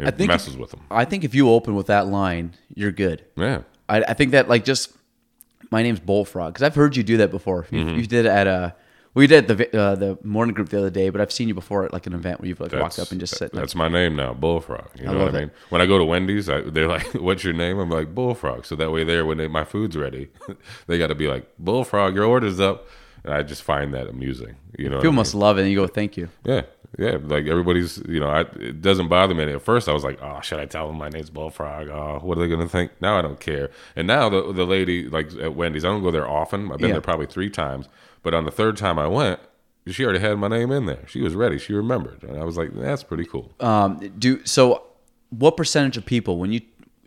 [0.00, 0.80] It I think messes with them.
[0.90, 3.24] I think if you open with that line, you're good.
[3.36, 3.62] Yeah.
[3.88, 4.92] I, I think that like just
[5.70, 7.66] my name's Bullfrog because I've heard you do that before.
[7.70, 7.98] You, Mm-hmm.
[8.00, 8.74] you did it at a
[9.14, 11.84] we did the uh, the morning group the other day, but I've seen you before
[11.84, 14.16] at like an event where you've like walked up and just said, That's my name
[14.16, 14.88] now, Bullfrog.
[14.98, 15.40] You know what I it.
[15.40, 15.50] mean?
[15.68, 18.74] When I go to Wendy's, I, they're like, "What's your name?" I'm like, "Bullfrog." So
[18.76, 20.28] that way, there when they, my food's ready,
[20.86, 22.86] they got to be like, "Bullfrog, your order's up."
[23.24, 24.56] And I just find that amusing.
[24.76, 25.16] You know, what I people mean?
[25.16, 26.62] must love it, and you go, "Thank you." Yeah,
[26.98, 27.18] yeah.
[27.22, 29.44] Like everybody's, you know, I, it doesn't bother me.
[29.52, 31.88] At first, I was like, "Oh, should I tell them my name's Bullfrog?
[31.88, 33.70] Oh, what are they gonna think?" Now I don't care.
[33.94, 36.72] And now the the lady, like at Wendy's, I don't go there often.
[36.72, 36.94] I've been Yeah.
[36.94, 37.88] there probably three times,
[38.22, 39.40] but on the third time I went,
[39.86, 41.04] she already had my name in there.
[41.08, 41.58] She was ready.
[41.58, 44.84] She remembered, and I was like, "That's pretty cool." Um, do so.
[45.30, 46.60] What percentage of people when you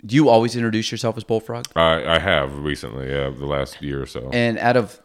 [0.05, 1.65] do you always introduce yourself as Bullfrog?
[1.75, 4.29] I, I have recently, yeah, the last year or so.
[4.33, 4.99] And out of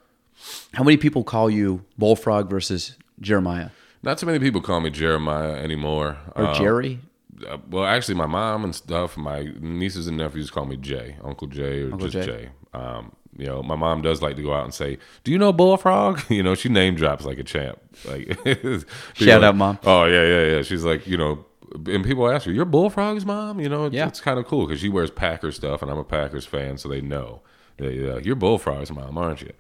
[0.75, 3.71] how many people call you Bullfrog versus Jeremiah
[4.03, 6.17] Not too many people call me Jeremiah anymore.
[6.35, 7.01] or Uh, Jerry?
[7.49, 11.47] uh, well, actually, my mom and stuff, my nieces and nephews call me Jay, Uncle
[11.47, 12.33] Jay, or Uncle just Jay.
[12.45, 12.49] Jay.
[12.75, 15.53] Um, you know, my mom does like to go out and say, "Do you know
[15.53, 17.79] Bullfrog?" You know, she name drops like a champ.
[18.05, 18.39] Like,
[19.15, 19.79] Shout are- out, Mom.
[19.85, 20.63] Oh yeah, yeah, yeah.
[20.63, 21.45] She's like, you know,
[21.87, 24.07] and people ask her, "You're Bullfrog's mom?" You know, it's, Yeah.
[24.09, 26.89] it's kind of cool because she wears Packers stuff, and I'm a Packers fan, so
[26.89, 27.41] they know.
[27.81, 29.53] Uh, You're Bullfrog's mom, aren't you?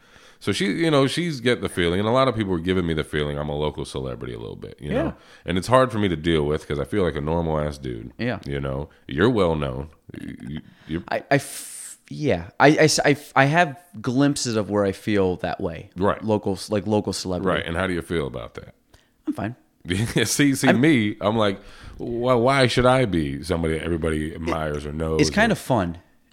[0.43, 2.87] So she, you know, she's get the feeling, and a lot of people are giving
[2.87, 5.03] me the feeling I'm a local celebrity a little bit, you Yeah.
[5.03, 7.59] know, and it's hard for me to deal with because I feel like a normal
[7.61, 8.13] ass dude.
[8.19, 8.39] Yeah.
[8.47, 9.91] you know, you're well known.
[10.87, 11.37] You, I, I
[12.13, 15.91] yeah, I I I have glimpses of where I feel that way.
[15.97, 16.23] Right.
[16.23, 17.59] Local, like local celebrity.
[17.59, 18.75] right, and how do you feel about that?
[19.29, 19.55] I'm fine.
[20.25, 21.59] see, see me, I'm like,
[21.97, 25.21] why, why should I be somebody that everybody admires or knows?
[25.21, 25.99] It's kind of fun.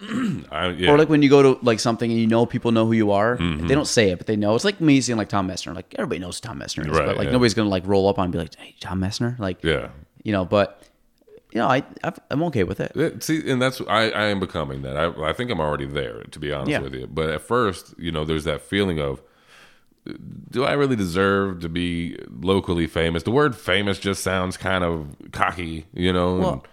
[0.50, 2.86] I, yeah, Or like when you go to like something and you know people know
[2.86, 3.36] who you are.
[3.36, 3.68] Mm-hmm.
[3.68, 4.54] They don't say it, but they know.
[4.54, 5.74] It's like me seeing like Tom Messner.
[5.74, 7.32] Like everybody knows who Tom Messner is, Right, but like yeah.
[7.32, 9.90] nobody's gonna like roll up on and be like, "Hey, Tom Messner." Like, yeah.
[10.22, 10.44] you know.
[10.44, 10.82] But
[11.52, 12.92] you know, I I've, I'm okay with it.
[12.94, 14.96] Yeah, See, and that's I, I am becoming that.
[14.96, 16.80] I, I think I'm already there, to be honest Yeah.
[16.80, 17.06] with you.
[17.06, 19.22] But at first, you know, there's that feeling of,
[20.50, 23.22] do I really deserve to be locally famous?
[23.22, 26.36] The word famous just sounds kind of cocky, you know.
[26.36, 26.64] Well,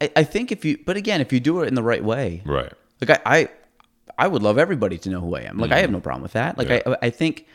[0.00, 2.42] I, I think if you, but again, if you do it in the right way,
[2.44, 2.72] right.
[3.00, 3.48] Like I, I,
[4.18, 5.58] I would love everybody to know who I am.
[5.58, 5.94] Like I have mm-hmm.
[5.94, 6.58] no problem with that.
[6.58, 7.46] Like I, I think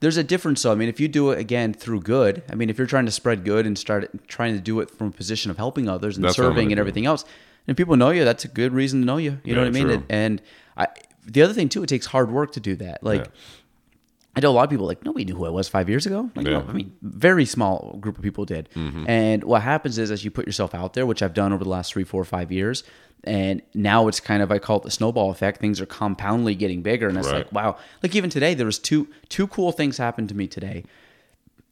[0.00, 0.60] there's a difference.
[0.60, 3.06] So I mean, if you do it again through good, I mean, if you're trying
[3.06, 6.16] to spread good and start trying to do it from a position of helping others
[6.16, 7.24] and That's serving and everything else,
[7.66, 9.38] and people know you, that's a good reason to know you.
[9.44, 9.84] You know what I mean?
[9.84, 9.94] true.
[9.94, 10.42] And, and
[10.76, 10.86] I,
[11.24, 13.02] the other thing too, it takes hard work to do that.
[13.02, 13.20] Like.
[13.20, 13.30] Yeah.
[14.36, 16.30] I know a lot of people like nobody knew who I was five years ago.
[16.36, 16.58] Like, Yeah.
[16.58, 16.66] Mm-hmm.
[16.66, 18.68] no, I mean, very small group of people did.
[18.74, 21.70] And what happens is, as you put yourself out there, which I've done over the
[21.70, 22.84] last three, four, five years,
[23.24, 25.58] and now it's kind of I call it the snowball effect.
[25.60, 27.38] Things are compoundly getting bigger, and it's Right.
[27.38, 27.76] like wow.
[28.02, 30.84] Like even today, there was two two cool things happened to me today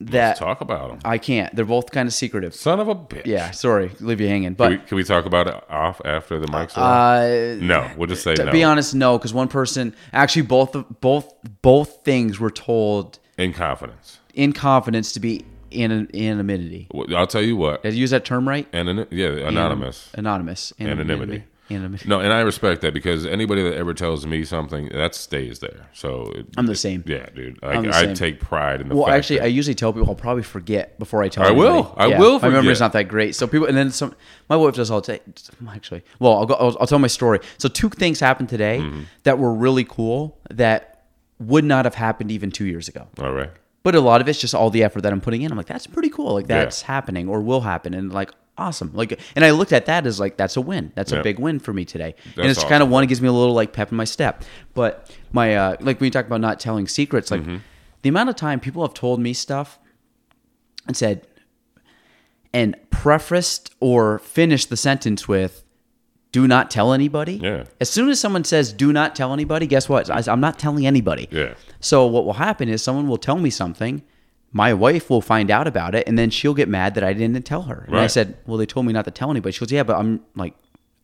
[0.01, 0.99] Let's that talk about them.
[1.05, 1.55] I can't.
[1.55, 2.55] They're both kind of secretive.
[2.55, 3.27] Son of a bitch.
[3.27, 4.49] Yeah, sorry, leave you hanging.
[4.51, 8.09] Can But we, can we talk about it off after the mics uh, No, we'll
[8.09, 8.39] just say that.
[8.39, 8.53] to no.
[8.53, 13.53] be honest, no, because one person actually both of both both things were told In
[13.53, 14.19] confidence.
[14.35, 16.89] in confidence to be in anonymity.
[17.17, 17.83] I'll tell you what.
[17.83, 18.67] Did I use that term right?
[18.75, 20.11] Anon- yeah, anonymous.
[20.15, 20.73] Anonymous.
[20.79, 21.13] Anonymity.
[21.13, 21.45] Anonymity.
[21.71, 25.89] No, and I respect that because anybody that ever tells me something, that stays there.
[25.93, 27.03] So it, I'm the same.
[27.07, 27.59] Yeah, dude.
[27.63, 29.07] I'm Like, the I take pride in the fact.
[29.07, 31.45] Well, actually, I usually tell people I'll probably forget before I tell.
[31.45, 31.51] You.
[31.51, 31.75] I will.
[31.77, 31.95] anybody.
[32.03, 33.67] I Yeah, will My memory's not that great, so people.
[33.67, 34.15] And then some.
[34.49, 35.21] My wife does all time.
[35.71, 36.55] Actually, well, I'll go.
[36.55, 37.41] I'll, I'll tell my story.
[37.59, 39.03] So two things happened today Mm-hmm.
[39.23, 40.39] that were really cool.
[40.51, 41.05] That
[41.39, 43.09] would not have happened even two years ago.
[43.21, 43.51] All right.
[43.83, 45.51] But a lot of it's just all the effort that I'm putting in.
[45.51, 46.33] I'm like, that's pretty cool.
[46.35, 48.91] Like that's happening or will happen, and like awesome.
[48.95, 50.93] Like, and I looked at that as like that's a win.
[50.95, 52.15] That's a big win for me today.
[52.37, 53.03] and That's it's kind of one.
[53.05, 54.45] It gives me a little like pep in my step.
[54.75, 57.57] But my uh, like when you talk about not telling secrets, like Mm-hmm.
[58.03, 59.79] the amount of time people have told me stuff
[60.87, 61.27] and said
[62.53, 65.65] and prefaced or finished the sentence with
[66.33, 67.65] do not tell anybody Yeah.
[67.81, 71.29] as soon as someone says do not tell anybody guess what i'm not telling anybody
[71.31, 71.55] Yeah.
[71.81, 74.03] so what will happen is someone will tell me something
[74.55, 77.45] my wife will find out about it and then she'll get mad that i didn't
[77.45, 77.85] tell her.
[77.89, 79.53] And i said well they told me not to tell anybody.
[79.53, 80.55] She goes yeah but i'm like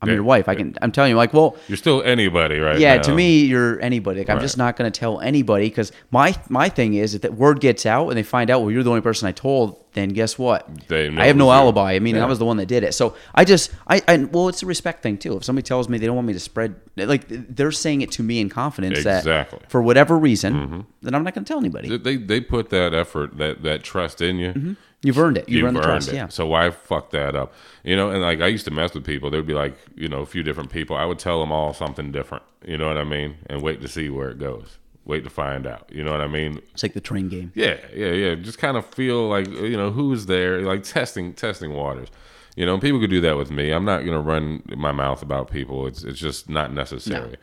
[0.02, 0.14] i'm Yeah.
[0.14, 2.78] your wife i can i'm telling you like well You're still anybody, right?
[2.78, 3.02] yeah, now.
[3.02, 4.20] to me, you're anybody.
[4.20, 7.34] Like, I'm just not going to tell anybody because my my thing is if that
[7.34, 9.76] word gets out and they find out, well, you're the only person I told.
[9.92, 10.68] Then guess what?
[10.86, 11.50] They know I have no you.
[11.50, 11.94] alibi.
[11.94, 12.24] I mean, Yeah.
[12.24, 12.94] I was the one that did it.
[12.94, 15.36] So I just I, I well, it's a respect thing too.
[15.36, 18.22] If somebody tells me they don't want me to spread, like they're saying it to
[18.22, 19.32] me in confidence Exactly.
[19.32, 19.56] Mm-hmm.
[19.62, 21.88] that for whatever reason, then I'm not going to tell anybody.
[21.88, 24.76] They- They they put that effort, that that trust in you.
[25.02, 25.48] You've earned it.
[25.48, 26.08] You've, You've earned the trust.
[26.08, 26.14] it.
[26.14, 26.28] Yeah.
[26.28, 27.54] So why fuck that up?
[27.84, 29.30] You know, and like I used to mess with people.
[29.30, 30.96] There'd be like, you know, a few different people.
[30.96, 32.44] I would tell them all something different.
[32.64, 33.36] You know what I mean?
[33.46, 34.78] And wait to see where it goes.
[35.06, 35.88] Wait to find out.
[35.90, 36.60] You know what I mean?
[36.72, 37.52] It's like the train game.
[37.54, 38.34] Yeah, yeah, yeah.
[38.34, 42.08] Just kind of feel like you know who's there, like testing testing waters.
[42.54, 43.70] You know, people could do that with me.
[43.70, 45.86] I'm not gonna run my mouth about people.
[45.86, 47.36] It's it's just not necessary.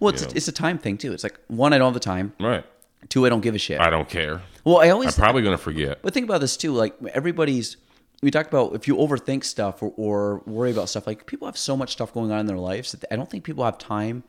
[0.00, 1.12] Well, it's, it's a time thing too.
[1.12, 2.34] It's like one, don't have the time.
[2.38, 2.64] Right.
[3.08, 3.80] Two, I don't give a shit.
[3.80, 4.42] I don't care.
[4.64, 6.00] well, I I'm always probably gonna forget.
[6.02, 6.72] But think about this too.
[6.72, 7.76] Like everybody's,
[8.22, 11.06] we talked about if you overthink stuff or, or worry about stuff.
[11.06, 13.44] Like people have so much stuff going on in their lives that I don't think
[13.44, 14.24] people have time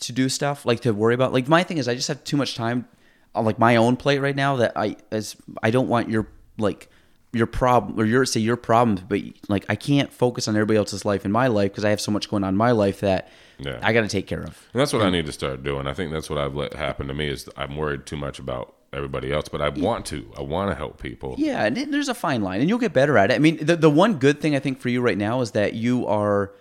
[0.00, 1.32] to do stuff like to worry about.
[1.32, 2.86] Like my thing is, I just have too much time
[3.34, 6.88] on like my own plate right now that I as I don't want your like
[7.32, 11.04] your problem or your say your problems, but like I can't focus on everybody else's
[11.04, 13.28] life in my life because I have so much going on in my life that
[13.62, 13.78] Yeah.
[13.82, 14.68] I got to take care of.
[14.72, 15.86] And that's what I need to start doing.
[15.86, 18.74] I think that's what I've let happen to me is I'm worried too much about
[18.92, 20.30] everybody else, but I want to.
[20.36, 21.34] I want to help people.
[21.38, 23.34] Yeah, and there's a fine line, and you'll get better at it.
[23.34, 25.74] I mean, the the one good thing I think for you right now is that
[25.74, 26.52] you are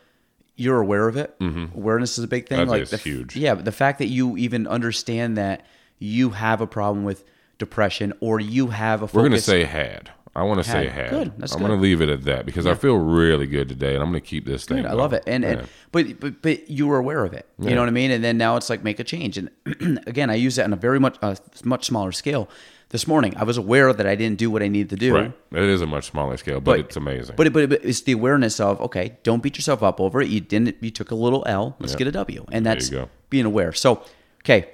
[0.56, 1.38] you're aware of it.
[1.40, 1.78] Mm-hmm.
[1.78, 2.58] Awareness is a big thing.
[2.58, 3.36] Think like the, huge.
[3.36, 5.66] Yeah, but the fact that you even understand that
[6.00, 7.24] you have a problem with
[7.58, 9.16] depression or you have a focus.
[9.16, 10.12] We're gonna say had.
[10.40, 11.10] I want to say Had.
[11.10, 11.34] Good.
[11.38, 11.68] That's I'm good.
[11.70, 14.45] gonna leave it at that because I feel really good today, and I'm gonna keep
[14.45, 14.84] this thing.
[14.84, 15.49] Good, I love it, and, Yeah.
[15.49, 17.45] and but but but you were aware of it.
[17.60, 18.11] You know what I mean?
[18.11, 19.38] And then now it's like make a change.
[19.38, 19.49] And
[20.07, 22.49] again, I use that on a very much uh, much smaller scale.
[22.91, 25.14] This morning, I was aware that I didn't do what I needed to do.
[25.14, 25.32] right.
[25.52, 27.36] It is a much smaller scale, but, it's amazing.
[27.36, 30.28] But, it- but, but it's the awareness of okay, don't beat yourself up over it.
[30.30, 30.78] You didn't.
[30.82, 31.76] You took a little L.
[31.80, 32.90] Let's get a W, and that's
[33.30, 33.74] being aware.
[33.74, 34.03] So,
[34.44, 34.70] okay,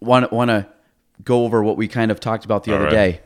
[0.00, 0.66] want want to
[1.24, 2.90] go over what we kind of talked about the All other right.
[2.92, 3.20] day.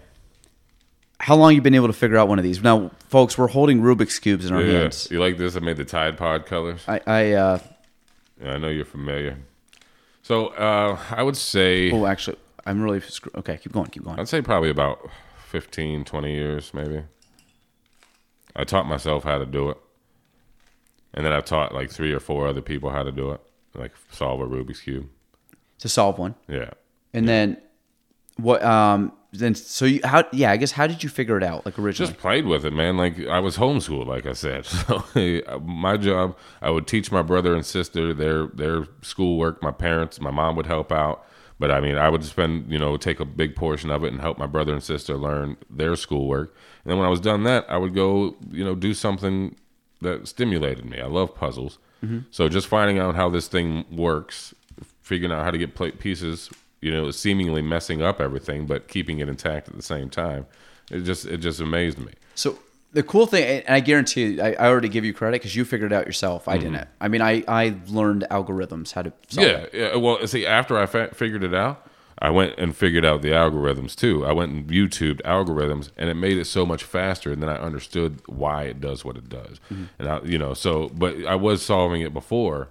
[1.21, 2.63] How long you been able to figure out one of these?
[2.63, 5.09] Now, folks, we're holding Rubik's cubes in our yeah, hands.
[5.11, 5.57] you like this?
[5.57, 6.83] I made the Tide Pod colors.
[6.87, 7.59] I, I uh,
[8.41, 9.37] Yeah, I know you're familiar.
[10.23, 12.37] So uh, I would say oh, actually,
[12.67, 13.57] I'm really screw- okay.
[13.57, 13.87] Keep going.
[13.87, 14.21] Keep going.
[14.21, 15.09] I'd say probably about
[15.49, 17.03] 15, 20 years, maybe.
[18.55, 19.77] I taught myself how to do it.
[21.15, 23.41] And then I taught like three or four other people how to do it,
[23.75, 25.09] like solve a Rubik's Cube.
[25.81, 26.71] To solve one, Yeah.
[27.15, 27.57] and then
[28.37, 28.63] what?
[28.63, 30.25] Um, then so you how?
[30.33, 31.67] Yeah, I guess how did you figure it out?
[31.67, 32.97] Like originally, Just played with it, man.
[32.97, 34.67] Like I was homeschooled, like I said.
[34.89, 35.03] So
[35.61, 39.63] my job, I would teach my brother and sister their their schoolwork.
[39.63, 41.27] My parents, my mom would help out,
[41.59, 44.21] but I mean, I would spend you know take a big portion of it and
[44.21, 46.55] help my brother and sister learn their schoolwork.
[46.85, 49.57] And then when I was done that, I would go you know do something
[50.01, 51.01] that stimulated me.
[51.01, 52.21] I love puzzles, mm-hmm.
[52.31, 54.55] so just finding out how this thing works,
[55.03, 56.49] figuring out how to get pieces,
[56.81, 60.47] you know, seemingly messing up everything, but keeping it intact at the same time.
[60.91, 62.13] It just it just amazed me.
[62.35, 62.59] So
[62.93, 65.65] the cool thing, and I guarantee you, I, I already give you credit because you
[65.67, 66.49] figured it out yourself.
[66.49, 66.89] I didn't.
[67.01, 69.77] I mean, I, I learned algorithms how to solve Mm-hmm.
[69.77, 69.93] Yeah, it.
[69.93, 69.97] yeah.
[69.97, 71.87] Well, see, after I fa- figured it out,
[72.21, 74.25] I went and figured out the algorithms too.
[74.25, 77.31] I went and YouTubed algorithms, and it made it so much faster.
[77.31, 79.61] And then I understood why it does what it does.
[79.71, 79.85] Mm-hmm.
[79.99, 82.69] And I, you know, so but I was solving it before,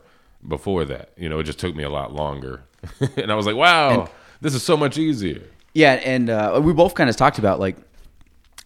[0.47, 1.11] before that.
[1.17, 2.63] You know, it just took me a lot longer.
[3.17, 4.09] and I was like, wow,
[4.41, 5.41] this is so much easier.
[5.73, 7.77] Yeah, and uh, we both kind of talked about like,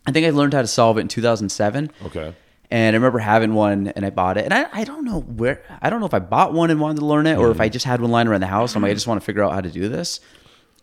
[0.05, 1.91] I think I learned how to solve it in 2007.
[2.05, 2.33] Okay.
[2.71, 4.45] And I remember having one, and I bought it.
[4.45, 6.99] And I, I don't know where, I don't know if I bought one and wanted
[6.99, 8.75] to learn it, or if I just had one lying around the house.
[8.75, 10.21] I'm like, I just want to figure out how to do this.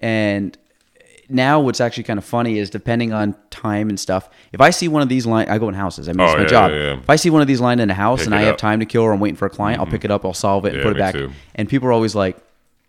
[0.00, 0.56] And
[1.28, 4.30] now, what's actually kind of funny is depending on time and stuff.
[4.52, 6.08] If I see one of these lying, I go in houses.
[6.08, 6.70] I mean, it's Oh, my yeah, job.
[6.70, 6.98] yeah, yeah.
[6.98, 8.58] If I see one of these lying in a house Pick and I have up.
[8.58, 9.92] time to kill or I'm waiting for a client, I'll mm-hmm.
[9.92, 11.14] pick it up, I'll solve it, and put it back.
[11.14, 11.30] too.
[11.54, 12.38] And people are always like,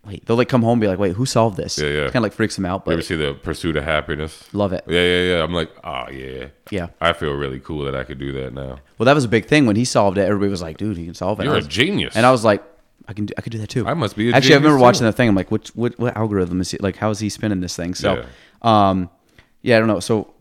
[0.06, 1.78] wait, they'll like come home and be like, wait, who solved this?
[1.78, 2.04] Yeah, yeah.
[2.04, 4.48] Kind of like freaks them out, But You ever see the Pursuit of Happiness?
[4.54, 4.84] love it.
[4.86, 5.44] Yeah, yeah, yeah.
[5.44, 6.88] I'm like, oh yeah, Yeah.
[7.00, 8.78] I feel really cool that I could do that now.
[8.98, 10.22] Well, that was a big thing when he solved it.
[10.22, 11.44] Everybody was like, dude, he can solve it.
[11.44, 12.16] You're a genius.
[12.16, 12.64] And I was like,
[13.10, 13.86] I can do, I could do that too.
[13.86, 14.54] I must be a actually.
[14.54, 15.04] I remember genius, watching too.
[15.06, 15.28] that thing.
[15.28, 16.96] I'm like, what what what algorithm is he like?
[16.96, 17.94] How is he spinning this thing?
[17.94, 18.26] So, Yeah.
[18.62, 19.10] um,
[19.62, 20.00] yeah, I don't know.
[20.00, 20.32] So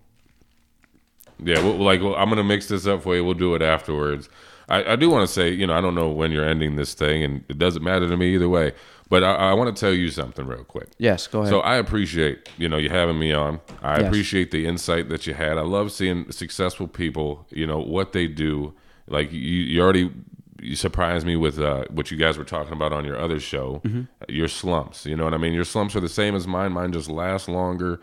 [1.43, 3.23] Yeah, well, like well, I'm gonna mix this up for you.
[3.25, 4.29] We'll do it afterwards.
[4.67, 6.93] I, I do want to say, you know, I don't know when you're ending this
[6.93, 8.73] thing, and it doesn't matter to me either way.
[9.09, 10.89] But I, I want to tell you something real quick.
[10.99, 11.49] yes, go ahead.
[11.49, 13.61] So I appreciate you know you having me on.
[13.81, 14.07] I Yes.
[14.07, 15.57] appreciate the insight that you had.
[15.57, 17.47] I love seeing successful people.
[17.49, 18.73] You know what they do.
[19.07, 20.11] Like you, you already
[20.61, 23.81] you surprised me with uh, what you guys were talking about on your other show.
[23.85, 24.01] Mm-hmm.
[24.27, 25.05] Your slumps.
[25.05, 25.53] You know what I mean.
[25.53, 26.71] Your slumps are the same as mine.
[26.73, 27.99] Mine just last longer.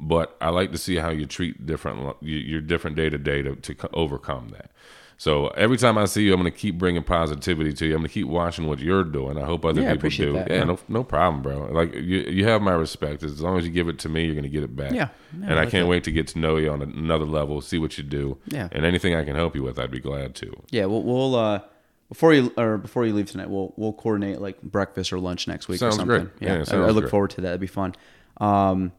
[0.00, 3.56] But I like to see how you treat different your different day to day to
[3.56, 4.70] to overcome that.
[5.20, 7.94] So every time I see you, I'm going to keep bringing positivity to you.
[7.94, 9.36] I'm going to keep watching what you're doing.
[9.36, 10.32] I hope other Yeah, people do.
[10.34, 11.66] that, yeah, no, no problem, bro.
[11.72, 13.24] Like you, you have my respect.
[13.24, 14.92] As long as you give it to me, you're going to get it back.
[14.92, 15.08] Yeah.
[15.36, 15.86] Yeah, and I can't that.
[15.88, 18.38] wait to get to know you on another level, see what you do.
[18.46, 18.68] Yeah.
[18.70, 20.54] And anything I can help you with, I'd be glad to.
[20.70, 21.62] yeah, we'll, we'll uh,
[22.08, 25.68] before you or before you leave tonight, we'll we'll coordinate like breakfast or lunch next
[25.68, 26.30] week Sounds or something.
[26.40, 26.48] great.
[26.48, 27.10] Yeah, I- I, look great.
[27.10, 27.48] forward to that.
[27.48, 27.94] That'd be fun.
[28.38, 28.92] Um,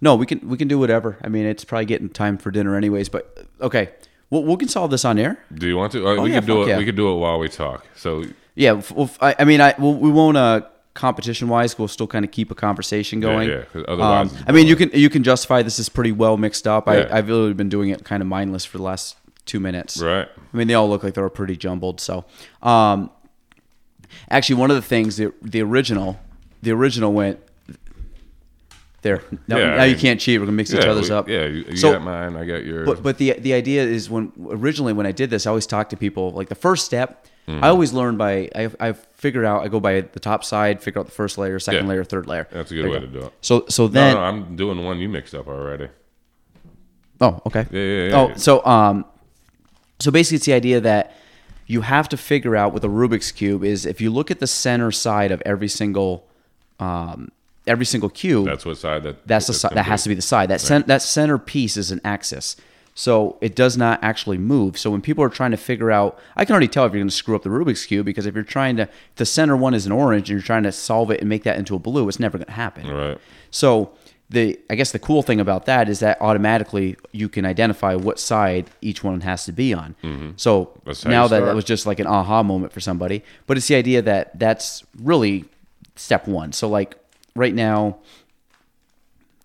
[0.00, 1.18] no, we can we can do whatever.
[1.22, 3.08] I mean, it's probably getting time for dinner anyways.
[3.08, 3.90] But okay,
[4.30, 5.38] we'll we can solve this on air.
[5.54, 6.06] Do you want to?
[6.06, 6.68] Uh, we Oh, yeah, could do it.
[6.68, 6.78] yeah.
[6.78, 7.86] We could do it while we talk.
[7.96, 8.24] So
[8.54, 10.62] Yeah, well, f- I, I mean, I we'll, we won't uh,
[10.94, 11.78] competition wise.
[11.78, 13.48] We'll still kind of keep a conversation going.
[13.48, 16.36] yeah, 'cause otherwise Um, I mean, you can you can justify this is pretty well
[16.36, 16.86] mixed up.
[16.86, 17.08] Yeah.
[17.10, 19.16] I, I've really been doing it kind of mindless for the last
[19.46, 20.00] two minutes.
[20.00, 20.28] right.
[20.52, 22.00] I mean, they all look like they're pretty jumbled.
[22.00, 22.24] So,
[22.62, 23.10] um,
[24.30, 26.18] actually, one of the things the the original
[26.62, 27.40] the original went
[29.02, 29.22] there.
[29.48, 30.38] No, Yeah, I now you can't cheat.
[30.38, 31.28] We're gonna mix each other's we- up.
[31.28, 32.36] Yeah, you, you So- got mine.
[32.36, 32.86] I got yours.
[32.86, 35.88] But but the the idea is when originally when I did this, I always talk
[35.90, 37.26] to people like the first step.
[37.48, 37.64] Mm-hmm.
[37.64, 41.00] I always learn by I I figure out I go by the top side, figure
[41.00, 41.88] out the first layer, second Yeah.
[41.90, 42.46] layer, third layer.
[42.52, 43.32] That's a good you way to do it.
[43.40, 45.88] So so No, then no, I'm doing the one you mixed up already.
[47.20, 48.16] oh okay Yeah, yeah, yeah.
[48.20, 49.04] oh so um
[50.02, 51.14] so basically it's the idea that
[51.66, 54.46] you have to figure out with a Rubik's cube is if you look at the
[54.46, 56.26] center side of every single
[56.80, 57.30] um
[57.66, 59.26] every single cube That's what side that.
[59.26, 60.50] That's the side that has to be the side.
[60.50, 62.56] That cen- that center piece is an axis.
[62.94, 64.76] So it does not actually move.
[64.76, 67.08] So when people are trying to figure out, I can already tell if you're going
[67.08, 69.86] to screw up the Rubik's cube because if you're trying to, the center one is
[69.86, 72.20] an orange and you're trying to solve it and make that into a blue, it's
[72.20, 72.86] never going to happen.
[72.88, 73.18] Right.
[73.50, 73.92] So
[74.32, 78.18] the, I guess the cool thing about that is that automatically you can identify what
[78.18, 79.94] side each one has to be on.
[80.36, 81.08] So Mm-hmm.
[81.08, 83.76] How now that that was just like an aha moment for somebody, but it's the
[83.76, 85.44] idea that that's really
[85.96, 86.52] step one.
[86.52, 86.96] So like
[87.34, 87.98] right now,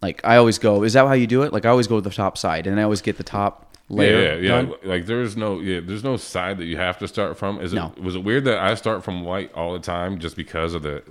[0.02, 1.54] like I always go, is that how you do it?
[1.54, 4.22] Like I always go to the top side, and I always get the top layer.
[4.22, 4.74] Yeah, yeah, done.
[4.84, 4.90] yeah.
[4.90, 7.60] Like there's no, yeah, there's no side that you have to start from.
[7.62, 8.00] Is it?
[8.02, 11.04] Was it weird that I start from white all the time just because of the?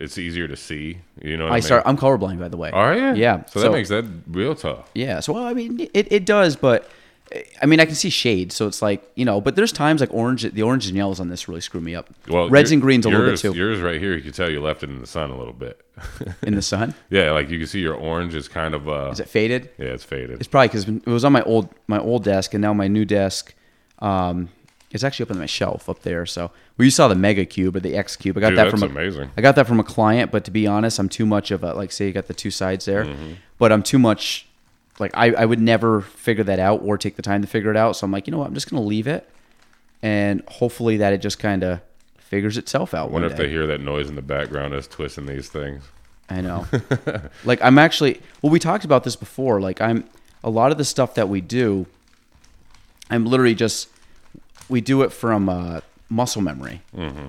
[0.00, 0.98] It's easier to see.
[1.22, 1.44] You know.
[1.44, 1.62] What I, I mean?
[1.62, 1.82] start.
[1.86, 2.70] I'm colorblind, by the way.
[2.70, 3.14] Are you?
[3.14, 3.44] Yeah.
[3.46, 4.90] So, that makes that real tough.
[4.94, 5.20] Yeah.
[5.20, 6.88] So well, I mean, it, it does, but
[7.60, 9.40] I mean, I can see shades, so it's like you know.
[9.40, 12.08] But there's times like orange, the orange and yellows on this really screw me up.
[12.28, 14.60] Well, reds and greens a little bit too Yours right here, you can tell you
[14.60, 15.80] left it in the sun a little bit.
[16.42, 16.94] in the sun.
[17.10, 18.88] yeah, like you can see your orange is kind of.
[18.88, 19.70] uh Is it faded?
[19.76, 20.38] Yeah, it's faded.
[20.38, 23.04] It's probably because it was on my old my old desk, and now my new
[23.04, 23.54] desk,
[23.98, 24.48] um,
[24.90, 26.24] it's actually up on my shelf up there.
[26.26, 28.36] So well, you saw the Mega Cube or the X Cube.
[28.36, 29.30] I got Dude, that that's from a, amazing.
[29.36, 31.74] I got that from a client, but to be honest, I'm too much of a
[31.74, 33.32] like say you got the two sides there, Mm-hmm.
[33.58, 34.46] but I'm too much.
[34.98, 37.76] Like I, I would never figure that out or take the time to figure it
[37.76, 37.96] out.
[37.96, 38.46] So I'm like, you know what?
[38.46, 39.28] I'm just gonna leave it,
[40.02, 41.80] and hopefully that it just kind of
[42.18, 43.08] figures itself out.
[43.10, 43.44] I wonder if day.
[43.44, 45.84] they hear that noise in the background as twisting these things.
[46.30, 46.66] I know.
[47.44, 49.60] like I'm actually well we talked about this before.
[49.60, 50.08] Like I'm
[50.42, 51.86] a lot of the stuff that we do
[53.10, 53.88] I'm literally just
[54.68, 56.82] we do it from uh, muscle memory.
[56.96, 57.28] Mm-hmm.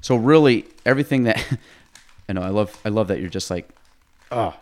[0.00, 1.44] So really everything that
[2.28, 3.68] I know I love I love that you're just like
[4.30, 4.54] oh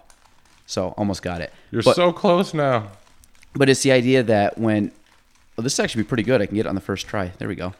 [0.67, 1.53] so almost got it.
[1.71, 2.89] You're but, so close now.
[3.55, 4.91] but it's the idea that when
[5.57, 6.41] well, this actually be pretty good.
[6.43, 7.31] I can get it on the first try.
[7.39, 7.75] There we go.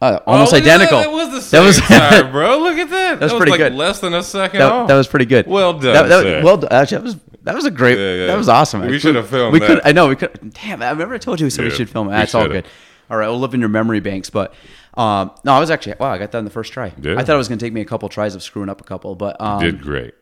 [0.00, 0.98] Uh, almost Oh, identical.
[0.98, 1.76] That, That was the That was-
[2.22, 2.58] time, bro.
[2.58, 3.20] Look at that.
[3.20, 3.74] That was that pretty like good.
[3.74, 4.88] Less than a second That, off.
[4.88, 5.46] that was pretty good.
[5.46, 6.72] Well done, That, well done.
[6.72, 7.98] Actually, that was that was a great.
[7.98, 8.26] Yeah, yeah.
[8.26, 8.82] That was awesome.
[8.82, 9.80] We should have filmed We could.
[9.84, 10.54] I know we could.
[10.54, 12.12] Damn, I remember I told you we said we should film it.
[12.12, 12.66] That's all good.
[13.10, 14.30] All right, we'll live in your memory banks.
[14.30, 14.54] But
[14.94, 16.12] um, no, I was actually wow.
[16.12, 16.92] I got that in the first try.
[17.00, 17.18] Yeah.
[17.18, 18.84] I thought it was going to take me a couple tries of screwing up a
[18.84, 20.14] couple, but um, Did great.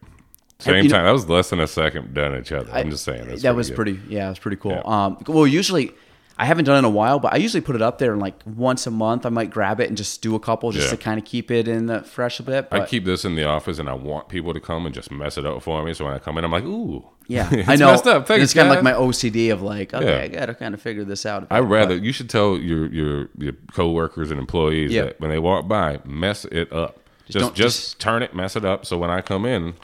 [0.60, 1.04] Same you know- time.
[1.04, 2.70] that was less than a second done each other.
[2.72, 3.36] I'm just saying.
[3.36, 3.76] That was good.
[3.76, 4.00] pretty.
[4.08, 4.72] Yeah, it was pretty cool.
[4.72, 4.82] Yeah.
[4.84, 5.92] Um, well, usually.
[6.40, 8.20] I haven't done it in a while, but I usually put it up there and
[8.22, 10.90] like once a month I might grab it and just do a couple just Yeah.
[10.92, 12.70] to kind of keep it in the fresh a bit.
[12.70, 15.10] But I keep this in the office, and I want people to come and just
[15.10, 15.94] mess it up for me.
[15.94, 17.86] So when I come in, I'm like, "Ooh, yeah, I know.
[17.90, 18.28] messed up.
[18.28, 20.22] Thanks, it's kind of like my OCD of like, okay, Yeah.
[20.22, 21.46] I got to kind of figure this out.
[21.50, 25.04] I rather you should tell your your your coworkers and employees Yeah.
[25.06, 27.00] that when they walk by, mess it up.
[27.28, 29.74] Just just, just- turn it, mess it up, so when I come in,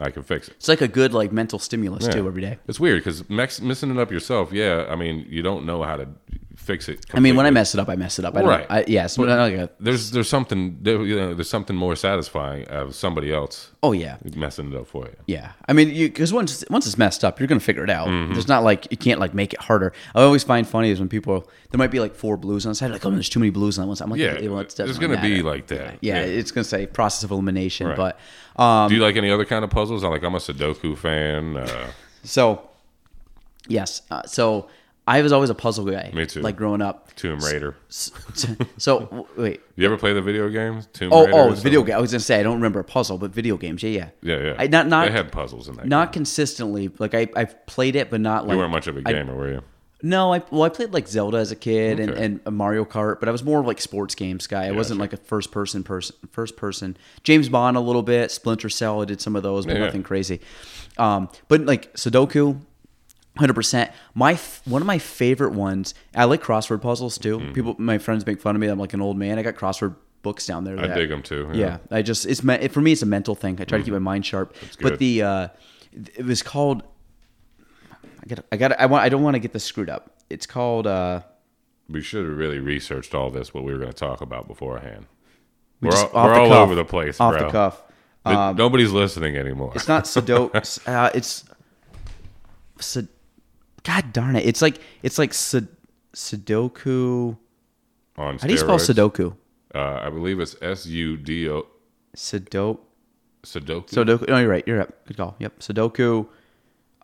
[0.00, 0.54] I can fix it.
[0.56, 2.12] It's like a good like mental stimulus Yeah.
[2.12, 2.58] too every day.
[2.66, 4.52] It's weird because messing it up yourself.
[4.52, 6.08] Yeah, I mean you don't know how to
[6.70, 7.04] fix it.
[7.12, 8.36] I mean, when I mess it up, I mess it up.
[8.36, 8.66] I don't, Right.
[8.70, 9.16] I, yes.
[9.16, 13.92] but there's there's something there, you know, there's something more satisfying of somebody else oh
[13.92, 14.16] yeah.
[14.36, 15.16] messing it up for you.
[15.26, 18.08] Yeah, I mean, because once once it's messed up, you're gonna figure it out.
[18.08, 18.32] Mm-hmm.
[18.34, 19.92] There's not like you can't like make it harder.
[20.14, 22.74] I always find funny is when people there might be like four blues on the
[22.74, 24.04] side, like oh, there's too many blues on that one side.
[24.04, 25.98] I'm like, Yeah, it's gonna be like that.
[26.00, 26.38] Yeah, Yeah.
[26.38, 27.88] it's gonna say process of elimination.
[27.88, 27.96] Right.
[27.96, 30.04] But um, Do you like any other kind of puzzles?
[30.04, 31.56] I'm like I'm a Sudoku fan.
[31.56, 31.90] Uh,
[32.22, 32.68] so
[33.68, 34.68] yes, uh, so
[35.12, 36.10] I was always a puzzle guy.
[36.14, 36.40] Me too.
[36.40, 37.14] Like growing up.
[37.16, 37.74] Tomb Raider.
[37.88, 39.60] So w- wait.
[39.76, 40.86] You ever play the video games?
[40.92, 41.96] Tomb Oh, Raider oh, video game.
[41.96, 43.82] I was gonna say I don't remember a puzzle, but video games.
[43.82, 44.08] Yeah, yeah.
[44.22, 44.54] Yeah, yeah.
[44.58, 45.86] I, not not they had puzzles in that.
[45.86, 46.12] not game.
[46.20, 46.90] consistently.
[46.98, 49.50] Like I I've played it, but not like You weren't much of a gamer, were
[49.52, 49.62] you?
[50.02, 52.24] No, I well, I played like Zelda as a kid and, Okay.
[52.24, 54.66] and a Mario Kart, but I was more of like sports games guy.
[54.66, 55.02] I wasn't sure.
[55.02, 56.96] like a first person person first person.
[57.22, 59.02] James Bond a little bit, Splinter Cell.
[59.02, 59.84] I did some of those, but Yeah.
[59.84, 60.40] nothing crazy.
[60.96, 62.60] Um, but like Sudoku,
[63.40, 63.90] hundred percent.
[64.14, 65.94] My f- one of my favorite ones.
[66.14, 67.38] I like crossword puzzles too.
[67.38, 67.52] Mm-hmm.
[67.52, 68.68] People, my friends make fun of me.
[68.68, 69.38] I'm like an old man.
[69.38, 70.78] I got crossword books down there.
[70.78, 71.50] I dig them too.
[71.54, 73.58] yeah, I just it's me- for me it's a mental thing.
[73.60, 74.54] I try to keep my mind sharp.
[74.80, 75.48] But the uh,
[75.92, 76.82] it was called.
[78.22, 80.10] I got I got I want I don't want to get this screwed up.
[80.28, 81.22] It's called uh,
[81.88, 85.06] We should have really researched all this what we were going to talk about beforehand.
[85.80, 86.58] we We're, just- all, we're all cuff.
[86.58, 87.46] over the place, off bro.
[87.46, 87.82] the cuff.
[88.26, 89.72] Th- Nobody's listening anymore.
[89.74, 90.86] It's not Sudoku.
[90.86, 91.44] uh, it's
[92.78, 93.08] Sud-
[93.84, 94.46] God darn it!
[94.46, 95.68] It's like it's like Sud-
[96.14, 97.36] Sudoku.
[98.16, 98.78] on How do you spell.
[98.78, 99.36] Sudoku?
[99.74, 101.66] Uh, I believe it's S U D O
[102.16, 102.78] Sudoku.
[103.44, 103.88] Sudoku.
[103.88, 104.28] Sudoku.
[104.28, 104.64] No, you're right.
[104.66, 105.06] You're right.
[105.06, 105.36] Good call.
[105.38, 105.60] Yep.
[105.60, 106.26] Sudoku.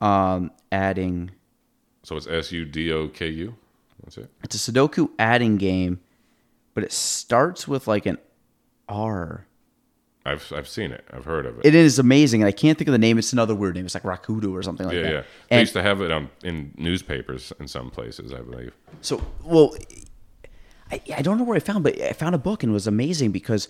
[0.01, 1.31] Um, adding.
[2.03, 3.55] so it's S U D O K U.
[4.05, 4.31] That's it.
[4.44, 6.01] It's a Sudoku adding game,
[6.74, 8.19] but it starts with like an
[8.89, 9.47] R.
[10.27, 11.05] I've I've seen it.
[11.12, 11.65] I've heard of it.
[11.65, 13.16] It is amazing, and I can't think of the name.
[13.19, 13.86] It's another weird name.
[13.86, 15.12] It's like Rakudu or something like yeah, that.
[15.12, 15.20] yeah.
[15.48, 18.73] They And used to have it on in newspapers in some places, I believe.
[19.01, 19.74] so, well,
[20.90, 22.86] I, I don't know where I found, but I found a book and it was
[22.86, 23.69] amazing because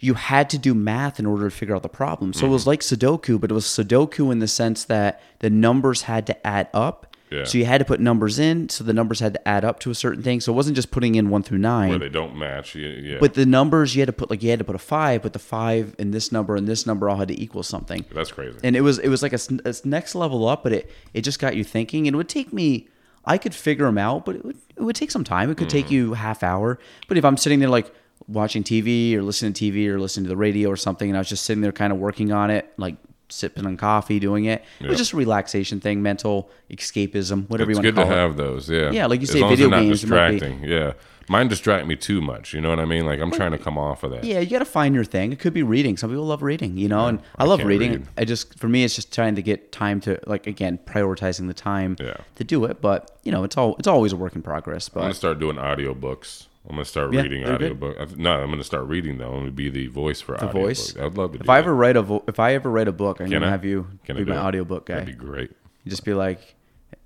[0.00, 2.32] you had to do math in order to figure out the problem.
[2.32, 2.52] So it Mm-hmm.
[2.52, 6.46] was like Sudoku, but it was Sudoku in the sense that the numbers had to
[6.46, 7.07] add up.
[7.30, 7.44] Yeah.
[7.44, 9.90] So you had to put numbers in, so the numbers had to add up to
[9.90, 10.40] a certain thing.
[10.40, 11.90] So it wasn't just putting in one through nine.
[11.90, 12.74] Where they don't match.
[12.74, 13.18] Yeah.
[13.20, 15.32] But the numbers you had to put like you had to put a five, but
[15.32, 18.04] the five and this number and this number all had to equal something.
[18.12, 18.58] that's crazy.
[18.62, 19.38] And it was it was like a
[19.84, 22.06] next level up, but it it just got you thinking.
[22.06, 22.88] And it would take me,
[23.24, 25.50] I could figure them out, but it would it would take some time.
[25.50, 25.94] It could take mm-hmm.
[25.94, 26.78] you half hour.
[27.08, 27.92] But if I'm sitting there like
[28.26, 31.20] watching TV or listening to TV or listening to the radio or something, and I
[31.20, 32.96] was just sitting there kind of working on it, like
[33.28, 37.78] sipping on coffee, doing it, it was just a relaxation thing, mental escapism, whatever it's
[37.78, 38.06] you want to call it.
[38.06, 38.70] It's good to have those.
[38.70, 38.90] Yeah.
[38.90, 40.64] Yeah, like you say, video games, it be- distracting.
[40.64, 40.92] Yeah.
[41.30, 42.54] Mine distract me too much.
[42.54, 43.04] You know what I mean?
[43.04, 44.24] Like I'm trying to come off of that.
[44.24, 45.30] Yeah, you got to find your thing.
[45.30, 45.98] It could be reading.
[45.98, 47.92] Some people love reading, you know, and I, I love reading.
[47.92, 48.06] read.
[48.16, 51.52] I just, for me, it's just trying to get time to, like, again, prioritizing the
[51.52, 52.16] time Yeah.
[52.36, 52.80] to do it.
[52.80, 54.88] But you know, it's all, it's always a work in progress.
[54.88, 56.46] But I'm gonna start doing audiobooks.
[56.68, 57.54] I'm gonna start Yeah, reading good.
[57.54, 58.16] audiobook.
[58.18, 59.32] No, I'm gonna start reading though.
[59.32, 60.62] I'm gonna be the voice for the audiobook.
[60.62, 60.96] voice.
[60.96, 61.38] I'd love to.
[61.38, 61.64] If do I that.
[61.64, 63.50] ever write a, vo- if I ever write a book, I'm gonna I?
[63.50, 64.38] have you Can be my it?
[64.38, 64.94] audiobook guy.
[65.00, 65.50] That'd be great.
[65.84, 66.56] You just be like,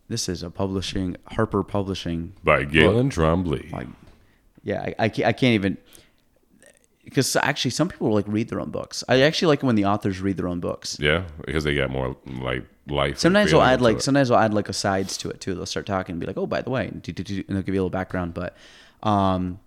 [0.09, 2.33] this is a publishing Harper Publishing.
[2.43, 3.71] By Gaelan Trombley.
[3.71, 3.87] Like,
[4.65, 5.79] yeah, I, I, can't, I can't even.
[7.05, 9.03] Because actually, some people like read their own books.
[9.09, 10.97] I actually like it when the authors read their own books.
[11.01, 13.19] Yeah, because they got more like life.
[13.19, 14.03] Sometimes they'll add like it.
[14.03, 15.55] sometimes they'll add like asides to it too.
[15.55, 17.83] They'll start talking and be like, "Oh, by the way," and they'll give you a
[17.83, 18.35] little background.
[18.35, 18.57] But
[19.03, 19.61] um,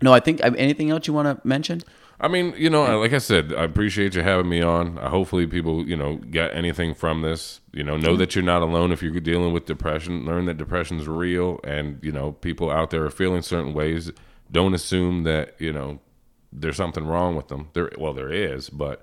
[0.00, 1.82] no, I think anything else you want to mention?
[2.20, 4.96] I mean, you know, like I said, I appreciate you having me on.
[4.96, 7.60] Uh, hopefully, people, you know, get anything from this.
[7.72, 10.24] You know, know that you're not alone if you're dealing with depression.
[10.24, 14.12] Learn that depression's real, and you know, people out there are feeling certain ways.
[14.52, 15.98] Don't assume that you know
[16.52, 17.70] there's something wrong with them.
[17.72, 19.02] There, well, there is, but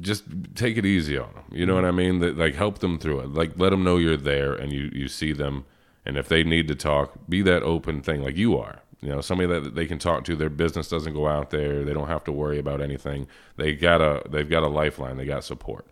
[0.00, 1.44] just take it easy on them.
[1.50, 2.20] You know what I mean?
[2.20, 3.34] That like help them through it.
[3.34, 5.66] Like let them know you're there and you you see them.
[6.08, 8.80] And if they need to talk, be that open thing like you are.
[9.02, 10.34] You know, somebody that they can talk to.
[10.34, 11.84] Their business doesn't go out there.
[11.84, 13.28] They don't have to worry about anything.
[13.56, 15.18] They got a they've got a lifeline.
[15.18, 15.86] They got support.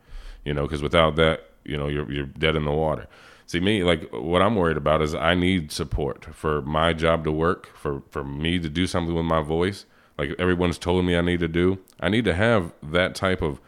[0.45, 3.07] You know, because without that, you know, you're you're dead in the water.
[3.45, 7.31] See me like what I'm worried about is I need support for my job to
[7.31, 9.85] work for for me to do something with my voice.
[10.19, 11.79] Like everyone's told me I need to do.
[12.01, 13.61] I need to have that type of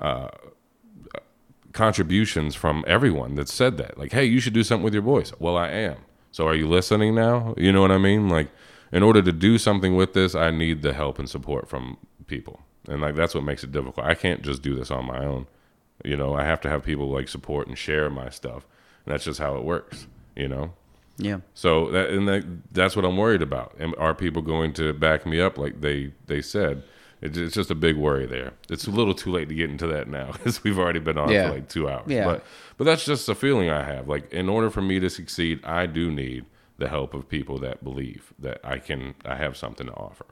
[0.00, 0.28] uh,
[1.74, 3.98] contributions from everyone that said that.
[3.98, 5.32] Like, hey, you should do something with your voice.
[5.38, 5.96] Well, I am.
[6.32, 7.54] So are you listening now?
[7.56, 8.28] You know what I mean?
[8.28, 8.48] Like,
[8.90, 12.60] in order to do something with this, I need the help and support from people.
[12.88, 14.06] And like that's what makes it difficult.
[14.06, 15.46] I can't just do this on my own.
[16.04, 18.66] You know, I have to have people like support and share my stuff.
[19.04, 20.06] And that's just how it works,
[20.36, 20.72] you know?
[21.16, 23.74] Yeah, So that and that, that's what I'm worried about.
[23.78, 26.82] And are people going to back me up like they they said?
[27.24, 28.52] It's just a big worry there.
[28.68, 31.30] It's a little too late to get into that now because we've already been on
[31.30, 31.48] Yeah.
[31.48, 32.04] for like two hours.
[32.06, 32.24] Yeah.
[32.24, 32.44] But
[32.76, 34.08] but that's just a feeling I have.
[34.08, 36.44] Like in order for me to succeed, I do need
[36.78, 40.26] the help of people that believe that I can I have something to offer.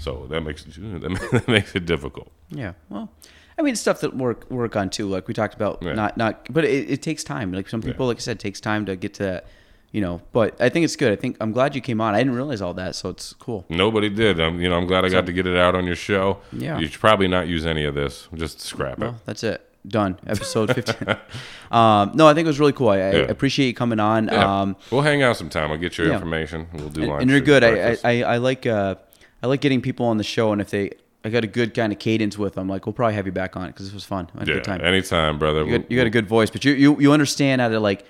[0.00, 2.30] So that makes it, that makes it difficult.
[2.50, 2.72] Yeah.
[2.88, 3.10] Well,
[3.58, 5.08] I mean, stuff that work work on too.
[5.08, 5.94] Like we talked about, Yeah.
[5.94, 7.52] not not, but it, it takes time.
[7.52, 9.46] Like some people, like I said, takes time to get to that.
[9.90, 11.12] You know, but I think it's good.
[11.12, 12.14] I think I'm glad you came on.
[12.14, 13.64] I didn't realize all that, so it's cool.
[13.70, 14.38] Nobody did.
[14.38, 16.40] I'm, you know, I'm glad I got to get it out on your show.
[16.52, 16.78] Yeah.
[16.78, 18.28] You should probably not use any of this.
[18.34, 19.00] Just scrap it.
[19.00, 19.64] Well, that's it.
[19.86, 20.18] Done.
[20.26, 21.16] Episode 15.
[21.70, 22.90] um, no, I think it was really cool.
[22.90, 23.18] I, I Yeah.
[23.30, 24.26] appreciate you coming on.
[24.26, 24.60] Yeah.
[24.60, 25.70] Um, we'll hang out sometime.
[25.70, 26.14] I'll get your yeah.
[26.14, 26.66] information.
[26.74, 27.22] We'll do and, lunch.
[27.22, 27.64] and you're good.
[27.64, 28.22] I, I.
[28.22, 28.96] I, like uh,
[29.42, 30.90] I like getting people on the show, and if they,
[31.24, 32.68] I got a good kind of cadence with them.
[32.68, 34.28] Like we'll probably have you back on it because this was fun.
[34.34, 34.84] I had a yeah, good time.
[34.84, 35.64] anytime, brother.
[35.64, 38.04] You got, you got a good voice, but you you, you understand how to like.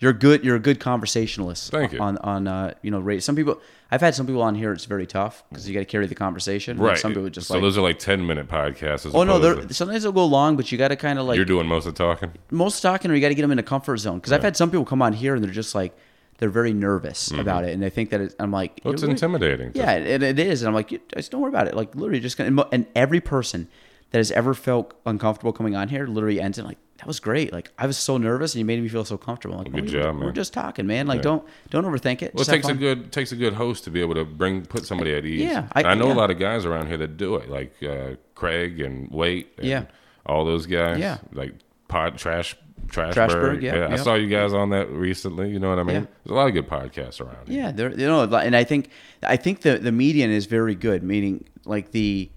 [0.00, 0.44] You're good.
[0.44, 1.70] You're a good conversationalist.
[1.70, 1.98] Thank you.
[2.00, 3.22] On on uh, you know, rate.
[3.22, 3.60] Some people.
[3.90, 4.72] I've had some people on here.
[4.74, 6.76] It's very tough because you got to carry the conversation.
[6.78, 6.98] Right.
[6.98, 7.62] some people just so like.
[7.62, 9.06] those are like ten minute podcasts.
[9.06, 11.24] As oh no, they're, to- sometimes they'll go long, but you got to kind of
[11.26, 12.30] like you're doing most of the talking.
[12.50, 14.18] most talking, or you got to get them in a comfort zone.
[14.18, 15.96] Because I've had some people come on here and they're just like
[16.36, 18.88] they're very nervous about it, and they think that I'm like, Mm-hmm.
[18.88, 19.72] Well, it's really- intimidating.
[19.74, 21.74] Yeah, it, it is, and I'm like, just don't worry about it.
[21.74, 23.68] Like literally, just gonna, and every person
[24.10, 27.52] that has ever felt uncomfortable coming on here literally ends in like, that was great.
[27.52, 29.56] Like I was so nervous, and you made me feel so comfortable.
[29.58, 30.34] Like, Good we- job, We're man.
[30.34, 31.06] just talking, man.
[31.06, 32.34] Like don't don't overthink it.
[32.34, 34.64] Well, it Just takes a good takes a good host to be able to bring
[34.66, 35.40] put somebody at ease.
[35.42, 36.14] Yeah, I, I- know yeah.
[36.14, 39.52] a lot of guys around here that do it, like uh, Craig and Wait.
[39.58, 39.84] And Yeah.
[40.26, 40.98] all those guys.
[40.98, 41.18] Yeah.
[41.32, 41.54] like
[41.88, 42.56] Pod Trash
[42.88, 43.12] Trashberg.
[43.14, 43.96] Trashberg, yeah, I yeah.
[43.96, 45.50] saw you guys on that recently.
[45.50, 45.94] You know what I mean?
[45.96, 46.06] Yeah.
[46.24, 47.48] There's a lot of good podcasts around.
[47.48, 47.62] here.
[47.64, 48.90] Yeah, there, you know, and I think
[49.22, 51.02] I think the the median is very good.
[51.02, 52.30] Meaning, like the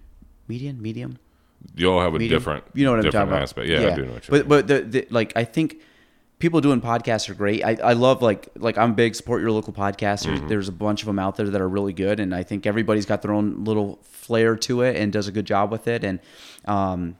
[0.47, 1.17] median, medium,
[1.75, 2.39] you all have a medium.
[2.39, 3.41] different, you know what I'm talking about.
[3.43, 3.67] aspect.
[3.67, 5.77] Yeah, I do know what you But but the, the like I think
[6.39, 7.63] people doing podcasts are great.
[7.63, 10.37] I, I love like like I'm big support your local podcasters.
[10.37, 10.47] Mm-hmm.
[10.47, 13.05] There's a bunch of them out there that are really good, and I think everybody's
[13.05, 16.03] got their own little flair to it and does a good job with it.
[16.03, 16.19] And
[16.65, 17.15] um,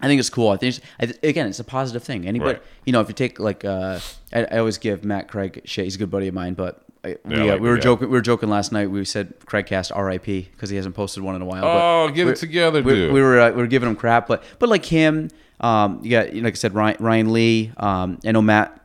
[0.00, 0.48] I think it's cool.
[0.50, 2.26] I think it's, again, it's a positive thing.
[2.26, 2.62] Anybody, Right.
[2.86, 4.00] you know, if you take like, uh,
[4.32, 5.84] I, I always give Matt Craig shit.
[5.84, 6.82] He's a good buddy of mine, but.
[7.02, 7.82] I, we, Yeah, uh, like we were guy.
[7.82, 8.08] joking.
[8.08, 8.90] We were joking last night.
[8.90, 10.48] We said Craigcast R.I.P.
[10.52, 11.64] because he hasn't posted one in a while.
[11.64, 13.12] Oh, get it together, we, dude.
[13.12, 16.34] We were uh, we were giving him crap, but but like him, um, you got
[16.34, 17.72] like I said, Ryan, Ryan Lee.
[17.76, 18.80] Um, I know Matt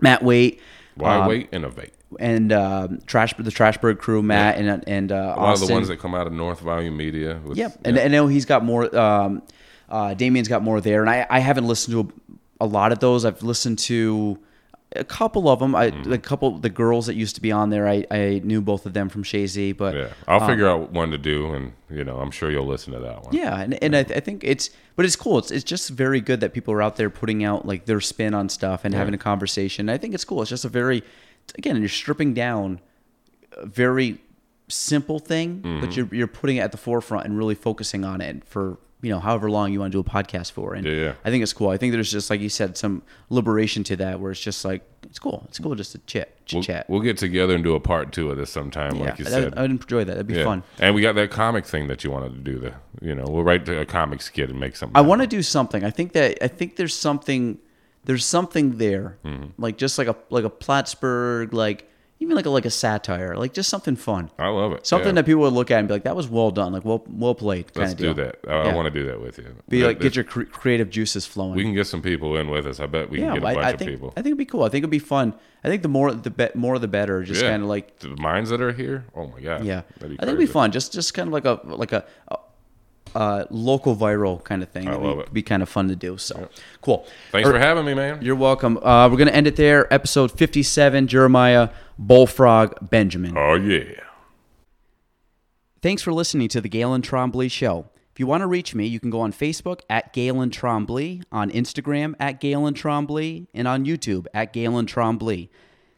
[0.00, 0.60] Matt Wait.
[0.94, 1.48] Why um, wait?
[1.52, 1.92] Innovate.
[2.20, 5.64] And um, trash the Trashberg crew, Matt and and uh, A lot Austin.
[5.64, 7.40] of the ones that come out of North Volume Media.
[7.44, 7.80] With, Yep.
[7.84, 8.94] And I know he's got more.
[8.96, 9.42] Um,
[9.90, 13.00] uh, Damien's got more there, and I, I haven't listened to a, a lot of
[13.00, 13.24] those.
[13.24, 14.38] I've listened to
[14.94, 15.74] a couple of them.
[15.74, 16.12] I Mm-hmm.
[16.12, 17.88] a couple the girls that used to be on there.
[17.88, 21.18] I, I knew both of them from Chazy, but Yeah, I'll figure out one to
[21.18, 23.26] do, and you know, I'm sure you'll listen to that one.
[23.28, 25.38] Um, Yeah, and, and I, I think it's, but it's cool.
[25.38, 28.32] It's, it's just very good that people are out there putting out like their spin
[28.34, 29.88] on stuff and having a conversation.
[29.88, 30.40] I think it's cool.
[30.42, 31.02] It's just a very,
[31.58, 32.80] again, you're stripping down
[33.56, 34.18] a very
[34.68, 35.80] simple thing, Mm-hmm.
[35.80, 39.10] but you're you're putting it at the forefront and really focusing on it for you
[39.10, 40.74] know however long you want to do a podcast for.
[40.74, 41.12] And Yeah, yeah.
[41.24, 41.68] I think it's cool.
[41.68, 44.82] I think there's just like you said, some liberation to that where it's just like
[45.04, 45.44] it's cool.
[45.48, 46.88] It's cool just to chit We'll, chat.
[46.88, 49.28] we'll get together and do a part two of this sometime, yeah, like you I,
[49.30, 49.54] said.
[49.58, 50.12] I'd enjoy that.
[50.14, 50.62] That'd be fun.
[50.78, 52.58] And we got that comic thing that you wanted to do.
[52.58, 54.96] The you know, we'll write a comic skit and make something.
[54.96, 55.84] I want to do something.
[55.84, 57.58] I think that I think there's something
[58.04, 59.60] there's something there, Mm-hmm.
[59.60, 63.52] like just like a like a Plattsburgh, like even like a like a satire, like
[63.52, 64.86] just something fun, I love it.
[64.86, 65.12] something yeah.
[65.20, 67.34] that people would look at and be like, "That was well done, like well well
[67.34, 68.14] played." Kind Let's of deal.
[68.14, 68.38] do that.
[68.48, 69.54] I, I want to do that with you.
[69.68, 71.54] Be That- like, get your cre- creative juices flowing.
[71.56, 72.80] we can get some people in with us.
[72.80, 74.08] I bet we yeah, can get a I, bunch I of people.
[74.16, 74.62] I think it'd be cool.
[74.64, 75.34] I think it'd be fun.
[75.62, 77.22] I think the more the be- more the better.
[77.22, 77.50] Just yeah.
[77.50, 79.04] kind of like the minds that are here.
[79.14, 79.64] Oh my god.
[79.64, 80.72] yeah, I think it'd be fun.
[80.72, 82.04] Just just kind of like a like a.
[82.28, 82.38] a
[83.16, 84.88] uh, local viral kind of thing.
[84.88, 85.32] I love be, it.
[85.32, 86.18] be kind of fun to do.
[86.18, 86.48] So
[86.82, 87.06] cool.
[87.32, 88.20] Thanks Or- for having me, man.
[88.22, 88.76] You're welcome.
[88.78, 89.92] Uh, we're going to end it there.
[89.92, 93.36] Episode 57, Jeremiah Bullfrog Benjamin.
[93.36, 94.00] Oh yeah.
[95.82, 97.86] Thanks for listening to the Gaelan Trombley Show.
[98.12, 101.50] If you want to reach me, you can go on Facebook at Gaelan Trombley, on
[101.50, 105.48] Instagram at Gaelan Trombley, and on YouTube at Gaelan Trombley.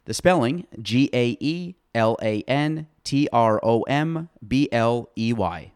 [0.05, 5.33] The spelling G A E L A N T R O M B L E
[5.33, 5.73] Y.